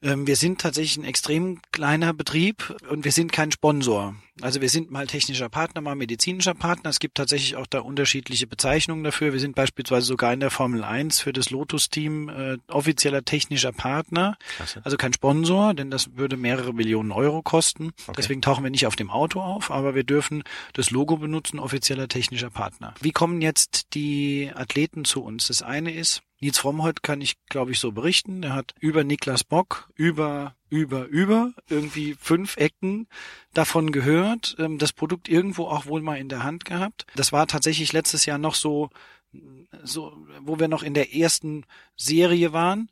wir 0.01 0.35
sind 0.35 0.61
tatsächlich 0.61 0.97
ein 0.97 1.05
extrem 1.05 1.61
kleiner 1.71 2.13
Betrieb 2.13 2.75
und 2.89 3.05
wir 3.05 3.11
sind 3.11 3.31
kein 3.31 3.51
Sponsor. 3.51 4.15
Also 4.41 4.59
wir 4.59 4.67
sind 4.67 4.91
mal 4.91 5.07
technischer 5.07 5.47
Partner, 5.47 5.79
mal 5.79 5.95
medizinischer 5.95 6.53
Partner. 6.53 6.89
Es 6.89 6.99
gibt 6.99 7.15
tatsächlich 7.15 7.55
auch 7.55 7.67
da 7.67 7.79
unterschiedliche 7.79 8.47
Bezeichnungen 8.47 9.03
dafür. 9.03 9.31
Wir 9.31 9.39
sind 9.39 9.55
beispielsweise 9.55 10.05
sogar 10.05 10.33
in 10.33 10.41
der 10.41 10.51
Formel 10.51 10.83
1 10.83 11.21
für 11.21 11.31
das 11.31 11.51
Lotus-Team 11.51 12.27
äh, 12.29 12.57
offizieller 12.67 13.23
technischer 13.23 13.71
Partner. 13.71 14.37
Klasse. 14.57 14.81
Also 14.83 14.97
kein 14.97 15.13
Sponsor, 15.13 15.73
denn 15.73 15.89
das 15.89 16.17
würde 16.17 16.35
mehrere 16.35 16.73
Millionen 16.73 17.13
Euro 17.13 17.41
kosten. 17.41 17.93
Okay. 18.07 18.13
Deswegen 18.17 18.41
tauchen 18.41 18.63
wir 18.65 18.71
nicht 18.71 18.87
auf 18.87 18.97
dem 18.97 19.09
Auto 19.09 19.39
auf, 19.39 19.71
aber 19.71 19.95
wir 19.95 20.03
dürfen 20.03 20.43
das 20.73 20.91
Logo 20.91 21.15
benutzen, 21.15 21.57
offizieller 21.57 22.09
technischer 22.09 22.49
Partner. 22.49 22.93
Wie 22.99 23.11
kommen 23.11 23.41
jetzt 23.41 23.93
die 23.93 24.51
Athleten 24.53 25.05
zu 25.05 25.23
uns? 25.23 25.47
Das 25.47 25.61
eine 25.61 25.93
ist, 25.93 26.21
Nils 26.39 26.57
Frommholt 26.57 27.03
kann 27.03 27.21
ich, 27.21 27.37
glaube 27.47 27.71
ich, 27.71 27.79
so 27.79 27.91
berichten. 27.91 28.43
Er 28.43 28.53
hat 28.53 28.75
über 28.79 29.03
Niklas 29.03 29.43
Bock, 29.43 29.89
über, 29.95 30.55
über, 30.69 31.05
über 31.05 31.53
irgendwie 31.69 32.15
fünf 32.19 32.57
Ecken 32.57 33.07
davon 33.53 33.91
gehört, 33.91 34.55
ähm, 34.59 34.77
das 34.77 34.91
Produkt 34.91 35.29
irgendwo 35.29 35.65
auch 35.65 35.85
wohl 35.85 36.01
mal 36.01 36.17
in 36.17 36.29
der 36.29 36.43
Hand 36.43 36.65
gehabt. 36.65 37.05
Das 37.15 37.31
war 37.31 37.47
tatsächlich 37.47 37.93
letztes 37.93 38.25
Jahr 38.25 38.37
noch 38.37 38.55
so, 38.55 38.89
so, 39.83 40.15
wo 40.41 40.59
wir 40.59 40.67
noch 40.67 40.83
in 40.83 40.93
der 40.93 41.15
ersten 41.15 41.65
Serie 41.95 42.53
waren 42.53 42.89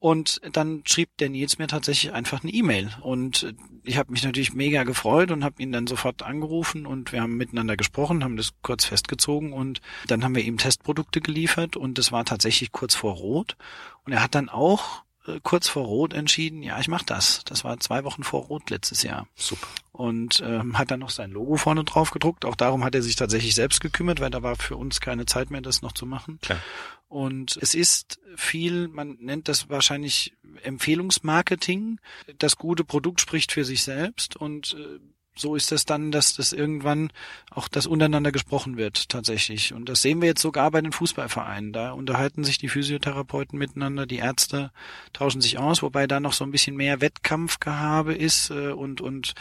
und 0.00 0.40
dann 0.52 0.82
schrieb 0.86 1.16
der 1.18 1.28
Nils 1.28 1.58
mir 1.58 1.66
tatsächlich 1.66 2.12
einfach 2.12 2.42
eine 2.42 2.52
E-Mail. 2.52 2.90
Und 3.00 3.54
ich 3.82 3.98
habe 3.98 4.12
mich 4.12 4.22
natürlich 4.22 4.52
mega 4.52 4.84
gefreut 4.84 5.30
und 5.30 5.42
habe 5.42 5.60
ihn 5.60 5.72
dann 5.72 5.86
sofort 5.86 6.22
angerufen 6.22 6.86
und 6.86 7.12
wir 7.12 7.20
haben 7.20 7.36
miteinander 7.36 7.76
gesprochen, 7.76 8.22
haben 8.22 8.36
das 8.36 8.52
kurz 8.62 8.84
festgezogen 8.84 9.52
und 9.52 9.80
dann 10.06 10.22
haben 10.22 10.36
wir 10.36 10.44
ihm 10.44 10.58
Testprodukte 10.58 11.20
geliefert 11.20 11.76
und 11.76 11.98
das 11.98 12.12
war 12.12 12.24
tatsächlich 12.24 12.70
kurz 12.70 12.94
vor 12.94 13.14
Rot. 13.14 13.56
Und 14.04 14.12
er 14.12 14.22
hat 14.22 14.34
dann 14.34 14.48
auch 14.48 15.02
kurz 15.42 15.68
vor 15.68 15.84
Rot 15.84 16.14
entschieden, 16.14 16.62
ja, 16.62 16.78
ich 16.80 16.88
mach 16.88 17.02
das. 17.02 17.42
Das 17.44 17.64
war 17.64 17.78
zwei 17.80 18.04
Wochen 18.04 18.22
vor 18.22 18.44
Rot 18.44 18.70
letztes 18.70 19.02
Jahr. 19.02 19.26
Super. 19.36 19.66
Und 19.92 20.42
ähm, 20.44 20.78
hat 20.78 20.90
dann 20.90 21.00
noch 21.00 21.10
sein 21.10 21.30
Logo 21.30 21.56
vorne 21.56 21.84
drauf 21.84 22.10
gedruckt. 22.10 22.44
Auch 22.44 22.56
darum 22.56 22.84
hat 22.84 22.94
er 22.94 23.02
sich 23.02 23.16
tatsächlich 23.16 23.54
selbst 23.54 23.80
gekümmert, 23.80 24.20
weil 24.20 24.30
da 24.30 24.42
war 24.42 24.56
für 24.56 24.76
uns 24.76 25.00
keine 25.00 25.26
Zeit 25.26 25.50
mehr, 25.50 25.60
das 25.60 25.82
noch 25.82 25.92
zu 25.92 26.06
machen. 26.06 26.38
Klar. 26.40 26.60
Und 27.08 27.58
es 27.60 27.74
ist 27.74 28.20
viel, 28.36 28.88
man 28.88 29.16
nennt 29.20 29.48
das 29.48 29.70
wahrscheinlich 29.70 30.34
Empfehlungsmarketing. 30.62 32.00
Das 32.38 32.56
gute 32.56 32.84
Produkt 32.84 33.20
spricht 33.20 33.52
für 33.52 33.64
sich 33.64 33.82
selbst 33.82 34.36
und 34.36 34.74
äh, 34.78 34.98
so 35.40 35.54
ist 35.54 35.72
es 35.72 35.84
dann, 35.84 36.10
dass 36.10 36.34
das 36.34 36.52
irgendwann 36.52 37.10
auch 37.50 37.68
das 37.68 37.86
untereinander 37.86 38.32
gesprochen 38.32 38.76
wird 38.76 39.08
tatsächlich. 39.08 39.72
Und 39.72 39.88
das 39.88 40.02
sehen 40.02 40.20
wir 40.20 40.28
jetzt 40.28 40.42
sogar 40.42 40.70
bei 40.70 40.80
den 40.80 40.92
Fußballvereinen. 40.92 41.72
Da 41.72 41.92
unterhalten 41.92 42.44
sich 42.44 42.58
die 42.58 42.68
Physiotherapeuten 42.68 43.58
miteinander, 43.58 44.06
die 44.06 44.18
Ärzte 44.18 44.70
tauschen 45.12 45.40
sich 45.40 45.58
aus, 45.58 45.82
wobei 45.82 46.06
da 46.06 46.20
noch 46.20 46.32
so 46.32 46.44
ein 46.44 46.50
bisschen 46.50 46.76
mehr 46.76 47.00
Wettkampfgehabe 47.00 48.14
ist 48.14 48.50
äh, 48.50 48.70
und 48.70 49.00
und 49.00 49.34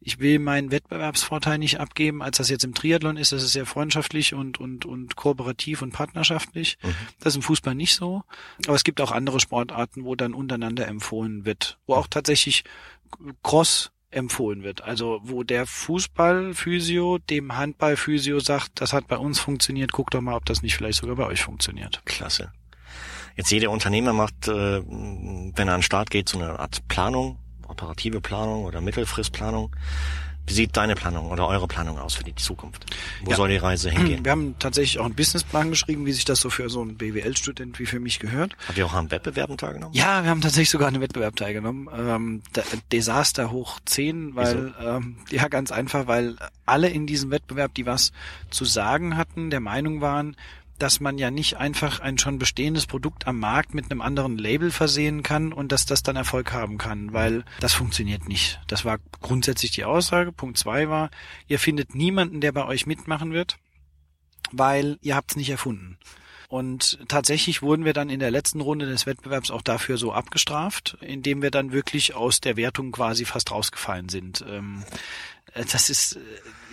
ich 0.00 0.18
will 0.18 0.38
meinen 0.38 0.70
Wettbewerbsvorteil 0.70 1.58
nicht 1.58 1.80
abgeben, 1.80 2.22
als 2.22 2.36
das 2.36 2.50
jetzt 2.50 2.64
im 2.64 2.74
Triathlon 2.74 3.16
ist. 3.16 3.32
Das 3.32 3.42
ist 3.42 3.52
sehr 3.52 3.66
freundschaftlich 3.66 4.34
und 4.34 4.60
und 4.60 4.84
und 4.84 5.16
kooperativ 5.16 5.82
und 5.82 5.92
partnerschaftlich. 5.92 6.78
Mhm. 6.82 6.94
Das 7.20 7.32
ist 7.32 7.36
im 7.36 7.42
Fußball 7.42 7.74
nicht 7.74 7.94
so. 7.94 8.22
Aber 8.66 8.76
es 8.76 8.84
gibt 8.84 9.00
auch 9.00 9.12
andere 9.12 9.40
Sportarten, 9.40 10.04
wo 10.04 10.14
dann 10.14 10.34
untereinander 10.34 10.86
empfohlen 10.86 11.44
wird, 11.44 11.78
wo 11.86 11.94
auch 11.94 12.06
tatsächlich 12.06 12.64
Cross 13.42 13.92
empfohlen 14.14 14.62
wird. 14.62 14.82
Also 14.82 15.20
wo 15.22 15.42
der 15.42 15.66
Fußballphysio 15.66 17.18
dem 17.18 17.56
Handballphysio 17.56 18.40
sagt, 18.40 18.80
das 18.80 18.92
hat 18.92 19.08
bei 19.08 19.16
uns 19.16 19.40
funktioniert, 19.40 19.92
guck 19.92 20.10
doch 20.10 20.20
mal, 20.20 20.36
ob 20.36 20.44
das 20.44 20.62
nicht 20.62 20.76
vielleicht 20.76 20.98
sogar 20.98 21.16
bei 21.16 21.26
euch 21.26 21.42
funktioniert. 21.42 22.02
Klasse. 22.04 22.52
Jetzt 23.36 23.50
jeder 23.50 23.70
Unternehmer 23.70 24.12
macht, 24.12 24.48
äh, 24.48 24.82
wenn 24.82 25.52
er 25.56 25.74
an 25.74 25.80
den 25.80 25.82
Start 25.82 26.10
geht, 26.10 26.28
so 26.28 26.38
eine 26.38 26.58
Art 26.58 26.86
Planung, 26.88 27.38
operative 27.66 28.20
Planung 28.20 28.64
oder 28.64 28.80
Mittelfristplanung. 28.80 29.74
Wie 30.46 30.52
sieht 30.52 30.76
deine 30.76 30.94
Planung 30.94 31.30
oder 31.30 31.48
eure 31.48 31.66
Planung 31.66 31.98
aus 31.98 32.14
für 32.14 32.24
die 32.24 32.34
Zukunft? 32.34 32.84
Wo 33.22 33.30
ja. 33.30 33.36
soll 33.36 33.48
die 33.48 33.56
Reise 33.56 33.90
hingehen? 33.90 34.24
Wir 34.24 34.32
haben 34.32 34.54
tatsächlich 34.58 34.98
auch 34.98 35.06
einen 35.06 35.14
Businessplan 35.14 35.70
geschrieben, 35.70 36.04
wie 36.04 36.12
sich 36.12 36.26
das 36.26 36.40
so 36.40 36.50
für 36.50 36.68
so 36.68 36.82
einen 36.82 36.96
BWL-Student 36.96 37.78
wie 37.78 37.86
für 37.86 37.98
mich 37.98 38.18
gehört. 38.18 38.54
Habt 38.68 38.76
ihr 38.76 38.84
auch 38.84 38.92
an 38.92 39.10
Wettbewerben 39.10 39.56
teilgenommen? 39.56 39.94
Ja, 39.94 40.22
wir 40.22 40.30
haben 40.30 40.42
tatsächlich 40.42 40.70
sogar 40.70 40.88
an 40.88 40.94
einem 40.94 41.02
Wettbewerb 41.02 41.36
teilgenommen. 41.36 41.88
Ähm, 41.96 42.42
Desaster 42.92 43.50
hoch 43.50 43.80
10, 43.86 44.36
weil 44.36 44.74
ähm, 44.80 45.16
ja 45.30 45.48
ganz 45.48 45.72
einfach, 45.72 46.06
weil 46.06 46.36
alle 46.66 46.88
in 46.90 47.06
diesem 47.06 47.30
Wettbewerb, 47.30 47.74
die 47.74 47.86
was 47.86 48.12
zu 48.50 48.66
sagen 48.66 49.16
hatten, 49.16 49.48
der 49.50 49.60
Meinung 49.60 50.02
waren, 50.02 50.36
dass 50.78 51.00
man 51.00 51.18
ja 51.18 51.30
nicht 51.30 51.56
einfach 51.56 52.00
ein 52.00 52.18
schon 52.18 52.38
bestehendes 52.38 52.86
Produkt 52.86 53.26
am 53.26 53.38
Markt 53.38 53.74
mit 53.74 53.90
einem 53.90 54.00
anderen 54.00 54.38
Label 54.38 54.70
versehen 54.70 55.22
kann 55.22 55.52
und 55.52 55.72
dass 55.72 55.86
das 55.86 56.02
dann 56.02 56.16
Erfolg 56.16 56.52
haben 56.52 56.78
kann, 56.78 57.12
weil 57.12 57.44
das 57.60 57.72
funktioniert 57.72 58.28
nicht. 58.28 58.60
Das 58.66 58.84
war 58.84 58.98
grundsätzlich 59.20 59.70
die 59.70 59.84
Aussage. 59.84 60.32
Punkt 60.32 60.58
zwei 60.58 60.88
war, 60.88 61.10
ihr 61.46 61.58
findet 61.58 61.94
niemanden, 61.94 62.40
der 62.40 62.52
bei 62.52 62.64
euch 62.64 62.86
mitmachen 62.86 63.32
wird, 63.32 63.58
weil 64.52 64.98
ihr 65.00 65.14
habt 65.14 65.32
es 65.32 65.36
nicht 65.36 65.50
erfunden. 65.50 65.98
Und 66.48 67.00
tatsächlich 67.08 67.62
wurden 67.62 67.84
wir 67.84 67.94
dann 67.94 68.10
in 68.10 68.20
der 68.20 68.30
letzten 68.30 68.60
Runde 68.60 68.86
des 68.86 69.06
Wettbewerbs 69.06 69.50
auch 69.50 69.62
dafür 69.62 69.96
so 69.96 70.12
abgestraft, 70.12 70.96
indem 71.00 71.42
wir 71.42 71.50
dann 71.50 71.72
wirklich 71.72 72.14
aus 72.14 72.40
der 72.40 72.56
Wertung 72.56 72.92
quasi 72.92 73.24
fast 73.24 73.50
rausgefallen 73.50 74.08
sind. 74.08 74.44
Ähm, 74.48 74.84
äh, 75.54 75.64
das 75.64 75.90
ist 75.90 76.16
äh, 76.16 76.20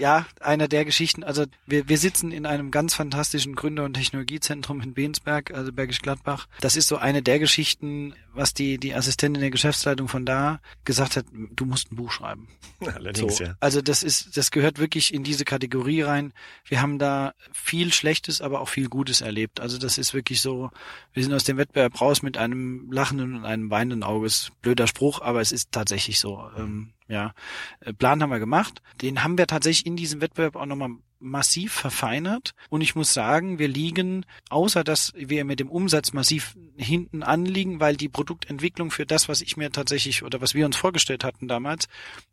ja 0.01 0.25
einer 0.41 0.67
der 0.67 0.83
Geschichten. 0.83 1.23
Also 1.23 1.45
wir, 1.65 1.87
wir 1.87 1.97
sitzen 1.97 2.31
in 2.31 2.45
einem 2.45 2.71
ganz 2.71 2.93
fantastischen 2.93 3.55
Gründer- 3.55 3.85
und 3.85 3.93
Technologiezentrum 3.93 4.81
in 4.81 4.93
Bensberg, 4.93 5.51
also 5.51 5.71
Bergisch 5.71 6.01
Gladbach. 6.01 6.47
Das 6.59 6.75
ist 6.75 6.87
so 6.87 6.97
eine 6.97 7.21
der 7.21 7.39
Geschichten, 7.39 8.13
was 8.33 8.53
die 8.53 8.77
die 8.77 8.93
Assistentin 8.93 9.39
der 9.39 9.51
Geschäftsleitung 9.51 10.07
von 10.07 10.25
da 10.25 10.59
gesagt 10.83 11.15
hat. 11.15 11.25
Du 11.55 11.65
musst 11.65 11.91
ein 11.91 11.95
Buch 11.95 12.11
schreiben. 12.11 12.49
Allerdings 12.81 13.37
so. 13.37 13.43
ja. 13.45 13.55
Also 13.59 13.81
das 13.81 14.03
ist 14.03 14.35
das 14.35 14.51
gehört 14.51 14.79
wirklich 14.79 15.13
in 15.13 15.23
diese 15.23 15.45
Kategorie 15.45 16.01
rein. 16.01 16.33
Wir 16.65 16.81
haben 16.81 16.99
da 16.99 17.33
viel 17.53 17.93
Schlechtes, 17.93 18.41
aber 18.41 18.61
auch 18.61 18.69
viel 18.69 18.89
Gutes 18.89 19.21
erlebt. 19.21 19.59
Also 19.59 19.77
das 19.77 19.97
ist 19.97 20.13
wirklich 20.13 20.41
so. 20.41 20.71
Wir 21.13 21.23
sind 21.23 21.33
aus 21.33 21.43
dem 21.43 21.57
Wettbewerb 21.57 22.01
raus 22.01 22.21
mit 22.21 22.37
einem 22.37 22.91
lachenden 22.91 23.35
und 23.35 23.45
einem 23.45 23.69
weinenden 23.69 24.03
Auges. 24.03 24.51
Blöder 24.61 24.87
Spruch, 24.87 25.21
aber 25.21 25.41
es 25.41 25.51
ist 25.51 25.71
tatsächlich 25.71 26.19
so. 26.19 26.49
Ähm, 26.57 26.93
ja, 27.11 27.33
äh, 27.81 27.91
Plan 27.91 28.23
haben 28.23 28.29
wir 28.29 28.39
gemacht. 28.39 28.81
Den 29.01 29.23
haben 29.23 29.37
wir 29.37 29.45
tatsächlich 29.45 29.85
in 29.91 29.97
diesem 29.97 30.21
Wettbewerb 30.21 30.55
auch 30.55 30.65
nochmal 30.65 30.91
massiv 31.21 31.73
verfeinert. 31.73 32.53
Und 32.69 32.81
ich 32.81 32.95
muss 32.95 33.13
sagen, 33.13 33.59
wir 33.59 33.67
liegen, 33.67 34.25
außer 34.49 34.83
dass 34.83 35.13
wir 35.15 35.45
mit 35.45 35.59
dem 35.59 35.69
Umsatz 35.69 36.13
massiv 36.13 36.55
hinten 36.77 37.21
anliegen, 37.21 37.79
weil 37.79 37.95
die 37.95 38.09
Produktentwicklung 38.09 38.89
für 38.89 39.05
das, 39.05 39.29
was 39.29 39.41
ich 39.41 39.55
mir 39.55 39.71
tatsächlich 39.71 40.23
oder 40.23 40.41
was 40.41 40.55
wir 40.55 40.65
uns 40.65 40.75
vorgestellt 40.75 41.23
hatten 41.23 41.47
damals, 41.47 41.87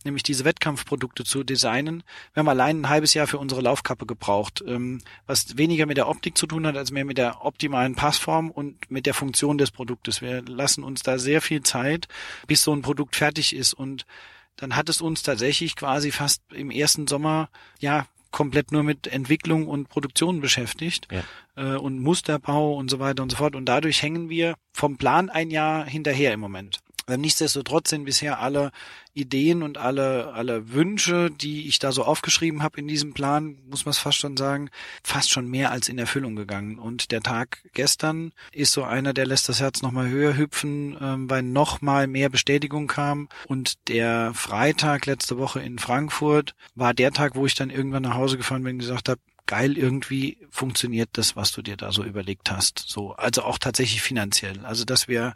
nämlich 0.05 0.23
diese 0.23 0.45
Wettkampfprodukte 0.45 1.25
zu 1.25 1.45
designen, 1.45 2.03
wir 2.33 2.41
haben 2.41 2.49
allein 2.49 2.81
ein 2.81 2.89
halbes 2.89 3.15
Jahr 3.15 3.27
für 3.27 3.39
unsere 3.39 3.61
Laufkappe 3.61 4.07
gebraucht, 4.07 4.65
ähm, 4.67 5.03
was 5.27 5.59
weniger 5.59 5.87
mit 5.87 5.99
der 5.99 6.09
Optik 6.09 6.39
zu 6.39 6.47
tun 6.47 6.67
hat, 6.67 6.77
als 6.77 6.91
mehr 6.91 7.05
mit 7.05 7.19
der 7.19 7.45
optimalen 7.45 7.95
Passform 7.95 8.51
und 8.51 8.91
mit 8.91 9.05
der 9.05 9.15
Funktion 9.15 9.59
des 9.59 9.71
Produktes. 9.71 10.23
Wir 10.23 10.43
lassen 10.43 10.83
uns 10.83 11.03
da 11.03 11.19
sehr 11.19 11.43
viel 11.43 11.63
Zeit, 11.63 12.09
bis 12.47 12.63
so 12.63 12.73
ein 12.73 12.83
Produkt 12.83 13.17
fertig 13.17 13.55
ist 13.55 13.75
und 13.75 14.07
dann 14.59 14.77
hat 14.77 14.89
es 14.89 15.01
uns 15.01 15.23
tatsächlich 15.23 15.77
quasi 15.77 16.11
fast 16.11 16.43
im 16.53 16.71
ersten 16.71 17.07
Sommer 17.07 17.49
ja 17.79 18.07
komplett 18.31 18.73
nur 18.73 18.83
mit 18.83 19.07
Entwicklung 19.07 19.67
und 19.67 19.89
Produktion 19.89 20.41
beschäftigt 20.41 21.09
ja. 21.11 21.23
äh, 21.57 21.77
und 21.79 22.01
Musterbau 22.01 22.75
und 22.75 22.91
so 22.91 22.99
weiter 22.99 23.23
und 23.23 23.31
so 23.31 23.39
fort. 23.39 23.57
Und 23.57 23.65
dadurch 23.67 24.03
hängen 24.03 24.29
wir 24.29 24.55
vom 24.73 24.99
Plan 24.99 25.31
ein 25.31 25.51
Jahr 25.51 25.87
hinterher 25.87 26.35
im 26.35 26.41
Moment. 26.41 26.81
Ähm, 27.09 27.21
nichtsdestotrotz 27.23 27.91
sind 27.91 28.05
bisher 28.05 28.41
alle 28.41 28.71
Ideen 29.15 29.63
und 29.63 29.79
alle, 29.79 30.33
alle 30.35 30.73
Wünsche, 30.73 31.31
die 31.31 31.67
ich 31.67 31.79
da 31.79 31.91
so 31.91 32.05
aufgeschrieben 32.05 32.63
habe 32.63 32.79
in 32.79 32.87
diesem 32.87 33.15
Plan, 33.15 33.59
muss 33.69 33.85
man 33.85 33.91
es 33.91 33.99
fast 33.99 34.19
schon 34.19 34.37
sagen, 34.37 34.71
fast 35.03 35.31
schon 35.31 35.49
mehr 35.49 35.73
als 35.73 35.89
in 35.89 35.99
Erfüllung 35.99 36.37
gegangen. 36.37 36.79
Und 36.79 37.11
der 37.11 37.21
Tag 37.21 37.65
gestern 37.73 38.33
ist 38.53 38.73
so 38.73 38.85
einer, 38.85 39.13
der 39.13 39.27
lässt 39.27 39.49
das 39.49 39.61
Herz 39.61 39.83
nochmal 39.83 40.09
höher 40.09 40.37
hüpfen, 40.37 40.97
ähm, 41.01 41.29
weil 41.29 41.43
nochmal 41.43 42.07
mehr 42.07 42.29
Bestätigung 42.29 42.87
kam. 42.87 43.29
Und 43.47 43.89
der 43.89 44.33
Freitag 44.35 45.07
letzte 45.07 45.39
Woche 45.39 45.61
in 45.61 45.79
Frankfurt 45.79 46.55
war 46.75 46.95
der 46.95 47.13
Tag, 47.13 47.35
wo 47.35 47.47
ich 47.47 47.55
dann 47.55 47.71
irgendwann 47.71 48.03
nach 48.05 48.15
Hause 48.15 48.37
gefahren 48.37 48.63
bin 48.63 48.77
und 48.77 48.81
gesagt 48.81 49.09
habe, 49.09 49.21
geil, 49.49 49.77
irgendwie 49.77 50.37
funktioniert 50.51 51.09
das, 51.15 51.35
was 51.35 51.51
du 51.51 51.63
dir 51.63 51.77
da 51.77 51.91
so 51.91 52.05
überlegt 52.05 52.51
hast. 52.53 52.85
So, 52.87 53.15
also 53.15 53.43
auch 53.43 53.59
tatsächlich 53.59 54.03
finanziell. 54.03 54.65
Also, 54.65 54.85
dass 54.85 55.09
wir, 55.09 55.35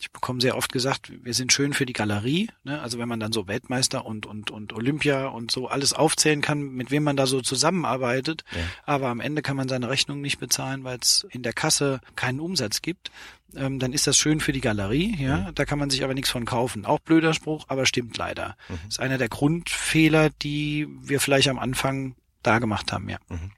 ich 0.00 0.10
bekomme 0.10 0.40
sehr 0.40 0.56
oft 0.56 0.72
gesagt, 0.72 1.12
wir 1.24 1.34
sind 1.34 1.52
schön 1.52 1.72
für 1.72 1.86
die 1.86 1.92
Galerie. 1.92 2.48
Ne? 2.64 2.80
Also 2.80 2.98
wenn 2.98 3.08
man 3.08 3.20
dann 3.20 3.32
so 3.32 3.46
Weltmeister 3.48 4.04
und 4.04 4.26
und 4.26 4.50
und 4.50 4.72
Olympia 4.72 5.26
und 5.26 5.50
so 5.50 5.68
alles 5.68 5.92
aufzählen 5.92 6.42
kann, 6.42 6.60
mit 6.60 6.90
wem 6.90 7.02
man 7.02 7.16
da 7.16 7.26
so 7.26 7.40
zusammenarbeitet, 7.40 8.44
ja. 8.52 8.60
aber 8.84 9.08
am 9.08 9.20
Ende 9.20 9.42
kann 9.42 9.56
man 9.56 9.68
seine 9.68 9.88
Rechnung 9.88 10.20
nicht 10.20 10.38
bezahlen, 10.38 10.84
weil 10.84 10.98
es 11.00 11.26
in 11.30 11.42
der 11.42 11.52
Kasse 11.52 12.00
keinen 12.14 12.40
Umsatz 12.40 12.82
gibt. 12.82 13.10
Ähm, 13.54 13.78
dann 13.78 13.92
ist 13.92 14.06
das 14.06 14.16
schön 14.16 14.40
für 14.40 14.52
die 14.52 14.60
Galerie, 14.60 15.16
ja. 15.18 15.36
Mhm. 15.36 15.54
Da 15.54 15.64
kann 15.64 15.78
man 15.78 15.90
sich 15.90 16.04
aber 16.04 16.14
nichts 16.14 16.30
von 16.30 16.44
kaufen. 16.44 16.84
Auch 16.84 16.98
blöder 16.98 17.32
Spruch, 17.32 17.66
aber 17.68 17.86
stimmt 17.86 18.16
leider. 18.16 18.56
Mhm. 18.68 18.74
Das 18.84 18.94
ist 18.94 19.00
einer 19.00 19.18
der 19.18 19.28
Grundfehler, 19.28 20.30
die 20.42 20.88
wir 21.00 21.20
vielleicht 21.20 21.48
am 21.48 21.58
Anfang 21.58 22.16
da 22.42 22.58
gemacht 22.58 22.92
haben, 22.92 23.08
ja. 23.08 23.18
Mhm. 23.28 23.52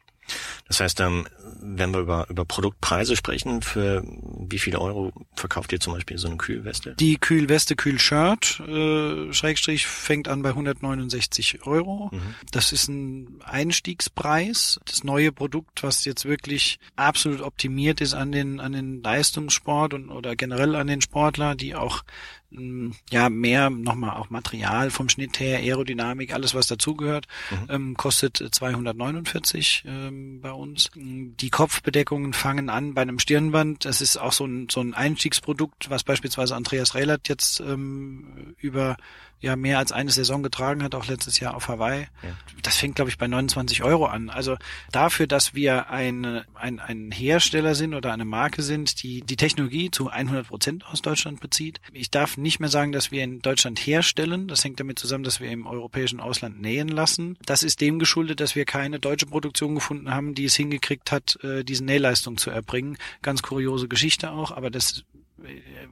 Das 0.66 0.80
heißt, 0.80 1.00
ähm, 1.00 1.26
wenn 1.60 1.92
wir 1.92 2.00
über, 2.00 2.26
über 2.28 2.44
Produktpreise 2.44 3.16
sprechen, 3.16 3.62
für 3.62 4.02
wie 4.04 4.58
viele 4.58 4.80
Euro 4.80 5.12
verkauft 5.34 5.72
ihr 5.72 5.80
zum 5.80 5.94
Beispiel 5.94 6.18
so 6.18 6.28
eine 6.28 6.36
Kühlweste? 6.36 6.94
Die 6.94 7.16
Kühlweste, 7.18 7.76
Kühlshirt, 7.76 8.60
äh, 8.60 9.32
Schrägstrich, 9.32 9.86
fängt 9.86 10.28
an 10.28 10.42
bei 10.42 10.50
169 10.50 11.66
Euro. 11.66 12.10
Mhm. 12.12 12.34
Das 12.52 12.72
ist 12.72 12.88
ein 12.88 13.40
Einstiegspreis. 13.44 14.80
Das 14.84 15.04
neue 15.04 15.32
Produkt, 15.32 15.82
was 15.82 16.04
jetzt 16.04 16.24
wirklich 16.24 16.78
absolut 16.96 17.40
optimiert 17.40 18.00
ist 18.00 18.14
an 18.14 18.32
den, 18.32 18.60
an 18.60 18.72
den 18.72 19.02
Leistungssport 19.02 19.94
und 19.94 20.10
oder 20.10 20.36
generell 20.36 20.74
an 20.74 20.86
den 20.86 21.00
Sportler, 21.00 21.54
die 21.54 21.74
auch 21.74 22.02
ja 22.50 23.28
mehr 23.28 23.68
nochmal 23.68 24.16
auch 24.16 24.30
Material 24.30 24.90
vom 24.90 25.08
Schnitt 25.08 25.38
her, 25.38 25.58
Aerodynamik, 25.58 26.32
alles 26.32 26.54
was 26.54 26.66
dazugehört, 26.66 27.26
mhm. 27.50 27.66
ähm, 27.68 27.96
kostet 27.96 28.36
249 28.36 29.84
ähm, 29.86 30.40
bei 30.40 30.52
uns. 30.52 30.90
Die 30.94 31.50
Kopfbedeckungen 31.50 32.32
fangen 32.32 32.70
an 32.70 32.94
bei 32.94 33.02
einem 33.02 33.18
Stirnband. 33.18 33.84
Das 33.84 34.00
ist 34.00 34.16
auch 34.16 34.32
so 34.32 34.46
ein, 34.46 34.68
so 34.70 34.80
ein 34.80 34.94
Einstiegsprodukt, 34.94 35.90
was 35.90 36.04
beispielsweise 36.04 36.56
Andreas 36.56 36.94
Rehlert 36.94 37.28
jetzt 37.28 37.60
ähm, 37.60 38.54
über 38.56 38.96
ja 39.40 39.56
mehr 39.56 39.78
als 39.78 39.92
eine 39.92 40.10
Saison 40.10 40.42
getragen 40.42 40.82
hat, 40.82 40.94
auch 40.94 41.06
letztes 41.06 41.40
Jahr 41.40 41.54
auf 41.54 41.68
Hawaii. 41.68 42.08
Ja. 42.22 42.30
Das 42.62 42.76
fängt, 42.76 42.96
glaube 42.96 43.10
ich, 43.10 43.18
bei 43.18 43.26
29 43.26 43.82
Euro 43.82 44.06
an. 44.06 44.30
Also 44.30 44.56
dafür, 44.90 45.26
dass 45.26 45.54
wir 45.54 45.90
ein, 45.90 46.42
ein, 46.54 46.80
ein 46.80 47.10
Hersteller 47.12 47.74
sind 47.74 47.94
oder 47.94 48.12
eine 48.12 48.24
Marke 48.24 48.62
sind, 48.62 49.02
die 49.02 49.20
die 49.22 49.36
Technologie 49.36 49.90
zu 49.90 50.08
100 50.08 50.48
Prozent 50.48 50.86
aus 50.86 51.02
Deutschland 51.02 51.40
bezieht. 51.40 51.80
Ich 51.92 52.10
darf 52.10 52.36
nicht 52.36 52.58
mehr 52.60 52.68
sagen, 52.68 52.92
dass 52.92 53.10
wir 53.10 53.22
in 53.22 53.40
Deutschland 53.40 53.78
herstellen. 53.78 54.48
Das 54.48 54.64
hängt 54.64 54.80
damit 54.80 54.98
zusammen, 54.98 55.24
dass 55.24 55.40
wir 55.40 55.50
im 55.50 55.66
europäischen 55.66 56.20
Ausland 56.20 56.60
nähen 56.60 56.88
lassen. 56.88 57.36
Das 57.44 57.62
ist 57.62 57.80
dem 57.80 57.98
geschuldet, 57.98 58.40
dass 58.40 58.56
wir 58.56 58.64
keine 58.64 58.98
deutsche 58.98 59.26
Produktion 59.26 59.74
gefunden 59.74 60.10
haben, 60.10 60.34
die 60.34 60.44
es 60.44 60.56
hingekriegt 60.56 61.12
hat, 61.12 61.38
äh, 61.44 61.64
diese 61.64 61.84
Nähleistung 61.84 62.38
zu 62.38 62.50
erbringen. 62.50 62.98
Ganz 63.22 63.42
kuriose 63.42 63.88
Geschichte 63.88 64.30
auch, 64.30 64.50
aber 64.50 64.70
das 64.70 65.04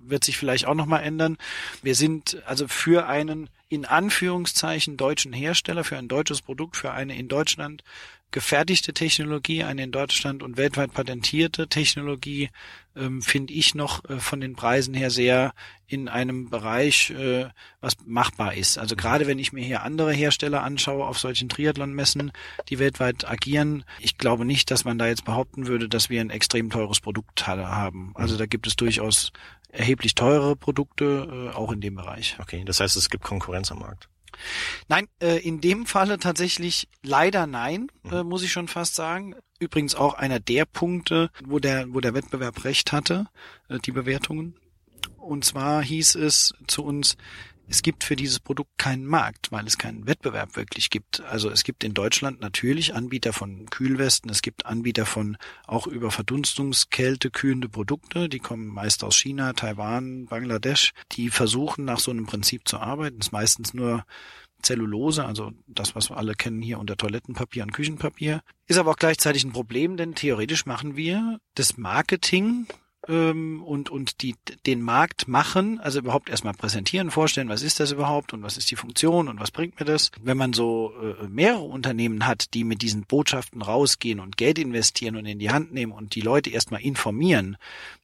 wird 0.03 0.25
sich 0.25 0.37
vielleicht 0.37 0.67
auch 0.67 0.75
nochmal 0.75 1.03
ändern. 1.03 1.37
Wir 1.83 1.95
sind 1.95 2.43
also 2.47 2.69
für 2.69 3.07
einen 3.07 3.49
in 3.69 3.85
Anführungszeichen 3.85 4.97
deutschen 4.97 5.33
Hersteller, 5.33 5.83
für 5.83 5.97
ein 5.97 6.09
deutsches 6.09 6.43
Produkt, 6.43 6.77
für 6.77 6.93
eine 6.93 7.17
in 7.17 7.29
Deutschland 7.29 7.83
gefertigte 8.37 8.93
Technologie, 8.93 9.65
eine 9.65 9.85
in 9.85 9.93
Deutschland 9.93 10.43
und 10.43 10.59
weltweit 10.59 10.93
patentierte 10.93 11.69
Technologie, 11.69 12.51
ähm, 12.95 13.23
finde 13.23 13.55
ich 13.55 13.75
noch 13.75 14.05
äh, 14.11 14.21
von 14.21 14.43
den 14.43 14.55
Preisen 14.55 14.93
her 14.93 15.09
sehr 15.09 15.55
in 15.87 16.11
einem 16.11 16.51
Bereich, 16.51 17.09
äh, 17.13 17.47
was 17.81 17.97
machbar 18.05 18.53
ist. 18.53 18.77
Also 18.77 18.95
gerade 18.95 19.27
wenn 19.27 19.39
ich 19.39 19.55
mir 19.55 19.65
hier 19.65 19.85
andere 19.85 20.13
Hersteller 20.13 20.63
anschaue 20.63 21.07
auf 21.07 21.19
solchen 21.19 21.49
Triathlon-Messen, 21.49 22.31
die 22.69 22.79
weltweit 22.79 23.27
agieren, 23.27 23.87
ich 24.01 24.19
glaube 24.19 24.45
nicht, 24.45 24.71
dass 24.71 24.85
man 24.85 24.99
da 24.99 25.07
jetzt 25.07 25.25
behaupten 25.25 25.67
würde, 25.67 25.89
dass 25.89 26.11
wir 26.11 26.21
ein 26.21 26.29
extrem 26.29 26.69
teures 26.69 27.01
Produkt 27.01 27.47
haben. 27.47 28.13
Also 28.17 28.37
da 28.37 28.45
gibt 28.45 28.67
es 28.67 28.77
durchaus 28.77 29.33
erheblich 29.71 30.15
teure 30.15 30.57
Produkte, 30.57 31.51
äh, 31.55 31.57
auch 31.57 31.73
in 31.73 31.81
dem 31.81 31.95
Bereich. 31.95 32.37
Okay, 32.39 32.65
das 32.67 32.81
heißt, 32.81 32.97
es 32.97 33.09
gibt 33.09 33.25
Konkurrenz 33.25 33.73
am 33.73 33.79
Markt. 33.79 34.11
Nein, 34.89 35.09
äh, 35.21 35.39
in 35.39 35.61
dem 35.61 35.87
Falle 35.87 36.19
tatsächlich 36.19 36.89
leider 37.03 37.47
nein, 37.47 37.89
mhm. 38.03 38.13
äh, 38.13 38.25
muss 38.25 38.43
ich 38.43 38.53
schon 38.53 38.69
fast 38.69 38.95
sagen. 38.95 39.35
Übrigens 39.59 39.95
auch 39.95 40.15
einer 40.15 40.41
der 40.41 40.67
Punkte, 40.67 41.31
wo 41.45 41.59
der, 41.59 41.93
wo 41.95 42.01
der 42.01 42.15
Wettbewerb 42.15 42.65
recht 42.65 42.93
hatte, 42.93 43.27
äh, 43.69 43.79
die 43.79 43.93
Bewertungen. 43.93 44.57
Und 45.17 45.45
zwar 45.45 45.83
hieß 45.83 46.15
es 46.17 46.55
zu 46.67 46.85
uns, 46.85 47.17
es 47.69 47.83
gibt 47.83 48.05
für 48.05 48.17
dieses 48.17 48.39
Produkt 48.41 48.79
keinen 48.79 49.07
Markt, 49.07 49.51
weil 49.51 49.67
es 49.67 49.79
keinen 49.79 50.07
Wettbewerb 50.07 50.57
wirklich 50.57 50.91
gibt. 50.91 51.21
Also 51.23 51.51
es 51.51 51.65
gibt 51.65 51.85
in 51.85 51.95
Deutschland 51.95 52.41
natürlich 52.41 52.95
Anbieter 52.95 53.33
von 53.33 53.67
Kühlwesten, 53.67 54.31
es 54.31 54.43
gibt 54.43 54.67
Anbieter 54.67 55.07
von 55.07 55.37
auch 55.67 55.87
über 55.87 56.11
Verdunstungskälte 56.11 57.31
kühlende 57.31 57.69
Produkte, 57.69 58.29
die 58.29 58.39
kommen 58.39 58.69
meist 58.69 59.03
aus 59.03 59.17
China, 59.17 59.53
Taiwan, 59.53 60.27
Bangladesch, 60.27 60.93
die 61.13 61.31
versuchen 61.31 61.85
nach 61.85 61.99
so 61.99 62.11
einem 62.11 62.27
Prinzip 62.27 62.69
zu 62.69 62.79
arbeiten. 62.79 63.19
Das 63.19 63.29
ist 63.29 63.33
meistens 63.33 63.75
nur 63.75 64.05
Zellulose, 64.63 65.25
also 65.25 65.53
das, 65.67 65.95
was 65.95 66.11
wir 66.11 66.17
alle 66.17 66.35
kennen 66.35 66.63
hier 66.63 66.79
unter 66.79 66.97
Toilettenpapier 66.97 67.63
und 67.63 67.73
Küchenpapier. 67.73 68.43
Ist 68.67 68.79
aber 68.79 68.93
auch 68.93 68.97
gleichzeitig 68.97 69.45
ein 69.45 69.53
Problem, 69.53 69.97
denn 69.97 70.15
theoretisch 70.15 70.67
machen 70.67 70.97
wir 70.97 71.39
das 71.55 71.77
Marketing 71.77 72.67
ähm, 73.09 73.63
und, 73.63 73.91
und 73.91 74.23
die 74.23 74.35
den 74.67 74.83
Markt 74.83 75.29
machen, 75.29 75.81
also 75.81 75.99
überhaupt 75.99 76.29
erstmal 76.29 76.55
präsentieren, 76.55 77.11
vorstellen, 77.11 77.49
was 77.49 77.63
ist 77.63 77.81
das 77.81 77.93
überhaupt 77.93 78.33
und 78.33 78.43
was 78.43 78.57
ist 78.57 78.71
die 78.71 78.77
Funktion 78.77 79.29
und 79.29 79.41
was 79.41 79.51
bringt 79.51 79.79
mir 79.79 79.87
das. 79.87 80.11
Wenn 80.23 80.37
man 80.37 80.53
so 80.53 80.93
äh, 81.01 81.27
mehrere 81.29 81.63
Unternehmen 81.63 82.27
hat, 82.27 82.55
die 82.55 82.65
mit 82.65 82.83
diesen 82.83 83.05
Botschaften 83.05 83.63
rausgehen 83.63 84.21
und 84.21 84.37
Geld 84.37 84.59
investieren 84.59 85.17
und 85.17 85.27
in 85.27 85.39
die 85.39 85.51
Hand 85.51 85.73
nehmen 85.73 85.93
und 85.93 86.15
die 86.15 86.21
Leute 86.21 86.51
erstmal 86.51 86.83
informieren, 86.83 87.57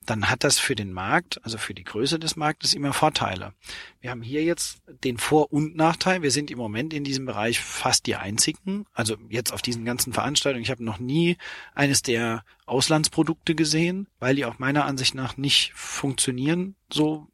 dann 0.06 0.30
hat 0.30 0.44
das 0.44 0.58
für 0.58 0.74
den 0.74 0.92
Markt, 0.92 1.44
also 1.44 1.58
für 1.58 1.74
die 1.74 1.84
Größe 1.84 2.18
des 2.18 2.36
Marktes 2.36 2.74
immer 2.74 2.92
Vorteile. 2.92 3.54
Wir 4.00 4.10
haben 4.10 4.22
hier 4.22 4.42
jetzt 4.42 4.82
den 5.04 5.18
Vor- 5.18 5.52
und 5.52 5.76
Nachteil. 5.76 6.22
Wir 6.22 6.30
sind 6.30 6.50
im 6.50 6.58
Moment 6.58 6.92
in 6.92 7.04
diesem 7.04 7.26
Bereich 7.26 7.60
fast 7.60 8.06
die 8.06 8.16
einzigen. 8.16 8.84
Also 8.92 9.16
jetzt 9.28 9.52
auf 9.52 9.62
diesen 9.62 9.84
ganzen 9.84 10.12
Veranstaltungen. 10.12 10.62
Ich 10.62 10.70
habe 10.70 10.84
noch 10.84 10.98
nie 10.98 11.36
eines 11.74 12.02
der 12.02 12.44
Auslandsprodukte 12.66 13.54
gesehen, 13.54 14.08
weil 14.18 14.34
die 14.34 14.44
auch 14.44 14.58
meiner 14.58 14.84
Ansicht 14.84 15.14
nach 15.14 15.36
nicht 15.36 15.72
funktionieren, 15.74 16.74
so 16.92 17.28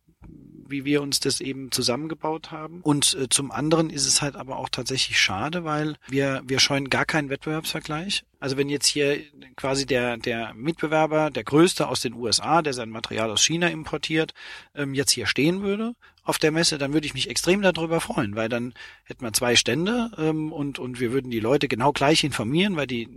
wie 0.69 0.85
wir 0.85 1.03
uns 1.03 1.21
das 1.21 1.41
eben 1.41 1.73
zusammengebaut 1.73 2.51
haben. 2.51 2.81
Und 2.83 3.15
äh, 3.15 3.29
zum 3.29 3.51
anderen 3.51 3.91
ist 3.91 4.07
es 4.07 4.23
halt 4.23 4.37
aber 4.37 4.59
auch 4.59 4.69
tatsächlich 4.69 5.21
schade, 5.21 5.65
weil 5.65 5.97
wir, 6.09 6.43
wir 6.45 6.61
scheuen 6.61 6.91
gar 6.91 7.05
keinen 7.05 7.31
Wettbewerbsvergleich. 7.31 8.25
Also 8.41 8.57
wenn 8.57 8.69
jetzt 8.69 8.87
hier 8.87 9.19
quasi 9.57 9.85
der, 9.85 10.17
der 10.17 10.55
Mitbewerber, 10.55 11.31
der 11.31 11.45
größte 11.45 11.89
aus 11.89 12.01
den 12.01 12.15
USA, 12.15 12.63
der 12.63 12.73
sein 12.73 12.91
Material 12.91 13.31
aus 13.31 13.43
China 13.43 13.69
importiert, 13.69 14.33
ähm, 14.75 14.95
jetzt 14.95 15.11
hier 15.11 15.27
stehen 15.27 15.63
würde 15.63 15.95
auf 16.23 16.39
der 16.39 16.53
Messe, 16.53 16.79
dann 16.79 16.93
würde 16.93 17.07
ich 17.07 17.15
mich 17.15 17.31
extrem 17.31 17.63
darüber 17.63 18.01
freuen, 18.01 18.37
weil 18.37 18.49
dann 18.49 18.75
hätten 19.05 19.25
wir 19.25 19.33
zwei 19.33 19.57
Stände 19.57 20.11
ähm, 20.19 20.53
und, 20.53 20.79
und 20.79 21.01
wir 21.01 21.13
würden 21.13 21.31
die 21.31 21.41
Leute 21.41 21.69
genau 21.69 21.93
gleich 21.93 22.23
informieren, 22.23 22.77
weil 22.77 22.87
die 22.87 23.09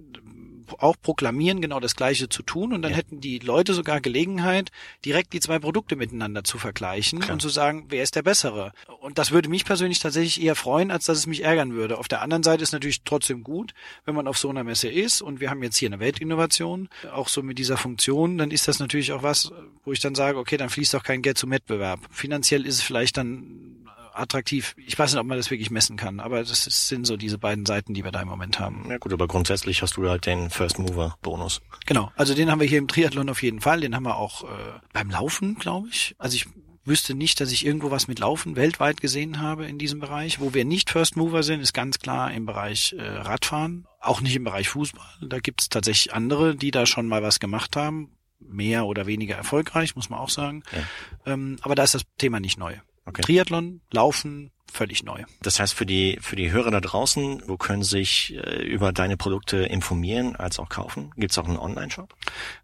auch 0.80 0.96
proklamieren, 1.02 1.62
genau 1.62 1.80
das 1.80 1.96
Gleiche 1.96 2.30
zu 2.30 2.44
tun. 2.44 2.74
Und 2.74 2.82
dann 2.82 2.92
ja. 2.92 2.98
hätten 2.98 3.22
die 3.22 3.40
Leute 3.40 3.74
sogar 3.74 4.02
Gelegenheit, 4.02 4.72
direkt 5.06 5.34
die 5.34 5.40
zwei 5.40 5.60
Produkte 5.60 5.96
miteinander 5.96 6.44
zu 6.44 6.58
vergleichen 6.58 7.20
Klar. 7.20 7.34
und 7.34 7.42
zu 7.42 7.50
sagen, 7.50 7.86
wer 7.90 8.04
ist 8.04 8.16
der 8.16 8.22
bessere. 8.22 8.72
Und 9.00 9.18
das 9.18 9.32
würde 9.32 9.50
mich 9.50 9.66
persönlich 9.66 10.00
tatsächlich 10.00 10.42
eher 10.42 10.56
freuen, 10.56 10.92
als 10.92 11.06
dass 11.06 11.18
es 11.18 11.28
mich 11.28 11.44
ärgern 11.44 11.74
würde. 11.74 11.98
Auf 11.98 12.08
der 12.08 12.22
anderen 12.22 12.44
Seite 12.44 12.64
ist 12.64 12.72
natürlich 12.72 13.04
trotzdem 13.04 13.44
gut, 13.44 13.74
wenn 14.06 14.16
man 14.16 14.28
auf 14.28 14.38
so 14.38 14.50
einer 14.50 14.64
Messe 14.64 14.90
ist 14.90 15.22
und 15.22 15.40
wir 15.40 15.50
haben 15.50 15.64
jetzt 15.64 15.78
hier 15.78 15.90
eine 15.90 16.00
Weltinnovation, 16.00 16.90
auch 17.14 17.28
so 17.28 17.44
mit 17.44 17.58
dieser 17.58 17.78
Funktion, 17.78 18.38
dann 18.38 18.52
ist 18.52 18.68
das 18.68 18.80
natürlich 18.80 19.12
auch 19.12 19.24
was, 19.24 19.52
wo 19.84 19.92
ich 19.92 20.00
dann 20.00 20.16
sage, 20.16 20.38
okay, 20.38 20.58
dann 20.58 20.70
fließt 20.70 20.96
auch 20.96 21.04
kein 21.04 21.22
Geld 21.22 21.38
zum 21.38 21.52
Wettbewerb. 21.52 22.00
Finanziell 22.12 22.66
ist 22.66 22.76
es 22.76 22.82
vielleicht 22.82 23.18
dann 23.18 23.82
attraktiv. 24.14 24.76
Ich 24.78 24.98
weiß 24.98 25.14
nicht, 25.14 25.20
ob 25.20 25.28
man 25.28 25.38
das 25.38 25.52
wirklich 25.52 25.72
messen 25.72 25.98
kann, 25.98 26.20
aber 26.20 26.44
das 26.44 26.64
sind 26.64 27.06
so 27.06 27.18
diese 27.18 27.38
beiden 27.38 27.66
Seiten, 27.66 27.94
die 27.94 28.04
wir 28.04 28.12
da 28.12 28.22
im 28.22 28.28
Moment 28.28 28.60
haben. 28.60 28.86
Ja 28.90 28.98
gut, 28.98 29.14
aber 29.14 29.28
grundsätzlich 29.28 29.82
hast 29.82 29.98
du 29.98 30.10
halt 30.10 30.26
den 30.26 30.50
First 30.50 30.80
Mover 30.80 31.18
Bonus. 31.22 31.62
Genau, 31.86 32.12
also 32.16 32.34
den 32.34 32.52
haben 32.52 32.60
wir 32.60 32.68
hier 32.68 32.78
im 32.80 32.88
Triathlon 32.88 33.30
auf 33.30 33.44
jeden 33.44 33.62
Fall. 33.62 33.82
Den 33.82 33.96
haben 33.96 34.04
wir 34.04 34.18
auch 34.18 34.44
äh, 34.44 34.48
beim 34.94 35.10
Laufen, 35.10 35.56
glaube 35.56 35.90
ich. 35.90 36.16
Also 36.18 36.36
ich 36.36 36.48
wüsste 36.84 37.14
nicht, 37.14 37.40
dass 37.40 37.52
ich 37.52 37.66
irgendwo 37.66 37.92
was 37.92 38.08
mit 38.08 38.20
Laufen 38.20 38.56
weltweit 38.56 39.02
gesehen 39.02 39.40
habe 39.40 39.66
in 39.66 39.78
diesem 39.78 40.00
Bereich. 40.00 40.40
Wo 40.40 40.54
wir 40.54 40.66
nicht 40.66 40.90
First 40.90 41.16
Mover 41.16 41.44
sind, 41.44 41.62
ist 41.62 41.74
ganz 41.74 42.00
klar 42.00 42.32
im 42.32 42.46
Bereich 42.46 42.94
äh, 42.98 43.02
Radfahren, 43.02 43.88
auch 44.00 44.22
nicht 44.22 44.36
im 44.36 44.44
Bereich 44.44 44.70
Fußball. 44.70 45.06
Da 45.22 45.40
gibt 45.40 45.62
es 45.62 45.70
tatsächlich 45.70 46.14
andere, 46.14 46.56
die 46.56 46.72
da 46.72 46.86
schon 46.86 47.08
mal 47.08 47.24
was 47.24 47.40
gemacht 47.40 47.76
haben. 47.76 48.12
Mehr 48.40 48.88
oder 48.88 49.06
weniger 49.06 49.36
erfolgreich, 49.36 49.96
muss 49.96 50.10
man 50.10 50.20
auch 50.20 50.30
sagen. 50.30 50.64
Ja. 50.72 51.34
Ähm, 51.34 51.58
aber 51.62 51.76
da 51.76 51.84
ist 51.84 51.94
das 51.94 52.04
Thema 52.18 52.40
nicht 52.40 52.58
neu. 52.58 52.76
Okay. 53.06 53.22
Triathlon, 53.22 53.82
Laufen, 53.92 54.52
völlig 54.72 55.04
neu. 55.04 55.24
Das 55.42 55.60
heißt 55.60 55.74
für 55.74 55.86
die 55.86 56.18
für 56.22 56.36
die 56.36 56.52
Hörer 56.52 56.72
da 56.72 56.82
draußen, 56.82 57.44
wo 57.48 57.58
können 57.58 57.84
sich 57.84 58.36
äh, 58.36 58.64
über 58.64 58.92
deine 58.92 59.18
Produkte 59.18 59.58
informieren 59.58 60.36
als 60.36 60.60
auch 60.60 60.70
kaufen? 60.70 61.12
Gibt 61.18 61.32
es 61.32 61.38
auch 61.38 61.48
einen 61.48 61.58
Online-Shop? 61.58 62.14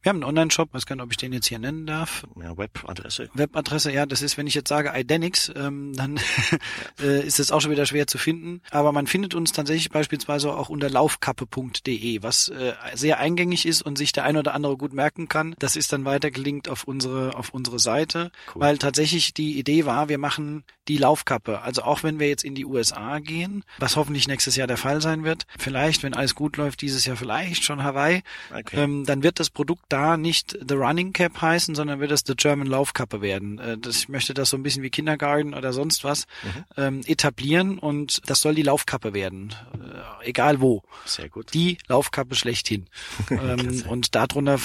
Wir 0.02 0.10
haben 0.10 0.18
einen 0.18 0.24
Online-Shop, 0.24 0.74
weiß 0.74 0.86
gar 0.86 0.96
nicht, 0.96 1.04
ob 1.04 1.12
ich 1.12 1.18
den 1.18 1.34
jetzt 1.34 1.48
hier 1.48 1.60
nennen 1.60 1.86
darf. 1.86 2.26
Ja, 2.42 2.58
Webadresse. 2.58 3.30
Webadresse, 3.34 3.92
ja, 3.92 4.06
das 4.06 4.22
ist, 4.22 4.38
wenn 4.38 4.48
ich 4.48 4.56
jetzt 4.56 4.70
sage 4.70 4.92
Idenix, 4.96 5.52
ähm, 5.56 5.94
dann 5.96 6.20
äh, 7.02 7.26
ist 7.26 7.40
es 7.40 7.52
auch 7.52 7.62
schon 7.62 7.72
wieder 7.72 7.86
schwer 7.86 8.08
zu 8.08 8.18
finden. 8.18 8.62
Aber 8.72 8.92
man 8.92 9.08
findet 9.08 9.36
uns 9.36 9.52
tatsächlich 9.52 9.90
beispielsweise 9.90 10.54
auch 10.54 10.70
unter 10.70 10.90
laufkappe.de, 10.90 12.24
was 12.24 12.50
äh, 12.50 12.74
sehr 12.94 13.20
eingängig 13.20 13.66
ist 13.66 13.82
und 13.82 13.98
sich 13.98 14.12
der 14.12 14.24
ein 14.24 14.38
oder 14.38 14.54
andere 14.54 14.78
gut 14.78 14.94
merken 14.94 15.28
kann. 15.28 15.56
Das 15.60 15.76
ist 15.76 15.94
dann 15.94 16.06
weiter 16.06 16.32
gelinkt 16.32 16.70
auf 16.70 16.86
unsere 16.86 17.36
auf 17.36 17.54
unsere 17.54 17.80
Seite, 17.80 18.32
cool. 18.56 18.62
weil 18.62 18.78
tatsächlich 18.78 19.34
die 19.34 19.60
Idee 19.60 19.86
war, 19.86 20.10
wir 20.10 20.18
machen 20.18 20.64
die 20.88 20.98
Laufkappe, 20.98 21.62
also 21.62 21.84
auch 21.84 22.04
wenn 22.04 22.20
wir 22.20 22.28
jetzt 22.28 22.44
in 22.44 22.56
die 22.56 22.66
USA 22.66 23.20
gehen, 23.20 23.64
was 23.78 23.96
hoffentlich 23.96 24.28
nächstes 24.28 24.56
Jahr 24.56 24.68
der 24.68 24.78
Fall 24.78 25.02
sein 25.02 25.24
wird, 25.24 25.46
vielleicht, 25.58 26.04
wenn 26.04 26.14
alles 26.14 26.36
gut 26.36 26.58
läuft, 26.58 26.82
dieses 26.82 27.06
Jahr 27.06 27.18
vielleicht 27.18 27.64
schon 27.64 27.84
Hawaii, 27.84 28.24
okay. 28.52 28.84
ähm, 28.84 29.06
dann 29.06 29.24
wird 29.24 29.40
das 29.40 29.50
Produkt 29.50 29.86
da 29.90 30.18
nicht 30.18 30.58
The 30.68 30.76
Running 30.76 31.14
Cap 31.14 31.42
heißen, 31.42 31.76
sondern 31.76 32.00
wird 32.00 32.12
es 32.12 32.24
The 32.26 32.36
German 32.36 32.68
Laufkappe 32.68 33.22
werden. 33.22 33.60
Äh, 33.60 33.78
das, 33.78 33.98
ich 33.98 34.10
möchte 34.10 34.34
das 34.34 34.50
so 34.50 34.58
ein 34.58 34.64
bisschen 34.64 34.84
wie 34.84 34.90
Kindergarten 34.90 35.54
oder 35.54 35.74
sonst 35.74 36.04
was 36.04 36.26
mhm. 36.44 36.66
ähm, 36.78 37.02
etablieren 37.06 37.80
und 37.80 38.22
das 38.30 38.42
soll 38.42 38.56
die 38.56 38.64
Laufkappe 38.64 39.14
werden, 39.14 39.54
äh, 39.74 40.30
egal 40.30 40.62
wo. 40.62 40.84
Sehr 41.06 41.30
gut. 41.30 41.54
Die 41.54 41.78
Laufkappe 41.88 42.36
schlechthin. 42.36 42.88
ähm, 43.30 43.84
und 43.88 44.16
darunter 44.16 44.60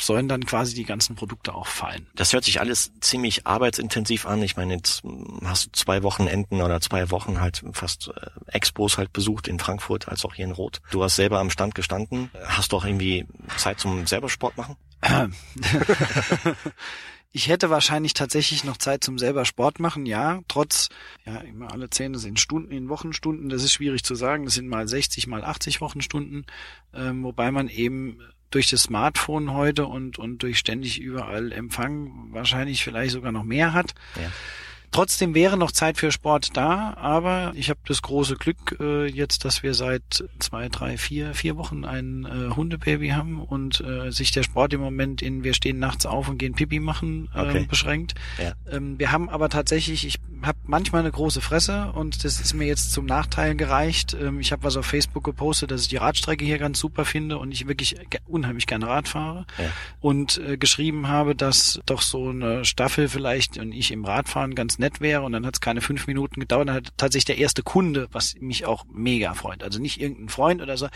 sollen 0.00 0.28
dann 0.28 0.44
quasi 0.44 0.74
die 0.74 0.84
ganzen 0.84 1.16
Produkte 1.16 1.54
auch 1.54 1.66
fallen. 1.66 2.06
Das 2.14 2.32
hört 2.32 2.44
sich 2.44 2.60
alles 2.60 2.92
ziemlich 3.00 3.46
arbeitsintensiv 3.46 4.26
an. 4.26 4.42
Ich 4.42 4.56
meine, 4.56 4.74
jetzt 4.74 5.02
hast 5.44 5.66
du 5.66 5.67
zwei 5.72 6.02
Wochenenden 6.02 6.60
oder 6.62 6.80
zwei 6.80 7.10
Wochen 7.10 7.40
halt 7.40 7.62
fast 7.72 8.08
äh, 8.08 8.30
Expos 8.46 8.98
halt 8.98 9.12
besucht 9.12 9.48
in 9.48 9.58
Frankfurt 9.58 10.08
als 10.08 10.24
auch 10.24 10.34
hier 10.34 10.44
in 10.44 10.52
Rot. 10.52 10.80
Du 10.90 11.02
hast 11.02 11.16
selber 11.16 11.38
am 11.38 11.50
Stand 11.50 11.74
gestanden. 11.74 12.30
Hast 12.44 12.72
du 12.72 12.76
auch 12.76 12.84
irgendwie 12.84 13.26
Zeit 13.56 13.80
zum 13.80 14.06
selber 14.06 14.28
Sport 14.28 14.56
machen? 14.56 14.76
ich 17.32 17.48
hätte 17.48 17.70
wahrscheinlich 17.70 18.14
tatsächlich 18.14 18.64
noch 18.64 18.76
Zeit 18.76 19.04
zum 19.04 19.18
selber 19.18 19.44
Sport 19.44 19.80
machen, 19.80 20.06
ja, 20.06 20.40
trotz, 20.48 20.88
ja, 21.24 21.36
immer 21.38 21.72
alle 21.72 21.88
zehn, 21.90 22.12
das 22.12 22.22
sind 22.22 22.40
Stunden, 22.40 22.72
in 22.72 22.88
Wochenstunden, 22.88 23.48
das 23.48 23.62
ist 23.62 23.72
schwierig 23.72 24.02
zu 24.02 24.14
sagen, 24.14 24.44
das 24.44 24.54
sind 24.54 24.68
mal 24.68 24.88
60, 24.88 25.26
mal 25.28 25.44
80 25.44 25.80
Wochenstunden, 25.80 26.46
ähm, 26.92 27.22
wobei 27.22 27.50
man 27.50 27.68
eben 27.68 28.20
durch 28.50 28.68
das 28.68 28.84
Smartphone 28.84 29.52
heute 29.52 29.86
und, 29.86 30.18
und 30.18 30.42
durch 30.42 30.58
ständig 30.58 30.98
überall 30.98 31.52
Empfang 31.52 32.32
wahrscheinlich 32.32 32.82
vielleicht 32.82 33.12
sogar 33.12 33.30
noch 33.30 33.44
mehr 33.44 33.74
hat. 33.74 33.94
Ja. 34.16 34.32
Trotzdem 34.90 35.34
wäre 35.34 35.56
noch 35.56 35.72
Zeit 35.72 35.98
für 35.98 36.10
Sport 36.10 36.56
da, 36.56 36.94
aber 36.96 37.52
ich 37.54 37.68
habe 37.68 37.80
das 37.86 38.02
große 38.02 38.36
Glück 38.36 38.76
äh, 38.80 39.06
jetzt, 39.06 39.44
dass 39.44 39.62
wir 39.62 39.74
seit 39.74 40.24
zwei, 40.38 40.68
drei, 40.68 40.96
vier, 40.96 41.34
vier 41.34 41.56
Wochen 41.56 41.84
ein 41.84 42.24
äh, 42.24 42.54
Hundebaby 42.54 43.10
haben 43.10 43.40
und 43.40 43.80
äh, 43.80 44.10
sich 44.10 44.32
der 44.32 44.42
Sport 44.42 44.72
im 44.72 44.80
Moment 44.80 45.20
in 45.20 45.44
wir 45.44 45.54
stehen 45.54 45.78
nachts 45.78 46.06
auf 46.06 46.28
und 46.28 46.38
gehen 46.38 46.54
Pipi 46.54 46.80
machen 46.80 47.28
äh, 47.34 47.40
okay. 47.40 47.66
beschränkt. 47.68 48.14
Ja. 48.42 48.52
Ähm, 48.70 48.98
wir 48.98 49.12
haben 49.12 49.28
aber 49.28 49.50
tatsächlich, 49.50 50.06
ich 50.06 50.18
habe 50.42 50.58
manchmal 50.64 51.02
eine 51.02 51.10
große 51.10 51.40
Fresse 51.40 51.92
und 51.92 52.24
das 52.24 52.40
ist 52.40 52.54
mir 52.54 52.66
jetzt 52.66 52.92
zum 52.92 53.04
Nachteil 53.04 53.56
gereicht. 53.56 54.16
Ähm, 54.18 54.40
ich 54.40 54.52
habe 54.52 54.62
was 54.62 54.76
auf 54.76 54.86
Facebook 54.86 55.24
gepostet, 55.24 55.70
dass 55.70 55.82
ich 55.82 55.88
die 55.88 55.96
Radstrecke 55.96 56.44
hier 56.44 56.58
ganz 56.58 56.78
super 56.78 57.04
finde 57.04 57.38
und 57.38 57.52
ich 57.52 57.68
wirklich 57.68 57.96
unheimlich 58.26 58.66
gerne 58.66 58.86
Rad 58.86 59.08
fahre 59.08 59.46
ja. 59.58 59.70
und 60.00 60.38
äh, 60.38 60.56
geschrieben 60.56 61.08
habe, 61.08 61.34
dass 61.34 61.80
doch 61.84 62.00
so 62.00 62.30
eine 62.30 62.64
Staffel 62.64 63.08
vielleicht 63.08 63.58
und 63.58 63.72
ich 63.72 63.92
im 63.92 64.04
Radfahren 64.04 64.54
ganz 64.54 64.77
nett 64.78 65.00
wäre 65.00 65.22
und 65.22 65.32
dann 65.32 65.46
hat 65.46 65.54
es 65.54 65.60
keine 65.60 65.80
fünf 65.80 66.06
Minuten 66.06 66.40
gedauert, 66.40 66.68
dann 66.68 66.76
hat 66.76 66.92
tatsächlich 66.96 67.26
der 67.26 67.38
erste 67.38 67.62
Kunde, 67.62 68.08
was 68.12 68.34
mich 68.40 68.66
auch 68.66 68.84
mega 68.92 69.34
freut, 69.34 69.62
also 69.62 69.80
nicht 69.80 70.00
irgendein 70.00 70.28
Freund 70.28 70.62
oder 70.62 70.76
so, 70.76 70.88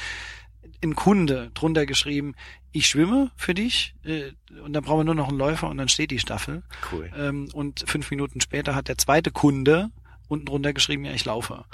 ein 0.82 0.94
Kunde 0.94 1.50
drunter 1.54 1.86
geschrieben, 1.86 2.34
ich 2.72 2.86
schwimme 2.86 3.30
für 3.36 3.54
dich 3.54 3.94
äh, 4.04 4.32
und 4.64 4.72
dann 4.72 4.82
brauchen 4.82 5.00
wir 5.00 5.04
nur 5.04 5.14
noch 5.14 5.28
einen 5.28 5.38
Läufer 5.38 5.68
und 5.68 5.76
dann 5.76 5.88
steht 5.88 6.10
die 6.10 6.18
Staffel. 6.18 6.62
Cool. 6.90 7.10
Ähm, 7.16 7.48
und 7.52 7.84
fünf 7.86 8.10
Minuten 8.10 8.40
später 8.40 8.74
hat 8.74 8.88
der 8.88 8.98
zweite 8.98 9.30
Kunde 9.30 9.90
unten 10.28 10.46
drunter 10.46 10.72
geschrieben, 10.72 11.04
ja, 11.04 11.12
ich 11.12 11.24
laufe. 11.24 11.64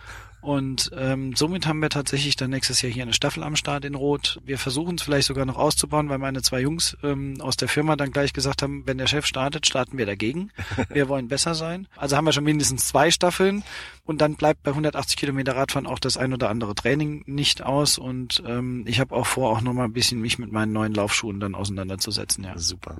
Und 0.41 0.91
ähm, 0.97 1.35
somit 1.35 1.67
haben 1.67 1.81
wir 1.83 1.89
tatsächlich 1.89 2.37
dann 2.37 2.51
nächstes 2.51 2.81
Jahr 2.81 2.93
hier 2.93 3.03
eine 3.03 3.13
Staffel 3.13 3.43
am 3.43 3.57
Start 3.57 3.85
in 3.85 3.95
Rot. 3.95 4.41
Wir 4.45 4.59
versuchen 4.59 4.97
es 4.97 5.03
vielleicht 5.03 5.27
sogar 5.27 5.45
noch 5.45 5.57
auszubauen, 5.57 6.09
weil 6.09 6.19
meine 6.19 6.43
zwei 6.43 6.61
Jungs 6.61 6.97
ähm, 7.03 7.41
aus 7.41 7.57
der 7.57 7.69
Firma 7.69 7.97
dann 7.97 8.13
gleich 8.13 8.33
gesagt 8.33 8.63
haben, 8.63 8.87
wenn 8.87 8.99
der 8.99 9.09
Chef 9.09 9.27
startet, 9.27 9.67
starten 9.67 9.99
wir 9.99 10.07
dagegen. 10.07 10.51
Wir 10.89 11.09
wollen 11.09 11.29
besser 11.29 11.55
sein. 11.55 11.87
Also 11.97 12.17
haben 12.17 12.25
wir 12.25 12.33
schon 12.33 12.45
mindestens 12.45 12.87
zwei 12.87 13.11
Staffeln 13.11 13.63
und 14.05 14.21
dann 14.21 14.37
bleibt 14.37 14.63
bei 14.63 14.71
180 14.71 15.17
Kilometer 15.17 15.57
Radfahren 15.57 15.87
auch 15.87 15.99
das 15.99 16.17
ein 16.17 16.33
oder 16.33 16.49
andere 16.49 16.75
Training 16.75 17.25
nicht 17.27 17.63
aus. 17.63 17.99
Und 17.99 18.43
ähm, 18.47 18.85
ich 18.87 19.01
habe 19.01 19.15
auch 19.15 19.27
vor, 19.27 19.51
auch 19.51 19.61
nochmal 19.61 19.87
ein 19.87 19.93
bisschen 19.93 20.21
mich 20.21 20.39
mit 20.39 20.53
meinen 20.53 20.73
neuen 20.73 20.95
Laufschuhen 20.95 21.41
dann 21.41 21.55
auseinanderzusetzen. 21.55 22.45
Ja. 22.45 22.57
Super. 22.59 22.97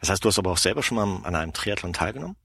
Das 0.00 0.10
heißt, 0.10 0.24
du 0.24 0.28
hast 0.28 0.38
aber 0.38 0.50
auch 0.50 0.58
selber 0.58 0.82
schon 0.82 0.96
mal 0.96 1.20
an 1.24 1.34
einem 1.34 1.52
Triathlon 1.52 1.92
teilgenommen? 1.92 2.36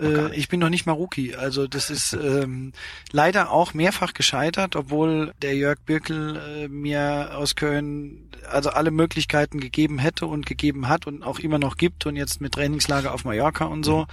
Äh, 0.00 0.34
ich 0.34 0.48
bin 0.48 0.60
noch 0.60 0.68
nicht 0.68 0.86
mal 0.86 0.92
Rookie. 0.92 1.34
Also 1.34 1.66
das 1.66 1.90
ist 1.90 2.12
ähm, 2.12 2.72
leider 3.12 3.50
auch 3.50 3.74
mehrfach 3.74 4.14
gescheitert, 4.14 4.76
obwohl 4.76 5.32
der 5.42 5.56
Jörg 5.56 5.78
Birkel 5.84 6.36
äh, 6.36 6.68
mir 6.68 7.30
aus 7.34 7.56
Köln 7.56 8.30
also 8.50 8.70
alle 8.70 8.90
Möglichkeiten 8.90 9.60
gegeben 9.60 9.98
hätte 9.98 10.26
und 10.26 10.46
gegeben 10.46 10.88
hat 10.88 11.06
und 11.06 11.22
auch 11.22 11.38
immer 11.38 11.58
noch 11.58 11.76
gibt 11.76 12.06
und 12.06 12.16
jetzt 12.16 12.40
mit 12.40 12.52
Trainingslager 12.52 13.12
auf 13.12 13.24
Mallorca 13.24 13.64
und 13.64 13.84
so. 13.84 14.06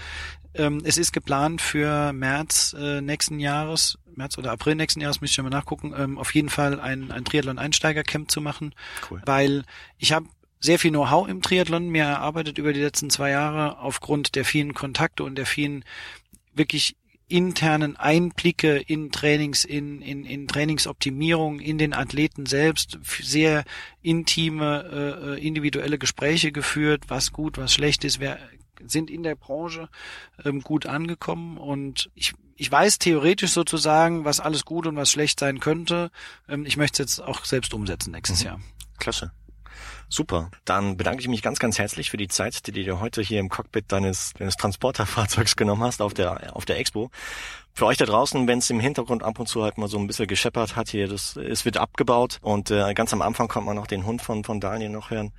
Ähm, 0.56 0.82
es 0.84 0.98
ist 0.98 1.14
geplant 1.14 1.62
für 1.62 2.14
März 2.14 2.76
äh, 2.78 3.02
nächsten 3.02 3.40
Jahres, 3.40 3.98
März 4.16 4.38
oder 4.38 4.52
April 4.52 4.76
nächsten 4.76 5.02
Jahres, 5.02 5.20
müsste 5.20 5.42
ich 5.42 5.44
mal 5.44 5.50
nachgucken, 5.50 5.94
ähm, 5.98 6.20
auf 6.20 6.34
jeden 6.36 6.50
Fall 6.50 6.80
ein, 6.80 7.12
ein 7.12 7.26
Triathlon-Einsteiger-Camp 7.26 8.30
zu 8.30 8.40
machen, 8.40 8.76
cool. 9.10 9.22
weil 9.26 9.64
ich 9.98 10.14
habe 10.14 10.28
sehr 10.64 10.80
viel 10.80 10.92
Know-how 10.92 11.28
im 11.28 11.42
Triathlon 11.42 11.90
mir 11.90 12.06
erarbeitet 12.06 12.58
über 12.58 12.72
die 12.72 12.80
letzten 12.80 13.10
zwei 13.10 13.32
Jahre 13.32 13.80
aufgrund 13.80 14.36
der 14.36 14.46
vielen 14.46 14.74
Kontakte 14.74 15.26
und 15.26 15.36
der 15.36 15.46
vielen 15.46 15.84
wirklich 16.54 16.96
internen 17.28 17.98
Einblicke 17.98 18.78
in 18.78 19.12
Trainings, 19.12 19.66
in, 19.66 20.02
in, 20.02 20.24
in 20.24 20.48
Trainingsoptimierung, 20.48 21.60
in 21.60 21.78
den 21.78 21.94
Athleten 21.94 22.46
selbst, 22.46 22.98
sehr 23.04 23.66
intime, 24.02 25.36
äh, 25.38 25.46
individuelle 25.46 25.98
Gespräche 25.98 26.54
geführt, 26.54 27.06
was 27.10 27.34
gut, 27.34 27.58
was 27.58 27.74
schlecht 27.74 28.06
ist, 28.06 28.22
wer 28.22 28.40
sind 28.86 29.10
in 29.10 29.24
der 29.24 29.36
Branche 29.36 29.90
ähm, 30.46 30.62
gut 30.62 30.86
angekommen 30.86 31.58
und 31.58 32.10
ich, 32.16 32.34
ich 32.56 32.72
weiß 32.72 33.00
theoretisch 33.00 33.52
sozusagen, 33.52 34.24
was 34.24 34.40
alles 34.40 34.64
gut 34.64 34.88
und 34.88 34.96
was 34.96 35.12
schlecht 35.12 35.42
sein 35.42 35.60
könnte. 35.60 36.10
Ähm, 36.48 36.66
ich 36.66 36.78
möchte 36.78 37.04
es 37.04 37.18
jetzt 37.18 37.20
auch 37.20 37.44
selbst 37.44 37.74
umsetzen 37.74 38.12
nächstes 38.12 38.42
mhm. 38.42 38.46
Jahr. 38.46 38.60
Klasse. 38.98 39.32
Super. 40.14 40.52
Dann 40.64 40.96
bedanke 40.96 41.22
ich 41.22 41.28
mich 41.28 41.42
ganz, 41.42 41.58
ganz 41.58 41.80
herzlich 41.80 42.12
für 42.12 42.18
die 42.18 42.28
Zeit, 42.28 42.68
die 42.68 42.72
du 42.72 42.84
dir 42.84 43.00
heute 43.00 43.24
hier 43.24 43.40
im 43.40 43.50
Cockpit 43.50 43.86
deines, 43.88 44.34
deines 44.38 44.58
Transporterfahrzeugs 44.58 45.56
genommen 45.56 45.82
hast 45.82 46.04
auf 46.04 46.14
der, 46.14 46.56
auf 46.56 46.66
der 46.66 46.78
Expo. 46.78 47.10
Für 47.74 47.88
euch 47.88 47.98
da 47.98 48.06
draußen, 48.06 48.48
wenn 48.48 48.60
es 48.60 48.70
im 48.70 48.80
Hintergrund 48.80 49.24
ab 49.24 49.40
und 49.40 49.48
zu 49.48 49.64
halt 49.64 49.80
mal 49.80 49.88
so 49.88 49.98
ein 49.98 50.06
bisschen 50.06 50.28
gescheppert 50.28 50.76
hat 50.76 50.90
hier, 50.90 51.08
das, 51.08 51.36
es 51.36 51.66
wird 51.66 51.78
abgebaut 51.78 52.38
und 52.44 52.70
äh, 52.70 52.94
ganz 52.94 53.12
am 53.12 53.24
Anfang 53.24 53.48
kommt 53.48 53.66
man 53.66 53.76
noch 53.76 53.88
den 53.88 54.06
Hund 54.06 54.22
von, 54.22 54.44
von 54.44 54.60
Daniel 54.60 54.92
noch 54.92 55.10
hören. 55.10 55.32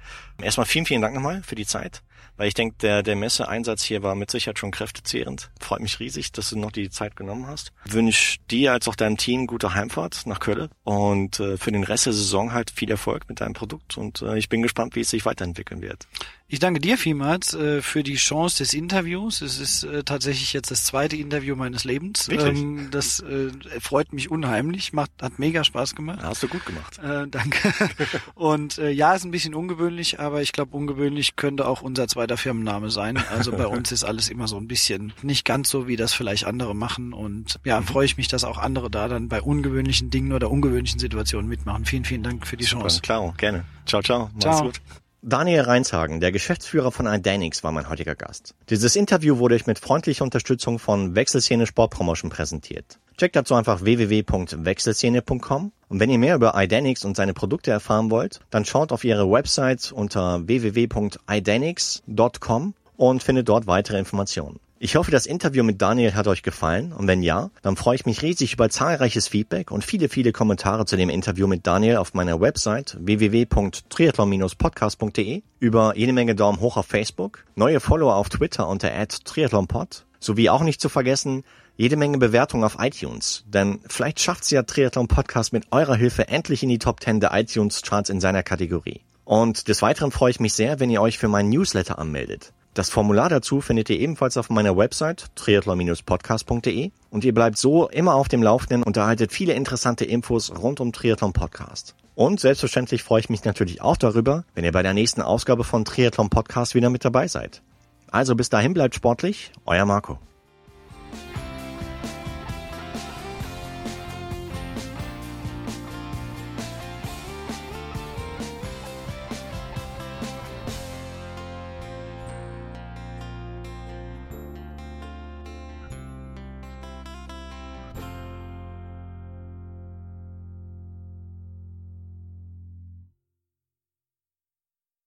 Erstmal 0.42 0.66
vielen, 0.66 0.86
vielen 0.86 1.02
Dank 1.02 1.14
nochmal 1.14 1.44
für 1.44 1.54
die 1.54 1.66
Zeit 1.66 2.02
weil 2.36 2.48
ich 2.48 2.54
denke, 2.54 2.76
der, 2.80 3.02
der 3.02 3.16
Messeeinsatz 3.16 3.82
hier 3.82 4.02
war 4.02 4.14
mit 4.14 4.30
Sicherheit 4.30 4.58
schon 4.58 4.70
kräftezehrend. 4.70 5.50
Freut 5.60 5.80
mich 5.80 6.00
riesig, 6.00 6.32
dass 6.32 6.50
du 6.50 6.58
noch 6.58 6.72
die 6.72 6.90
Zeit 6.90 7.16
genommen 7.16 7.46
hast. 7.46 7.72
Wünsche 7.84 8.38
dir 8.50 8.72
als 8.72 8.88
auch 8.88 8.96
deinem 8.96 9.16
Team 9.16 9.46
gute 9.46 9.74
Heimfahrt 9.74 10.26
nach 10.26 10.40
Köln 10.40 10.68
und 10.82 11.40
äh, 11.40 11.56
für 11.56 11.72
den 11.72 11.84
Rest 11.84 12.06
der 12.06 12.12
Saison 12.12 12.52
halt 12.52 12.70
viel 12.70 12.90
Erfolg 12.90 13.28
mit 13.28 13.40
deinem 13.40 13.54
Produkt 13.54 13.96
und 13.96 14.22
äh, 14.22 14.36
ich 14.38 14.48
bin 14.48 14.62
gespannt, 14.62 14.96
wie 14.96 15.00
es 15.00 15.10
sich 15.10 15.24
weiterentwickeln 15.24 15.82
wird. 15.82 16.06
Ich 16.46 16.60
danke 16.60 16.78
dir 16.78 16.98
vielmals 16.98 17.54
äh, 17.54 17.80
für 17.80 18.02
die 18.02 18.16
Chance 18.16 18.58
des 18.58 18.74
Interviews. 18.74 19.40
Es 19.40 19.58
ist 19.58 19.82
äh, 19.82 20.04
tatsächlich 20.04 20.52
jetzt 20.52 20.70
das 20.70 20.84
zweite 20.84 21.16
Interview 21.16 21.56
meines 21.56 21.84
Lebens. 21.84 22.28
Ähm, 22.28 22.88
das 22.90 23.20
äh, 23.20 23.50
freut 23.80 24.12
mich 24.12 24.30
unheimlich, 24.30 24.92
macht 24.92 25.10
hat 25.22 25.38
mega 25.38 25.64
Spaß 25.64 25.94
gemacht. 25.94 26.20
hast 26.22 26.42
du 26.42 26.48
gut 26.48 26.66
gemacht. 26.66 26.98
Äh, 26.98 27.26
danke. 27.28 27.72
Und 28.34 28.78
äh, 28.78 28.90
ja, 28.90 29.14
ist 29.14 29.24
ein 29.24 29.30
bisschen 29.30 29.54
ungewöhnlich, 29.54 30.20
aber 30.20 30.42
ich 30.42 30.52
glaube, 30.52 30.76
ungewöhnlich 30.76 31.34
könnte 31.36 31.66
auch 31.66 31.80
unser 31.80 32.03
zweiter 32.08 32.36
Firmenname 32.36 32.90
sein. 32.90 33.22
Also 33.30 33.52
bei 33.52 33.66
uns 33.66 33.92
ist 33.92 34.04
alles 34.04 34.28
immer 34.28 34.48
so 34.48 34.56
ein 34.56 34.68
bisschen 34.68 35.12
nicht 35.22 35.44
ganz 35.44 35.70
so, 35.70 35.86
wie 35.86 35.96
das 35.96 36.12
vielleicht 36.12 36.44
andere 36.46 36.74
machen. 36.74 37.12
Und 37.12 37.58
ja, 37.64 37.80
mhm. 37.80 37.84
freue 37.84 38.04
ich 38.04 38.16
mich, 38.16 38.28
dass 38.28 38.44
auch 38.44 38.58
andere 38.58 38.90
da 38.90 39.08
dann 39.08 39.28
bei 39.28 39.42
ungewöhnlichen 39.42 40.10
Dingen 40.10 40.32
oder 40.32 40.50
ungewöhnlichen 40.50 40.98
Situationen 40.98 41.48
mitmachen. 41.48 41.84
Vielen, 41.84 42.04
vielen 42.04 42.22
Dank 42.22 42.46
für 42.46 42.56
die 42.56 42.64
Super, 42.64 42.82
Chance. 42.82 43.00
Klar, 43.02 43.34
gerne. 43.36 43.64
Ciao, 43.86 44.02
ciao. 44.02 44.30
Mach's 44.34 44.42
ciao. 44.42 44.64
gut. 44.64 44.80
Daniel 45.26 45.62
Reinshagen, 45.62 46.20
der 46.20 46.32
Geschäftsführer 46.32 46.92
von 46.92 47.06
Idanix, 47.06 47.64
war 47.64 47.72
mein 47.72 47.88
heutiger 47.88 48.14
Gast. 48.14 48.54
Dieses 48.68 48.94
Interview 48.94 49.38
wurde 49.38 49.54
euch 49.54 49.66
mit 49.66 49.78
freundlicher 49.78 50.22
Unterstützung 50.22 50.78
von 50.78 51.14
Wechselszene 51.14 51.66
Sportpromotion 51.66 52.30
präsentiert. 52.30 52.98
Checkt 53.16 53.34
dazu 53.34 53.54
einfach 53.54 53.82
www.wechselszene.com 53.82 55.72
und 55.88 55.98
wenn 55.98 56.10
ihr 56.10 56.18
mehr 56.18 56.34
über 56.34 56.52
Idanix 56.62 57.06
und 57.06 57.16
seine 57.16 57.32
Produkte 57.32 57.70
erfahren 57.70 58.10
wollt, 58.10 58.40
dann 58.50 58.66
schaut 58.66 58.92
auf 58.92 59.02
ihre 59.02 59.30
Website 59.30 59.92
unter 59.92 60.46
www.idanix.com 60.46 62.74
und 62.98 63.22
findet 63.22 63.48
dort 63.48 63.66
weitere 63.66 63.98
Informationen. 63.98 64.60
Ich 64.84 64.94
hoffe, 64.96 65.10
das 65.10 65.24
Interview 65.24 65.64
mit 65.64 65.80
Daniel 65.80 66.12
hat 66.12 66.26
euch 66.26 66.42
gefallen. 66.42 66.92
Und 66.92 67.06
wenn 67.06 67.22
ja, 67.22 67.48
dann 67.62 67.74
freue 67.74 67.94
ich 67.94 68.04
mich 68.04 68.20
riesig 68.20 68.52
über 68.52 68.68
zahlreiches 68.68 69.28
Feedback 69.28 69.70
und 69.70 69.82
viele, 69.82 70.10
viele 70.10 70.30
Kommentare 70.30 70.84
zu 70.84 70.98
dem 70.98 71.08
Interview 71.08 71.46
mit 71.46 71.66
Daniel 71.66 71.96
auf 71.96 72.12
meiner 72.12 72.38
Website 72.38 72.98
www.triathlon-podcast.de, 73.00 75.42
über 75.58 75.96
jede 75.96 76.12
Menge 76.12 76.34
Daumen 76.34 76.60
hoch 76.60 76.76
auf 76.76 76.84
Facebook, 76.84 77.46
neue 77.54 77.80
Follower 77.80 78.14
auf 78.14 78.28
Twitter 78.28 78.68
unter 78.68 78.90
@triathlonpod, 79.08 80.04
sowie 80.20 80.50
auch 80.50 80.62
nicht 80.62 80.82
zu 80.82 80.90
vergessen, 80.90 81.44
jede 81.78 81.96
Menge 81.96 82.18
Bewertungen 82.18 82.64
auf 82.64 82.76
iTunes, 82.78 83.44
denn 83.46 83.80
vielleicht 83.88 84.20
schafft's 84.20 84.50
ja 84.50 84.64
Triathlon 84.64 85.08
Podcast 85.08 85.54
mit 85.54 85.64
eurer 85.70 85.96
Hilfe 85.96 86.28
endlich 86.28 86.62
in 86.62 86.68
die 86.68 86.78
Top 86.78 87.00
10 87.00 87.20
der 87.20 87.30
iTunes 87.32 87.80
Charts 87.80 88.10
in 88.10 88.20
seiner 88.20 88.42
Kategorie. 88.42 89.00
Und 89.24 89.68
des 89.68 89.80
Weiteren 89.80 90.10
freue 90.10 90.32
ich 90.32 90.40
mich 90.40 90.52
sehr, 90.52 90.78
wenn 90.78 90.90
ihr 90.90 91.00
euch 91.00 91.16
für 91.16 91.28
meinen 91.28 91.48
Newsletter 91.48 91.98
anmeldet. 91.98 92.52
Das 92.74 92.90
Formular 92.90 93.28
dazu 93.28 93.60
findet 93.60 93.88
ihr 93.88 94.00
ebenfalls 94.00 94.36
auf 94.36 94.50
meiner 94.50 94.76
Website 94.76 95.26
triathlon-podcast.de 95.36 96.90
und 97.10 97.24
ihr 97.24 97.32
bleibt 97.32 97.56
so 97.56 97.88
immer 97.88 98.14
auf 98.14 98.26
dem 98.26 98.42
Laufenden 98.42 98.82
und 98.82 98.96
erhaltet 98.96 99.32
viele 99.32 99.52
interessante 99.52 100.04
Infos 100.04 100.52
rund 100.60 100.80
um 100.80 100.92
Triathlon 100.92 101.32
Podcast. 101.32 101.94
Und 102.16 102.40
selbstverständlich 102.40 103.04
freue 103.04 103.20
ich 103.20 103.30
mich 103.30 103.44
natürlich 103.44 103.80
auch 103.80 103.96
darüber, 103.96 104.44
wenn 104.54 104.64
ihr 104.64 104.72
bei 104.72 104.82
der 104.82 104.92
nächsten 104.92 105.22
Ausgabe 105.22 105.62
von 105.62 105.84
Triathlon 105.84 106.30
Podcast 106.30 106.74
wieder 106.74 106.90
mit 106.90 107.04
dabei 107.04 107.28
seid. 107.28 107.62
Also 108.10 108.34
bis 108.34 108.48
dahin 108.48 108.74
bleibt 108.74 108.96
sportlich, 108.96 109.52
euer 109.66 109.84
Marco. 109.84 110.18